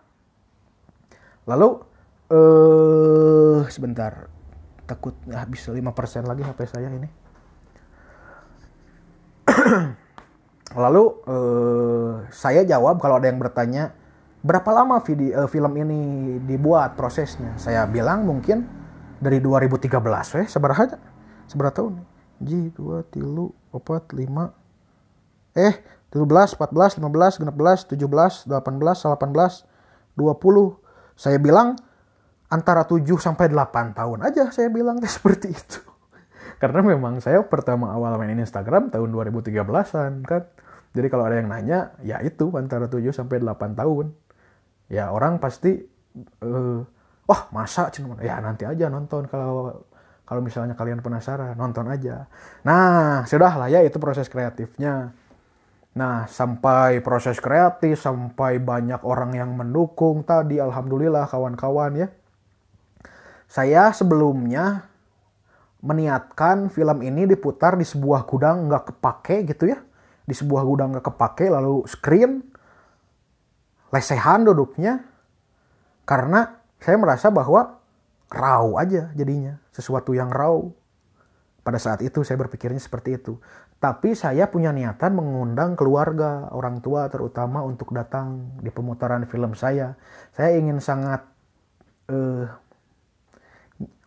lalu 1.50 1.82
eh 2.30 3.66
sebentar 3.74 4.39
takut 4.90 5.14
habis 5.30 5.62
5% 5.70 5.78
lagi 6.26 6.42
HP 6.42 6.60
saya 6.66 6.90
ini. 6.90 7.10
Lalu 10.84 11.04
eh, 11.30 12.14
saya 12.34 12.66
jawab 12.66 12.98
kalau 12.98 13.22
ada 13.22 13.30
yang 13.30 13.38
bertanya 13.38 13.94
berapa 14.42 14.70
lama 14.74 14.98
video 15.06 15.46
eh, 15.46 15.50
film 15.50 15.74
ini 15.78 16.00
dibuat 16.42 16.98
prosesnya? 16.98 17.54
Saya 17.62 17.86
bilang 17.86 18.26
mungkin 18.26 18.66
dari 19.22 19.38
2013 19.38 19.94
weh 20.42 20.48
seberapa 20.50 20.98
seberapa 21.46 21.74
tahun? 21.74 22.02
J 22.40 22.72
2 22.74 23.14
tilu 23.14 23.52
4 23.76 24.16
5 24.16 25.60
eh 25.60 25.76
17 26.10 26.56
14 26.56 27.04
15 27.04 27.44
16 27.44 27.92
17 28.00 28.48
18 28.48 28.56
18 28.56 29.70
20 30.16 31.20
saya 31.20 31.38
bilang 31.38 31.76
antara 32.50 32.84
7 32.84 33.06
sampai 33.22 33.54
8 33.54 33.94
tahun 33.94 34.20
aja 34.26 34.50
saya 34.50 34.68
bilang 34.74 34.98
seperti 35.06 35.54
itu. 35.54 35.80
Karena 36.60 36.84
memang 36.84 37.24
saya 37.24 37.40
pertama 37.48 37.96
awal 37.96 38.20
main 38.20 38.36
Instagram 38.36 38.92
tahun 38.92 39.10
2013an 39.16 40.28
kan? 40.28 40.44
Jadi 40.92 41.08
kalau 41.08 41.30
ada 41.30 41.40
yang 41.40 41.48
nanya 41.48 41.96
ya 42.04 42.20
itu 42.20 42.52
antara 42.58 42.90
7 42.90 43.16
sampai 43.16 43.40
8 43.40 43.80
tahun. 43.80 44.12
Ya 44.90 45.14
orang 45.14 45.38
pasti 45.38 45.80
uh, 46.44 46.82
wah 47.30 47.42
masa 47.54 47.94
ya 48.20 48.42
nanti 48.42 48.66
aja 48.66 48.90
nonton 48.90 49.30
kalau 49.30 49.86
kalau 50.26 50.42
misalnya 50.42 50.74
kalian 50.74 51.00
penasaran 51.00 51.56
nonton 51.56 51.88
aja. 51.88 52.26
Nah 52.66 53.24
sudah 53.24 53.54
lah 53.56 53.70
ya 53.70 53.86
itu 53.86 54.02
proses 54.02 54.28
kreatifnya. 54.28 55.14
Nah 55.96 56.26
sampai 56.28 57.00
proses 57.06 57.40
kreatif 57.40 58.02
sampai 58.02 58.58
banyak 58.60 59.00
orang 59.06 59.38
yang 59.38 59.54
mendukung 59.56 60.26
tadi 60.26 60.60
alhamdulillah 60.60 61.30
kawan-kawan 61.30 62.04
ya 62.04 62.10
saya 63.50 63.90
sebelumnya 63.90 64.86
meniatkan 65.82 66.70
film 66.70 67.02
ini 67.02 67.26
diputar 67.26 67.74
di 67.74 67.88
sebuah 67.88 68.30
gudang 68.30 68.70
nggak 68.70 68.94
kepake 68.94 69.50
gitu 69.50 69.74
ya. 69.74 69.82
Di 70.30 70.38
sebuah 70.38 70.62
gudang 70.62 70.94
nggak 70.94 71.10
kepake 71.10 71.50
lalu 71.50 71.82
screen 71.90 72.46
lesehan 73.90 74.46
duduknya 74.46 75.02
karena 76.06 76.62
saya 76.78 77.02
merasa 77.02 77.34
bahwa 77.34 77.82
raw 78.30 78.70
aja 78.78 79.10
jadinya 79.18 79.58
sesuatu 79.74 80.14
yang 80.14 80.30
raw. 80.30 80.62
Pada 81.66 81.82
saat 81.82 82.06
itu 82.06 82.22
saya 82.22 82.38
berpikirnya 82.38 82.80
seperti 82.80 83.18
itu. 83.18 83.42
Tapi 83.82 84.14
saya 84.14 84.46
punya 84.46 84.70
niatan 84.70 85.18
mengundang 85.18 85.74
keluarga 85.74 86.54
orang 86.54 86.86
tua 86.86 87.10
terutama 87.10 87.66
untuk 87.66 87.98
datang 87.98 88.54
di 88.62 88.70
pemutaran 88.70 89.26
film 89.26 89.58
saya. 89.58 89.98
Saya 90.38 90.54
ingin 90.54 90.78
sangat 90.78 91.26
uh, 92.14 92.46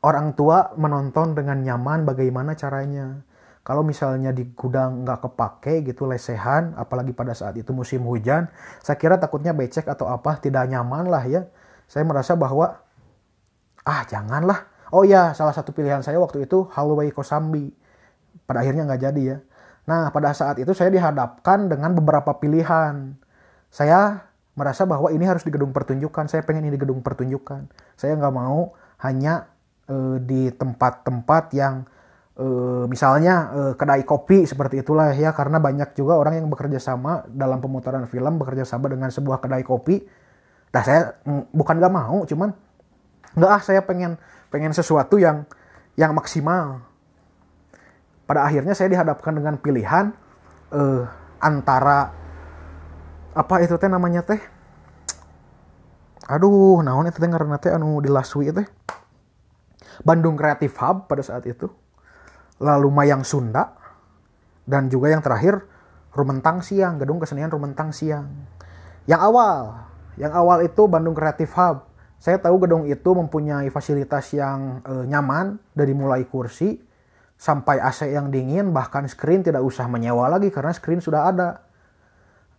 orang 0.03 0.34
tua 0.34 0.74
menonton 0.76 1.34
dengan 1.38 1.62
nyaman 1.62 2.05
bagaimana 2.07 2.59
caranya 2.59 3.22
kalau 3.62 3.86
misalnya 3.86 4.34
di 4.34 4.50
gudang 4.59 5.07
nggak 5.07 5.22
kepake 5.22 5.86
gitu 5.86 6.11
lesehan 6.11 6.74
apalagi 6.74 7.14
pada 7.14 7.30
saat 7.32 7.55
itu 7.55 7.70
musim 7.70 8.03
hujan 8.05 8.50
saya 8.82 8.98
kira 8.98 9.16
takutnya 9.16 9.55
becek 9.55 9.86
atau 9.86 10.11
apa 10.11 10.38
tidak 10.42 10.66
nyaman 10.66 11.07
lah 11.07 11.22
ya 11.22 11.46
saya 11.92 12.09
merasa 12.09 12.32
bahwa 12.32 12.80
ah 13.84 14.00
janganlah. 14.09 14.64
Oh 14.92 15.05
ya, 15.05 15.36
salah 15.36 15.53
satu 15.53 15.76
pilihan 15.76 16.00
saya 16.00 16.16
waktu 16.16 16.48
itu 16.48 16.68
Hallway 16.72 17.12
Kosambi. 17.12 17.68
Pada 18.48 18.64
akhirnya 18.64 18.88
nggak 18.88 19.03
jadi 19.12 19.22
ya. 19.22 19.36
Nah, 19.84 20.09
pada 20.09 20.32
saat 20.32 20.57
itu 20.57 20.72
saya 20.72 20.88
dihadapkan 20.88 21.68
dengan 21.68 21.92
beberapa 21.92 22.32
pilihan. 22.40 23.16
Saya 23.68 24.28
merasa 24.57 24.88
bahwa 24.88 25.12
ini 25.12 25.28
harus 25.28 25.44
di 25.44 25.53
gedung 25.53 25.76
pertunjukan. 25.76 26.32
Saya 26.32 26.44
pengen 26.48 26.68
ini 26.68 26.76
di 26.76 26.80
gedung 26.80 27.05
pertunjukan. 27.05 27.68
Saya 27.96 28.16
nggak 28.16 28.34
mau 28.36 28.72
hanya 29.05 29.51
e, 29.93 29.95
di 30.24 30.49
tempat-tempat 30.49 31.45
yang 31.53 31.84
e, 32.40 32.47
misalnya 32.88 33.34
e, 33.53 33.61
kedai 33.76 34.09
kopi 34.09 34.49
seperti 34.49 34.80
itulah 34.80 35.12
ya. 35.12 35.36
Karena 35.36 35.61
banyak 35.61 35.93
juga 35.93 36.16
orang 36.16 36.40
yang 36.40 36.49
bekerja 36.49 36.80
sama 36.80 37.28
dalam 37.28 37.61
pemutaran 37.61 38.09
film 38.09 38.40
bekerja 38.40 38.64
sama 38.64 38.88
dengan 38.88 39.12
sebuah 39.12 39.45
kedai 39.45 39.61
kopi 39.61 40.22
Nah 40.72 40.82
saya 40.82 41.20
mm, 41.22 41.53
bukan 41.53 41.74
gak 41.78 41.93
mau, 41.93 42.24
cuman 42.24 42.51
nggak 43.32 43.49
ah 43.49 43.62
saya 43.64 43.80
pengen 43.84 44.20
pengen 44.49 44.72
sesuatu 44.72 45.20
yang 45.20 45.45
yang 45.97 46.16
maksimal. 46.16 46.84
Pada 48.24 48.49
akhirnya 48.49 48.72
saya 48.72 48.88
dihadapkan 48.88 49.36
dengan 49.36 49.61
pilihan 49.61 50.16
uh, 50.72 51.05
antara 51.40 52.12
apa 53.32 53.64
itu 53.64 53.76
teh 53.80 53.88
namanya 53.88 54.20
teh 54.24 54.40
aduh 56.28 56.80
naon 56.84 57.09
itu 57.09 57.16
teh 57.16 57.28
karena 57.28 57.57
teh 57.57 57.72
anu 57.72 57.97
di 58.05 58.12
Laswi 58.12 58.53
teh 58.53 58.68
Bandung 60.01 60.40
Creative 60.40 60.72
Hub 60.80 61.07
pada 61.07 61.20
saat 61.20 61.45
itu 61.45 61.68
lalu 62.62 62.88
Mayang 62.88 63.26
Sunda 63.26 63.76
dan 64.64 64.88
juga 64.88 65.12
yang 65.12 65.20
terakhir 65.20 65.66
Rumentang 66.12 66.64
Siang 66.64 67.01
gedung 67.01 67.20
kesenian 67.20 67.49
Rumentang 67.49 67.93
Siang. 67.93 68.28
Yang 69.09 69.20
awal 69.20 69.88
yang 70.20 70.32
awal 70.36 70.61
itu 70.64 70.84
Bandung 70.88 71.16
Creative 71.16 71.51
Hub. 71.57 71.88
Saya 72.22 72.38
tahu 72.38 72.62
gedung 72.62 72.86
itu 72.86 73.11
mempunyai 73.16 73.66
fasilitas 73.72 74.30
yang 74.30 74.84
e, 74.86 75.11
nyaman 75.11 75.59
dari 75.74 75.90
mulai 75.90 76.22
kursi 76.22 76.78
sampai 77.43 77.82
AC 77.82 78.07
yang 78.07 78.30
dingin 78.30 78.70
bahkan 78.70 79.03
screen 79.11 79.43
tidak 79.43 79.66
usah 79.66 79.90
menyewa 79.90 80.30
lagi 80.30 80.55
karena 80.55 80.70
screen 80.70 81.03
sudah 81.03 81.26
ada. 81.26 81.66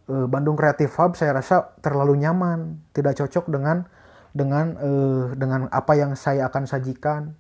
Uh, 0.04 0.28
Bandung 0.28 0.60
Creative 0.60 0.92
Hub 1.00 1.16
saya 1.16 1.32
rasa 1.32 1.72
terlalu 1.80 2.20
nyaman, 2.20 2.84
tidak 2.92 3.16
cocok 3.24 3.48
dengan 3.48 3.88
dengan 4.34 4.76
uh, 4.82 5.26
dengan 5.38 5.70
apa 5.70 5.94
yang 5.96 6.18
saya 6.18 6.50
akan 6.50 6.66
sajikan. 6.66 7.38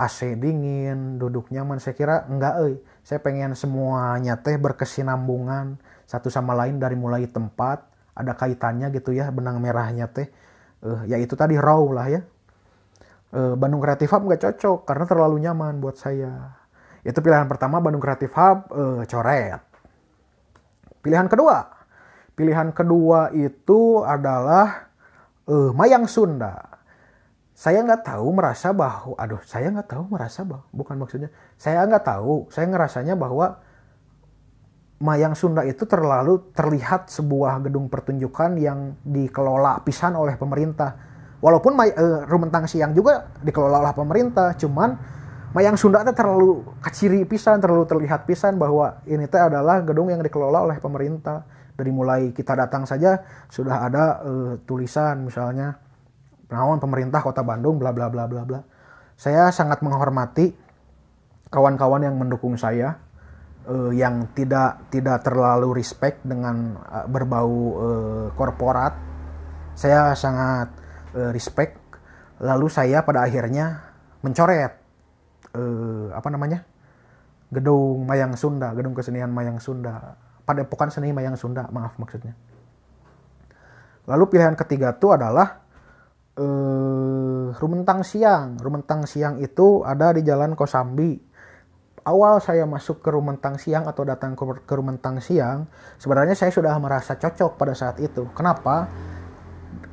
AC 0.00 0.32
dingin, 0.40 1.20
duduk 1.20 1.52
nyaman. 1.52 1.76
Saya 1.76 1.92
kira 1.92 2.24
enggak 2.24 2.56
eh. 2.64 2.80
Saya 3.04 3.20
pengen 3.20 3.52
semuanya 3.52 4.40
teh 4.40 4.56
berkesinambungan 4.56 5.76
satu 6.08 6.32
sama 6.32 6.56
lain 6.56 6.80
dari 6.80 6.96
mulai 6.96 7.28
tempat 7.28 7.84
ada 8.16 8.32
kaitannya 8.32 8.88
gitu 8.96 9.12
ya 9.12 9.28
benang 9.28 9.60
merahnya 9.60 10.08
teh. 10.08 10.32
Uh, 10.80 11.04
ya 11.04 11.20
itu 11.20 11.36
tadi 11.36 11.60
raw 11.60 11.84
lah 11.92 12.08
ya. 12.08 12.24
Uh, 13.30 13.52
Bandung 13.60 13.84
Creative 13.84 14.08
Hub 14.08 14.24
nggak 14.24 14.40
cocok 14.40 14.88
karena 14.88 15.04
terlalu 15.04 15.36
nyaman 15.44 15.84
buat 15.84 16.00
saya. 16.00 16.56
Itu 17.04 17.20
pilihan 17.20 17.44
pertama 17.44 17.84
Bandung 17.84 18.00
Creative 18.00 18.32
Hub 18.32 18.72
uh, 18.72 19.04
coret. 19.04 19.60
Pilihan 21.04 21.28
kedua 21.28 21.80
Pilihan 22.40 22.72
kedua 22.72 23.28
itu 23.36 24.00
adalah 24.00 24.88
uh, 25.50 25.70
Mayang 25.74 26.06
Sunda. 26.06 26.78
Saya 27.52 27.84
nggak 27.84 28.08
tahu 28.08 28.32
merasa 28.32 28.72
bahwa, 28.72 29.12
aduh, 29.20 29.42
saya 29.44 29.68
nggak 29.68 29.90
tahu 29.90 30.08
merasa 30.08 30.46
bahwa, 30.48 30.64
bukan 30.72 30.96
maksudnya, 30.96 31.28
saya 31.60 31.84
nggak 31.84 32.06
tahu, 32.08 32.48
saya 32.48 32.70
ngerasanya 32.70 33.18
bahwa 33.20 33.60
Mayang 35.00 35.36
Sunda 35.36 35.64
itu 35.64 35.84
terlalu 35.84 36.52
terlihat 36.56 37.12
sebuah 37.12 37.60
gedung 37.64 37.88
pertunjukan 37.92 38.56
yang 38.56 38.96
dikelola 39.04 39.80
pisan 39.84 40.16
oleh 40.16 40.40
pemerintah. 40.40 40.96
Walaupun 41.40 41.72
May, 41.72 41.92
uh, 41.92 42.24
Rumentang 42.28 42.64
Siang 42.68 42.96
juga 42.96 43.28
dikelola 43.44 43.80
oleh 43.80 43.96
pemerintah, 43.96 44.56
cuman 44.56 44.96
Mayang 45.52 45.76
Sunda 45.76 46.00
itu 46.00 46.12
terlalu 46.16 46.64
keciri 46.80 47.26
pisan, 47.28 47.60
terlalu 47.60 47.84
terlihat 47.84 48.24
pisan 48.24 48.56
bahwa 48.56 49.02
ini 49.04 49.26
teh 49.26 49.40
adalah 49.40 49.82
gedung 49.84 50.08
yang 50.08 50.22
dikelola 50.22 50.64
oleh 50.64 50.78
pemerintah 50.80 51.44
dari 51.80 51.88
mulai 51.88 52.36
kita 52.36 52.52
datang 52.52 52.84
saja 52.84 53.16
sudah 53.48 53.88
ada 53.88 54.20
uh, 54.20 54.52
tulisan 54.68 55.24
misalnya 55.24 55.80
penawan 56.44 56.76
pemerintah 56.76 57.24
kota 57.24 57.40
Bandung 57.40 57.80
bla 57.80 57.96
bla 57.96 58.12
bla 58.12 58.28
bla 58.28 58.44
bla. 58.44 58.60
Saya 59.16 59.48
sangat 59.48 59.80
menghormati 59.80 60.52
kawan-kawan 61.48 62.04
yang 62.04 62.20
mendukung 62.20 62.60
saya 62.60 63.00
uh, 63.64 63.88
yang 63.96 64.28
tidak 64.36 64.92
tidak 64.92 65.24
terlalu 65.24 65.80
respect 65.80 66.20
dengan 66.20 66.76
uh, 66.84 67.08
berbau 67.08 67.56
uh, 67.80 68.26
korporat. 68.36 68.92
Saya 69.72 70.12
sangat 70.12 70.68
uh, 71.16 71.32
respect. 71.32 71.80
Lalu 72.40 72.68
saya 72.68 73.04
pada 73.04 73.24
akhirnya 73.24 73.80
mencoret 74.20 74.72
uh, 75.56 76.12
apa 76.12 76.28
namanya 76.28 76.64
gedung 77.50 78.06
Mayang 78.06 78.38
Sunda 78.38 78.70
gedung 78.72 78.94
kesenian 78.94 79.32
Mayang 79.32 79.58
Sunda 79.58 80.16
Padepokan 80.50 80.90
Seni 80.90 81.14
Mayang 81.14 81.38
Sunda, 81.38 81.70
maaf 81.70 81.94
maksudnya. 81.94 82.34
Lalu 84.10 84.24
pilihan 84.26 84.58
ketiga 84.58 84.98
itu 84.98 85.14
adalah 85.14 85.62
uh, 86.34 87.54
Rumentang 87.54 88.02
Siang. 88.02 88.58
Rumentang 88.58 89.06
Siang 89.06 89.38
itu 89.38 89.86
ada 89.86 90.10
di 90.10 90.26
Jalan 90.26 90.58
Kosambi. 90.58 91.14
Awal 92.02 92.42
saya 92.42 92.66
masuk 92.66 92.98
ke 92.98 93.14
Rumentang 93.14 93.62
Siang 93.62 93.86
atau 93.86 94.02
datang 94.02 94.34
ke, 94.34 94.42
ke 94.66 94.74
Rumentang 94.74 95.22
Siang, 95.22 95.70
sebenarnya 96.02 96.34
saya 96.34 96.50
sudah 96.50 96.74
merasa 96.82 97.14
cocok 97.14 97.54
pada 97.54 97.78
saat 97.78 98.02
itu. 98.02 98.26
Kenapa? 98.34 98.90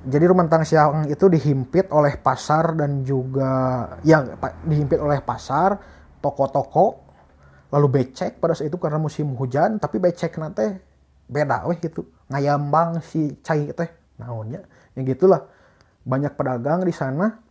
Jadi 0.08 0.26
Rumentang 0.26 0.66
Siang 0.66 1.06
itu 1.12 1.30
dihimpit 1.30 1.94
oleh 1.94 2.18
pasar 2.18 2.74
dan 2.74 3.06
juga 3.06 3.86
yang 4.02 4.40
dihimpit 4.66 4.98
oleh 4.98 5.22
pasar, 5.22 5.78
toko-toko, 6.18 7.07
lalu 7.68 7.88
becek 8.00 8.40
pada 8.40 8.56
saat 8.56 8.72
itu 8.72 8.80
karena 8.80 9.00
musim 9.00 9.36
hujan 9.36 9.80
tapi 9.80 10.00
becek 10.00 10.40
nanti 10.40 10.78
beda 11.28 11.68
weh 11.68 11.78
gitu. 11.80 12.08
Ngayambang 12.32 13.04
si 13.04 13.36
cai 13.44 13.72
teh 13.72 13.90
naonnya. 14.20 14.64
Yang 14.96 15.18
gitulah. 15.18 15.42
Banyak 16.08 16.40
pedagang 16.40 16.88
di 16.88 16.96
sana. 16.96 17.44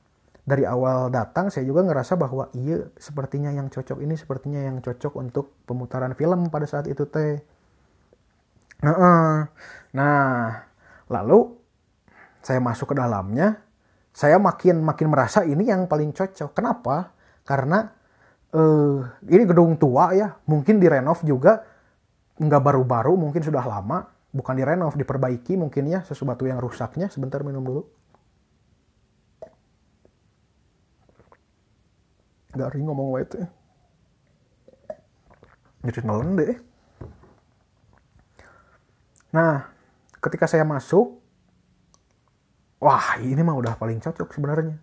Dari 0.46 0.62
awal 0.62 1.10
datang 1.10 1.50
saya 1.50 1.66
juga 1.66 1.82
ngerasa 1.82 2.14
bahwa 2.14 2.46
iya 2.54 2.86
sepertinya 2.94 3.50
yang 3.50 3.66
cocok 3.66 3.98
ini 3.98 4.14
sepertinya 4.14 4.62
yang 4.62 4.78
cocok 4.78 5.12
untuk 5.18 5.50
pemutaran 5.66 6.14
film 6.14 6.46
pada 6.54 6.70
saat 6.70 6.86
itu 6.86 7.02
teh. 7.10 7.42
Nah, 8.86 9.42
nah 9.90 10.22
lalu 11.10 11.50
saya 12.46 12.62
masuk 12.62 12.94
ke 12.94 12.96
dalamnya. 12.96 13.58
Saya 14.14 14.38
makin 14.38 14.80
makin 14.80 15.12
merasa 15.12 15.42
ini 15.44 15.66
yang 15.66 15.90
paling 15.90 16.14
cocok. 16.14 16.54
Kenapa? 16.54 17.12
Karena 17.42 17.95
uh, 18.56 19.04
ini 19.28 19.44
gedung 19.44 19.76
tua 19.76 20.16
ya, 20.16 20.40
mungkin 20.48 20.80
direnov 20.80 21.20
juga 21.22 21.60
nggak 22.40 22.62
baru-baru, 22.64 23.12
mungkin 23.16 23.44
sudah 23.44 23.64
lama, 23.64 24.08
bukan 24.32 24.54
direnov, 24.56 24.96
diperbaiki 24.96 25.60
mungkin 25.60 25.92
ya 25.92 26.00
sesuatu 26.04 26.48
yang 26.48 26.56
rusaknya. 26.60 27.12
Sebentar 27.12 27.44
minum 27.44 27.62
dulu. 27.62 27.82
Garing 32.56 32.88
ngomong 32.88 33.08
wae 33.12 33.24
teh. 33.28 33.46
Jadi 35.84 36.00
nelen 36.02 36.40
deh. 36.40 36.56
Nah, 39.36 39.68
ketika 40.24 40.48
saya 40.48 40.64
masuk, 40.64 41.20
wah 42.80 43.20
ini 43.20 43.44
mah 43.44 43.52
udah 43.60 43.76
paling 43.76 44.00
cocok 44.00 44.32
sebenarnya 44.32 44.80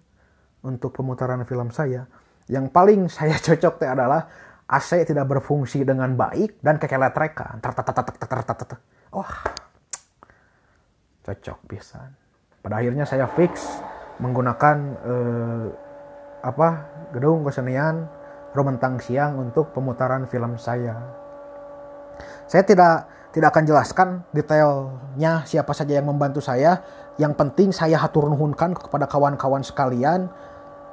untuk 0.61 0.93
pemutaran 0.93 1.41
film 1.49 1.73
saya 1.73 2.05
yang 2.51 2.67
paling 2.71 3.07
saya 3.07 3.35
cocok 3.45 3.73
teh 3.79 3.89
adalah 3.89 4.27
AC 4.67 5.05
tidak 5.05 5.27
berfungsi 5.27 5.83
dengan 5.85 6.15
baik 6.15 6.59
dan 6.63 6.79
kekeletrekan. 6.79 7.59
Wah, 9.13 9.33
cocok 11.23 11.59
bisa. 11.69 12.09
Pada 12.63 12.79
akhirnya 12.79 13.03
saya 13.03 13.27
fix 13.27 13.83
menggunakan 14.23 14.75
eh, 15.03 15.65
apa 16.43 16.67
gedung 17.15 17.43
kesenian 17.43 18.07
Romentang 18.53 19.01
Siang 19.01 19.39
untuk 19.39 19.73
pemutaran 19.73 20.29
film 20.29 20.55
saya. 20.61 20.95
Saya 22.45 22.63
tidak 22.63 23.09
tidak 23.33 23.49
akan 23.49 23.65
jelaskan 23.65 24.07
detailnya 24.29 25.41
siapa 25.49 25.73
saja 25.73 25.97
yang 25.97 26.05
membantu 26.05 26.39
saya. 26.39 26.85
Yang 27.17 27.33
penting 27.37 27.69
saya 27.73 27.97
hatur 27.97 28.29
nuhunkan 28.29 28.77
kepada 28.77 29.09
kawan-kawan 29.09 29.65
sekalian 29.65 30.29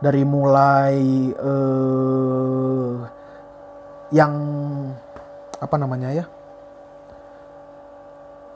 dari 0.01 0.25
mulai 0.25 0.97
uh, 1.37 2.97
yang 4.11 4.33
apa 5.61 5.77
namanya 5.77 6.09
ya 6.11 6.25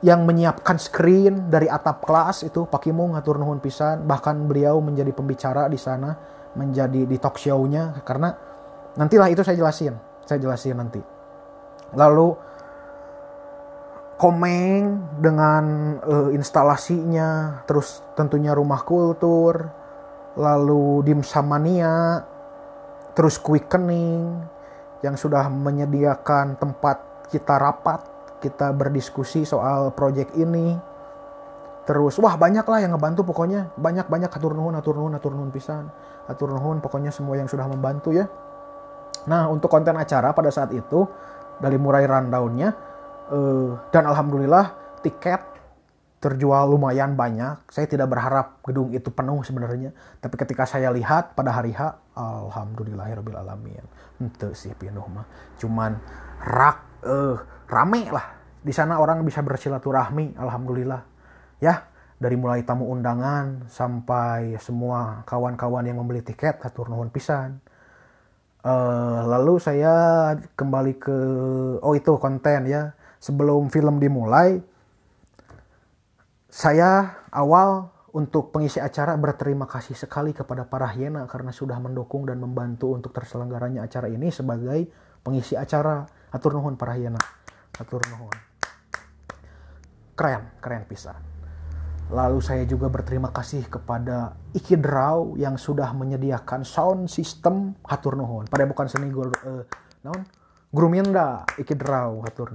yang 0.04 0.28
menyiapkan 0.28 0.76
screen 0.76 1.48
dari 1.48 1.64
atap 1.64 2.04
kelas 2.04 2.44
itu 2.44 2.68
Pak 2.68 2.84
Kimo 2.84 3.08
ngatur 3.08 3.40
nuhun 3.40 3.56
pisan. 3.56 4.04
Bahkan 4.04 4.44
beliau 4.44 4.76
menjadi 4.84 5.08
pembicara 5.16 5.64
di 5.64 5.80
sana 5.80 6.12
menjadi 6.54 7.08
di 7.08 7.16
talk 7.16 7.40
show-nya 7.40 8.04
karena 8.04 8.30
nantilah 9.00 9.32
itu 9.32 9.40
saya 9.40 9.56
jelasin 9.56 9.96
saya 10.28 10.38
jelasin 10.40 10.76
nanti. 10.76 11.00
Lalu 11.96 12.36
komeng 14.20 15.08
dengan 15.20 15.64
uh, 16.04 16.28
instalasinya 16.36 17.60
terus 17.64 18.04
tentunya 18.12 18.52
rumah 18.52 18.84
kultur 18.84 19.83
lalu 20.34 21.06
dimsamania, 21.06 22.22
terus 23.14 23.38
quickening 23.38 24.42
yang 25.06 25.14
sudah 25.14 25.46
menyediakan 25.46 26.58
tempat 26.58 27.28
kita 27.30 27.54
rapat, 27.58 28.00
kita 28.42 28.74
berdiskusi 28.74 29.46
soal 29.46 29.94
proyek 29.94 30.34
ini. 30.34 30.76
Terus 31.84 32.16
wah 32.16 32.34
banyak 32.40 32.64
lah 32.64 32.78
yang 32.80 32.96
ngebantu 32.96 33.28
pokoknya, 33.28 33.68
banyak-banyak 33.76 34.32
atur 34.32 34.56
nuhun, 34.56 34.72
atur 34.74 34.96
nuhun, 34.96 35.12
atur 35.12 35.36
nuhun 35.36 35.52
pisan. 35.52 35.92
Atur 36.24 36.56
nuhun 36.56 36.80
pokoknya 36.80 37.12
semua 37.12 37.36
yang 37.36 37.44
sudah 37.44 37.68
membantu 37.68 38.08
ya. 38.16 38.24
Nah, 39.28 39.48
untuk 39.52 39.68
konten 39.68 39.92
acara 39.96 40.32
pada 40.32 40.48
saat 40.48 40.72
itu 40.72 41.04
dari 41.60 41.76
mulai 41.76 42.08
rundownnya 42.08 42.72
uh, 43.30 43.76
dan 43.92 44.04
alhamdulillah 44.08 44.72
tiket 45.04 45.53
terjual 46.24 46.72
lumayan 46.72 47.12
banyak. 47.12 47.68
Saya 47.68 47.84
tidak 47.84 48.08
berharap 48.08 48.64
gedung 48.64 48.96
itu 48.96 49.12
penuh 49.12 49.44
sebenarnya. 49.44 49.92
Tapi 50.24 50.34
ketika 50.40 50.64
saya 50.64 50.88
lihat 50.88 51.36
pada 51.36 51.52
hari 51.52 51.76
H, 51.76 52.16
alhamdulillahirobbilalamin. 52.16 53.84
Ente 54.24 54.56
sih 54.56 54.72
penuh 54.72 55.04
mah. 55.12 55.28
Cuman 55.60 55.92
rak, 56.40 57.04
eh, 57.04 57.36
rame 57.68 58.08
lah. 58.08 58.26
di 58.64 58.72
sana 58.72 58.96
orang 58.96 59.20
bisa 59.28 59.44
bersilaturahmi 59.44 60.40
alhamdulillah 60.40 61.04
ya 61.60 61.84
dari 62.16 62.32
mulai 62.40 62.64
tamu 62.64 62.88
undangan 62.88 63.68
sampai 63.68 64.56
semua 64.56 65.20
kawan-kawan 65.28 65.84
yang 65.84 66.00
membeli 66.00 66.24
tiket 66.24 66.64
hatur 66.64 66.88
nuhun 66.88 67.12
pisan 67.12 67.60
uh, 68.64 69.20
lalu 69.28 69.60
saya 69.60 69.92
kembali 70.56 70.96
ke 70.96 71.18
oh 71.84 71.92
itu 71.92 72.16
konten 72.16 72.64
ya 72.64 72.96
sebelum 73.20 73.68
film 73.68 74.00
dimulai 74.00 74.64
saya 76.54 77.18
awal 77.34 77.90
untuk 78.14 78.54
pengisi 78.54 78.78
acara 78.78 79.18
berterima 79.18 79.66
kasih 79.66 79.98
sekali 79.98 80.30
kepada 80.30 80.62
para 80.62 80.86
hiena 80.86 81.26
karena 81.26 81.50
sudah 81.50 81.82
mendukung 81.82 82.30
dan 82.30 82.38
membantu 82.38 82.94
untuk 82.94 83.10
terselenggaranya 83.10 83.82
acara 83.82 84.06
ini 84.06 84.30
sebagai 84.30 84.86
pengisi 85.26 85.58
acara. 85.58 86.06
Atur 86.30 86.54
nuhun 86.54 86.78
para 86.78 86.94
hiena. 86.94 87.18
Atur 87.74 88.06
nuhun. 88.06 88.30
Keren, 90.14 90.54
keren 90.62 90.86
pisan. 90.86 91.18
Lalu 92.14 92.38
saya 92.38 92.62
juga 92.70 92.86
berterima 92.86 93.34
kasih 93.34 93.66
kepada 93.66 94.38
Iki 94.54 94.78
Draw 94.78 95.34
yang 95.34 95.58
sudah 95.58 95.90
menyediakan 95.90 96.62
sound 96.62 97.10
system 97.10 97.74
hatur 97.82 98.14
nuhun. 98.14 98.46
Pada 98.46 98.62
bukan 98.62 98.86
seni 98.86 99.10
gur, 99.10 99.34
uh, 99.42 99.66
naon? 100.06 100.22
Gruminda 100.70 101.42
Iki 101.58 101.74
Draw 101.74 102.22
hatur. 102.30 102.54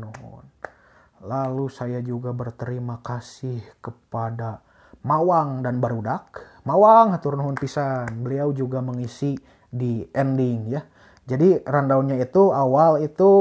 Lalu 1.19 1.67
saya 1.67 1.99
juga 1.99 2.31
berterima 2.31 3.03
kasih 3.03 3.59
kepada 3.83 4.63
Mawang 5.03 5.63
dan 5.63 5.79
Barudak. 5.83 6.43
Mawang 6.63 7.15
hatur 7.15 7.35
nuhun 7.35 7.55
pisan. 7.55 8.23
Beliau 8.23 8.51
juga 8.55 8.79
mengisi 8.79 9.35
di 9.67 10.03
ending 10.15 10.71
ya. 10.71 10.83
Jadi 11.29 11.61
rundownnya 11.61 12.17
itu 12.17 12.49
awal 12.49 13.05
itu 13.05 13.31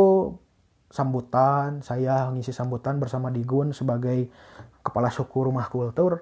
sambutan, 0.92 1.80
saya 1.80 2.28
mengisi 2.28 2.52
sambutan 2.52 3.00
bersama 3.00 3.32
Digun 3.32 3.72
sebagai 3.72 4.28
kepala 4.84 5.08
suku 5.08 5.48
rumah 5.48 5.68
kultur. 5.72 6.20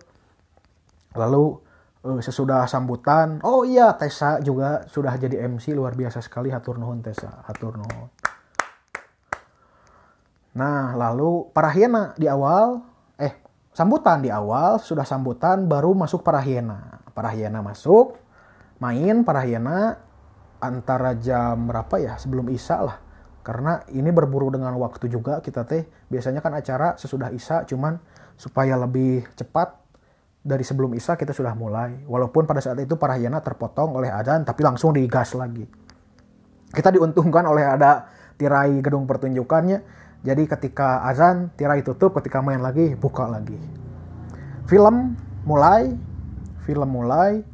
Lalu 1.19 1.45
eh, 2.07 2.21
sesudah 2.23 2.71
sambutan, 2.71 3.43
oh 3.43 3.67
iya 3.67 3.95
Tessa 3.99 4.39
juga 4.39 4.87
sudah 4.87 5.19
jadi 5.19 5.43
MC 5.51 5.75
luar 5.75 5.99
biasa 5.99 6.23
sekali 6.23 6.55
hatur 6.55 6.79
nuhun 6.79 7.03
Tessa, 7.03 7.43
hatur. 7.51 7.83
Nah, 10.57 10.97
lalu 10.97 11.53
para 11.53 11.69
hiena 11.69 12.17
di 12.17 12.27
awal 12.27 12.81
sambutan 13.77 14.25
di 14.25 14.33
awal 14.33 14.81
sudah 14.81 15.05
sambutan 15.05 15.69
baru 15.69 15.93
masuk 15.93 16.25
para 16.25 16.41
hiena 16.41 17.05
para 17.13 17.29
hiena 17.29 17.61
masuk 17.61 18.17
main 18.81 19.21
para 19.21 19.45
hiena 19.45 20.01
antara 20.61 21.17
jam 21.17 21.69
berapa 21.69 22.01
ya? 22.01 22.17
Sebelum 22.17 22.49
isya 22.53 22.81
lah. 22.81 22.97
Karena 23.45 23.79
ini 23.95 24.11
berburu 24.11 24.51
dengan 24.51 24.75
waktu 24.81 25.07
juga 25.07 25.39
kita 25.39 25.63
teh. 25.69 25.87
Biasanya 26.11 26.43
kan 26.43 26.57
acara 26.57 26.99
sesudah 26.99 27.31
isya 27.31 27.63
cuman 27.63 28.01
supaya 28.35 28.75
lebih 28.75 29.23
cepat 29.39 29.79
dari 30.43 30.67
sebelum 30.67 30.95
isya 30.99 31.15
kita 31.15 31.31
sudah 31.31 31.55
mulai. 31.55 32.03
Walaupun 32.09 32.45
pada 32.45 32.59
saat 32.59 32.79
itu 32.83 32.99
para 32.99 33.15
hiena 33.15 33.39
terpotong 33.39 33.95
oleh 33.95 34.11
adan 34.11 34.43
tapi 34.43 34.67
langsung 34.67 34.97
digas 34.97 35.37
lagi. 35.39 35.63
Kita 36.75 36.91
diuntungkan 36.91 37.47
oleh 37.47 37.63
ada 37.63 38.11
tirai 38.35 38.83
gedung 38.83 39.07
pertunjukannya 39.07 40.06
jadi 40.25 40.43
ketika 40.49 41.05
azan 41.07 41.53
tirai 41.55 41.85
tutup, 41.85 42.17
ketika 42.19 42.41
main 42.41 42.59
lagi 42.63 42.97
buka 42.97 43.29
lagi. 43.29 43.59
Film 44.67 45.15
mulai, 45.47 45.95
film 46.67 46.89
mulai. 46.91 47.45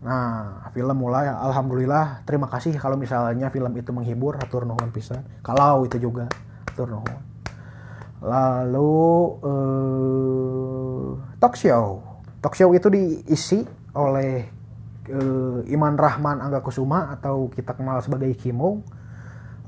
Nah, 0.00 0.64
film 0.72 0.96
mulai 0.96 1.28
alhamdulillah 1.28 2.24
terima 2.24 2.48
kasih 2.48 2.72
kalau 2.80 2.96
misalnya 2.96 3.52
film 3.52 3.68
itu 3.76 3.92
menghibur 3.92 4.40
atur 4.40 4.64
nuhun 4.64 4.90
pisan. 4.90 5.22
Kalau 5.44 5.84
itu 5.84 6.00
juga 6.00 6.26
atur 6.72 6.88
nuhun. 6.88 7.20
Lalu 8.24 8.96
eh, 9.44 11.08
talk 11.36 11.54
show. 11.54 12.00
Talk 12.40 12.56
show 12.56 12.72
itu 12.72 12.88
diisi 12.88 13.60
oleh 13.94 14.48
eh, 15.06 15.58
Iman 15.70 15.94
Rahman 15.94 16.40
Angga 16.40 16.64
Kusuma 16.64 17.12
atau 17.12 17.52
kita 17.52 17.76
kenal 17.76 18.00
sebagai 18.00 18.32
Kimo 18.34 18.80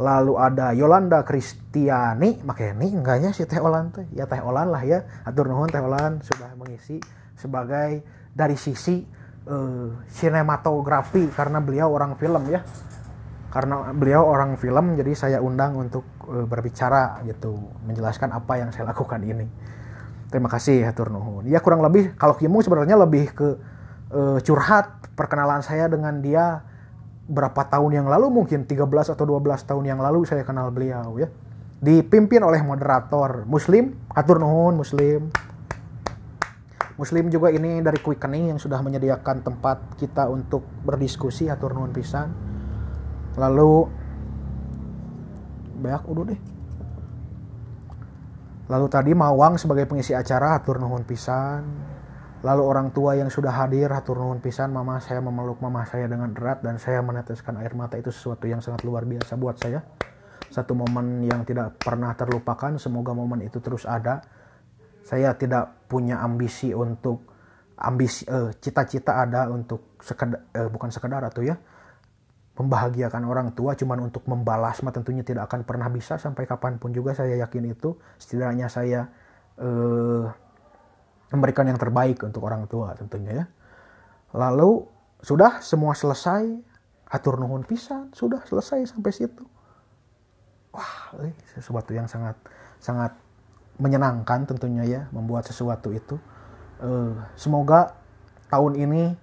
lalu 0.01 0.39
ada 0.41 0.73
Yolanda 0.73 1.21
Kristiani. 1.27 2.41
Makanya 2.45 2.73
ini 2.81 2.89
enggaknya 2.97 3.31
si 3.37 3.45
Teh 3.45 3.61
Olan 3.61 3.93
teh 3.93 4.07
ya 4.17 4.25
Teh 4.25 4.41
Olan 4.41 4.73
lah 4.73 4.83
ya. 4.87 5.05
Atur 5.27 5.49
nuhun 5.51 5.69
Teh 5.69 5.83
Olan 5.83 6.25
sudah 6.25 6.55
mengisi 6.57 7.03
sebagai 7.37 8.01
dari 8.33 8.57
sisi 8.57 9.05
uh, 9.49 9.93
sinematografi 10.09 11.29
karena 11.35 11.61
beliau 11.61 11.93
orang 11.93 12.17
film 12.17 12.49
ya. 12.49 12.65
Karena 13.53 13.93
beliau 13.93 14.25
orang 14.25 14.57
film 14.57 14.97
jadi 14.97 15.13
saya 15.13 15.39
undang 15.45 15.77
untuk 15.77 16.09
uh, 16.25 16.49
berbicara 16.49 17.21
gitu 17.29 17.53
menjelaskan 17.85 18.33
apa 18.33 18.57
yang 18.57 18.73
saya 18.73 18.89
lakukan 18.89 19.21
ini. 19.21 19.45
Terima 20.33 20.49
kasih 20.49 20.89
atur 20.89 21.13
nuhun. 21.13 21.45
Ya 21.45 21.61
kurang 21.61 21.85
lebih 21.85 22.17
kalau 22.17 22.33
Kimu 22.41 22.65
sebenarnya 22.65 22.97
lebih 22.97 23.37
ke 23.37 23.49
uh, 24.09 24.41
curhat 24.41 25.13
perkenalan 25.13 25.61
saya 25.61 25.93
dengan 25.93 26.25
dia 26.25 26.65
berapa 27.33 27.65
tahun 27.65 28.05
yang 28.05 28.07
lalu 28.13 28.29
mungkin 28.29 28.69
13 28.69 28.85
atau 29.17 29.25
12 29.25 29.65
tahun 29.65 29.85
yang 29.89 30.01
lalu 30.05 30.29
saya 30.29 30.45
kenal 30.45 30.69
beliau 30.69 31.17
ya. 31.17 31.33
Dipimpin 31.81 32.45
oleh 32.45 32.61
moderator 32.61 33.49
muslim. 33.49 33.97
Atur 34.13 34.37
nuhun 34.37 34.77
muslim. 34.77 35.33
Muslim 37.01 37.33
juga 37.33 37.49
ini 37.49 37.81
dari 37.81 37.99
quickening 37.99 38.53
yang 38.55 38.61
sudah 38.61 38.79
menyediakan 38.85 39.41
tempat 39.41 39.97
kita 39.97 40.29
untuk 40.29 40.63
berdiskusi. 40.85 41.49
Atur 41.49 41.73
nuhun 41.73 41.91
pisan. 41.91 42.29
Lalu 43.41 43.89
banyak 45.81 46.03
udah 46.05 46.25
deh. 46.29 46.41
Lalu 48.71 48.87
tadi 48.93 49.11
Mawang 49.17 49.57
sebagai 49.57 49.89
pengisi 49.89 50.13
acara 50.13 50.55
atur 50.55 50.79
nuhun 50.79 51.03
pisan 51.03 51.92
Lalu 52.43 52.63
orang 52.67 52.91
tua 52.91 53.15
yang 53.15 53.31
sudah 53.31 53.55
hadir, 53.55 53.87
hatur 53.95 54.19
nuhun 54.19 54.43
pisan, 54.43 54.75
mama 54.75 54.99
saya 54.99 55.23
memeluk 55.23 55.63
mama 55.63 55.87
saya 55.87 56.11
dengan 56.11 56.35
erat 56.35 56.59
dan 56.59 56.75
saya 56.75 56.99
meneteskan 56.99 57.55
air 57.63 57.71
mata 57.79 57.95
itu 57.95 58.11
sesuatu 58.11 58.51
yang 58.51 58.59
sangat 58.59 58.83
luar 58.83 59.07
biasa 59.07 59.39
buat 59.39 59.63
saya. 59.63 59.79
Satu 60.51 60.75
momen 60.75 61.23
yang 61.23 61.47
tidak 61.47 61.79
pernah 61.79 62.11
terlupakan, 62.19 62.75
semoga 62.83 63.15
momen 63.15 63.47
itu 63.47 63.63
terus 63.63 63.87
ada. 63.87 64.27
Saya 65.07 65.39
tidak 65.39 65.87
punya 65.87 66.19
ambisi 66.19 66.75
untuk 66.75 67.31
ambisi 67.79 68.27
eh, 68.27 68.51
cita-cita 68.59 69.23
ada 69.23 69.47
untuk 69.47 69.95
sekedar 70.03 70.51
eh, 70.51 70.67
bukan 70.67 70.91
sekedar 70.91 71.23
atau 71.23 71.43
ya 71.47 71.59
membahagiakan 72.53 73.23
orang 73.25 73.49
tua 73.57 73.73
cuman 73.73 74.13
untuk 74.13 74.29
membalas 74.29 74.85
mah 74.85 74.93
tentunya 74.93 75.25
tidak 75.25 75.49
akan 75.51 75.65
pernah 75.65 75.89
bisa 75.89 76.21
sampai 76.21 76.45
kapan 76.45 76.77
pun 76.77 76.93
juga 76.93 77.17
saya 77.17 77.41
yakin 77.43 77.73
itu 77.73 77.97
setidaknya 78.21 78.69
saya 78.69 79.09
eh, 79.57 80.25
memberikan 81.33 81.65
yang 81.65 81.81
terbaik 81.81 82.21
untuk 82.23 82.45
orang 82.45 82.69
tua 82.69 82.93
tentunya 82.95 83.43
ya. 83.43 83.47
Lalu 84.37 84.85
sudah 85.25 85.65
semua 85.65 85.97
selesai, 85.97 86.45
atur 87.09 87.41
nuhun 87.41 87.65
pisan, 87.65 88.13
sudah 88.13 88.45
selesai 88.45 88.93
sampai 88.93 89.13
situ. 89.13 89.45
Wah, 90.73 91.17
eh, 91.25 91.37
sesuatu 91.57 91.93
yang 91.93 92.09
sangat 92.09 92.37
sangat 92.81 93.13
menyenangkan 93.81 94.45
tentunya 94.45 94.85
ya 94.85 95.03
membuat 95.13 95.49
sesuatu 95.49 95.93
itu. 95.93 96.21
Uh, 96.83 97.15
semoga 97.39 97.95
tahun 98.51 98.75
ini 98.75 99.15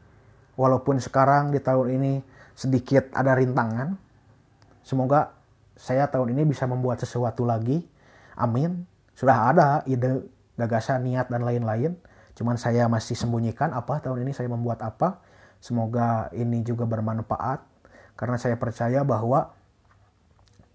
walaupun 0.55 0.97
sekarang 0.97 1.51
di 1.51 1.59
tahun 1.59 1.99
ini 1.99 2.13
sedikit 2.55 3.11
ada 3.11 3.35
rintangan, 3.35 3.99
semoga 4.81 5.35
saya 5.75 6.07
tahun 6.07 6.35
ini 6.35 6.47
bisa 6.47 6.67
membuat 6.67 7.03
sesuatu 7.03 7.43
lagi. 7.43 7.83
Amin. 8.39 8.87
Sudah 9.15 9.51
ada 9.51 9.67
ide 9.83 10.23
gagasan, 10.59 11.07
niat, 11.07 11.31
dan 11.31 11.47
lain-lain. 11.47 11.95
Cuman 12.35 12.59
saya 12.59 12.91
masih 12.91 13.15
sembunyikan 13.15 13.71
apa 13.71 14.03
tahun 14.03 14.27
ini 14.27 14.35
saya 14.35 14.51
membuat 14.51 14.83
apa. 14.83 15.23
Semoga 15.63 16.27
ini 16.35 16.59
juga 16.67 16.83
bermanfaat. 16.83 17.63
Karena 18.19 18.35
saya 18.35 18.59
percaya 18.59 19.07
bahwa 19.07 19.55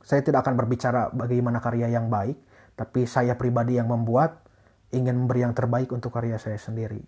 saya 0.04 0.20
tidak 0.24 0.44
akan 0.48 0.56
berbicara 0.56 1.12
bagaimana 1.12 1.60
karya 1.60 1.92
yang 1.92 2.08
baik. 2.08 2.36
Tapi 2.74 3.04
saya 3.04 3.36
pribadi 3.36 3.76
yang 3.76 3.88
membuat 3.92 4.44
ingin 4.92 5.14
memberi 5.24 5.44
yang 5.44 5.52
terbaik 5.52 5.92
untuk 5.92 6.12
karya 6.12 6.40
saya 6.40 6.56
sendiri. 6.56 7.00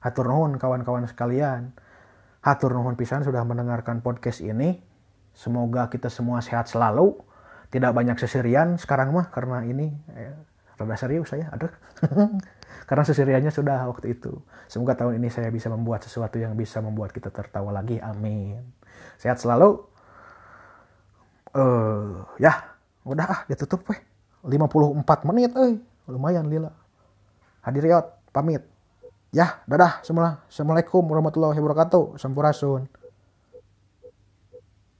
Hatur 0.00 0.30
nuhun 0.30 0.56
kawan-kawan 0.56 1.04
sekalian. 1.10 1.74
Hatur 2.40 2.72
nuhun 2.72 2.94
pisan 2.94 3.26
sudah 3.26 3.42
mendengarkan 3.42 4.00
podcast 4.00 4.40
ini. 4.40 4.78
Semoga 5.34 5.90
kita 5.90 6.08
semua 6.08 6.38
sehat 6.40 6.70
selalu. 6.70 7.18
Tidak 7.68 7.92
banyak 7.92 8.16
sesirian 8.16 8.80
sekarang 8.80 9.12
mah 9.12 9.28
karena 9.28 9.60
ini 9.60 9.92
rada 10.78 10.96
serius 10.96 11.28
saya? 11.28 11.50
Aduh. 11.50 11.70
Karena 12.88 13.04
sesiriannya 13.04 13.52
sudah 13.52 13.84
waktu 13.90 14.16
itu. 14.16 14.32
Semoga 14.70 14.96
tahun 14.96 15.20
ini 15.20 15.28
saya 15.28 15.52
bisa 15.52 15.68
membuat 15.68 16.06
sesuatu 16.06 16.40
yang 16.40 16.56
bisa 16.56 16.80
membuat 16.80 17.12
kita 17.12 17.28
tertawa 17.28 17.74
lagi. 17.74 18.00
Amin. 18.00 18.62
Sehat 19.20 19.42
selalu. 19.42 19.82
Eh 21.52 21.60
uh, 21.60 22.24
ya 22.40 22.78
udah 23.04 23.26
ah 23.28 23.40
ditutup 23.50 23.84
weh. 23.92 24.00
54 24.46 25.28
menit 25.28 25.52
eh. 25.58 25.76
Lumayan 26.08 26.48
lila. 26.48 26.72
Hadir 27.60 27.84
pamit. 28.32 28.64
Ya 29.28 29.60
dadah 29.68 30.00
semua 30.00 30.40
assalamualaikum 30.48 31.04
warahmatullahi 31.04 31.60
wabarakatuh. 31.60 32.16
Sampurasun 32.16 32.88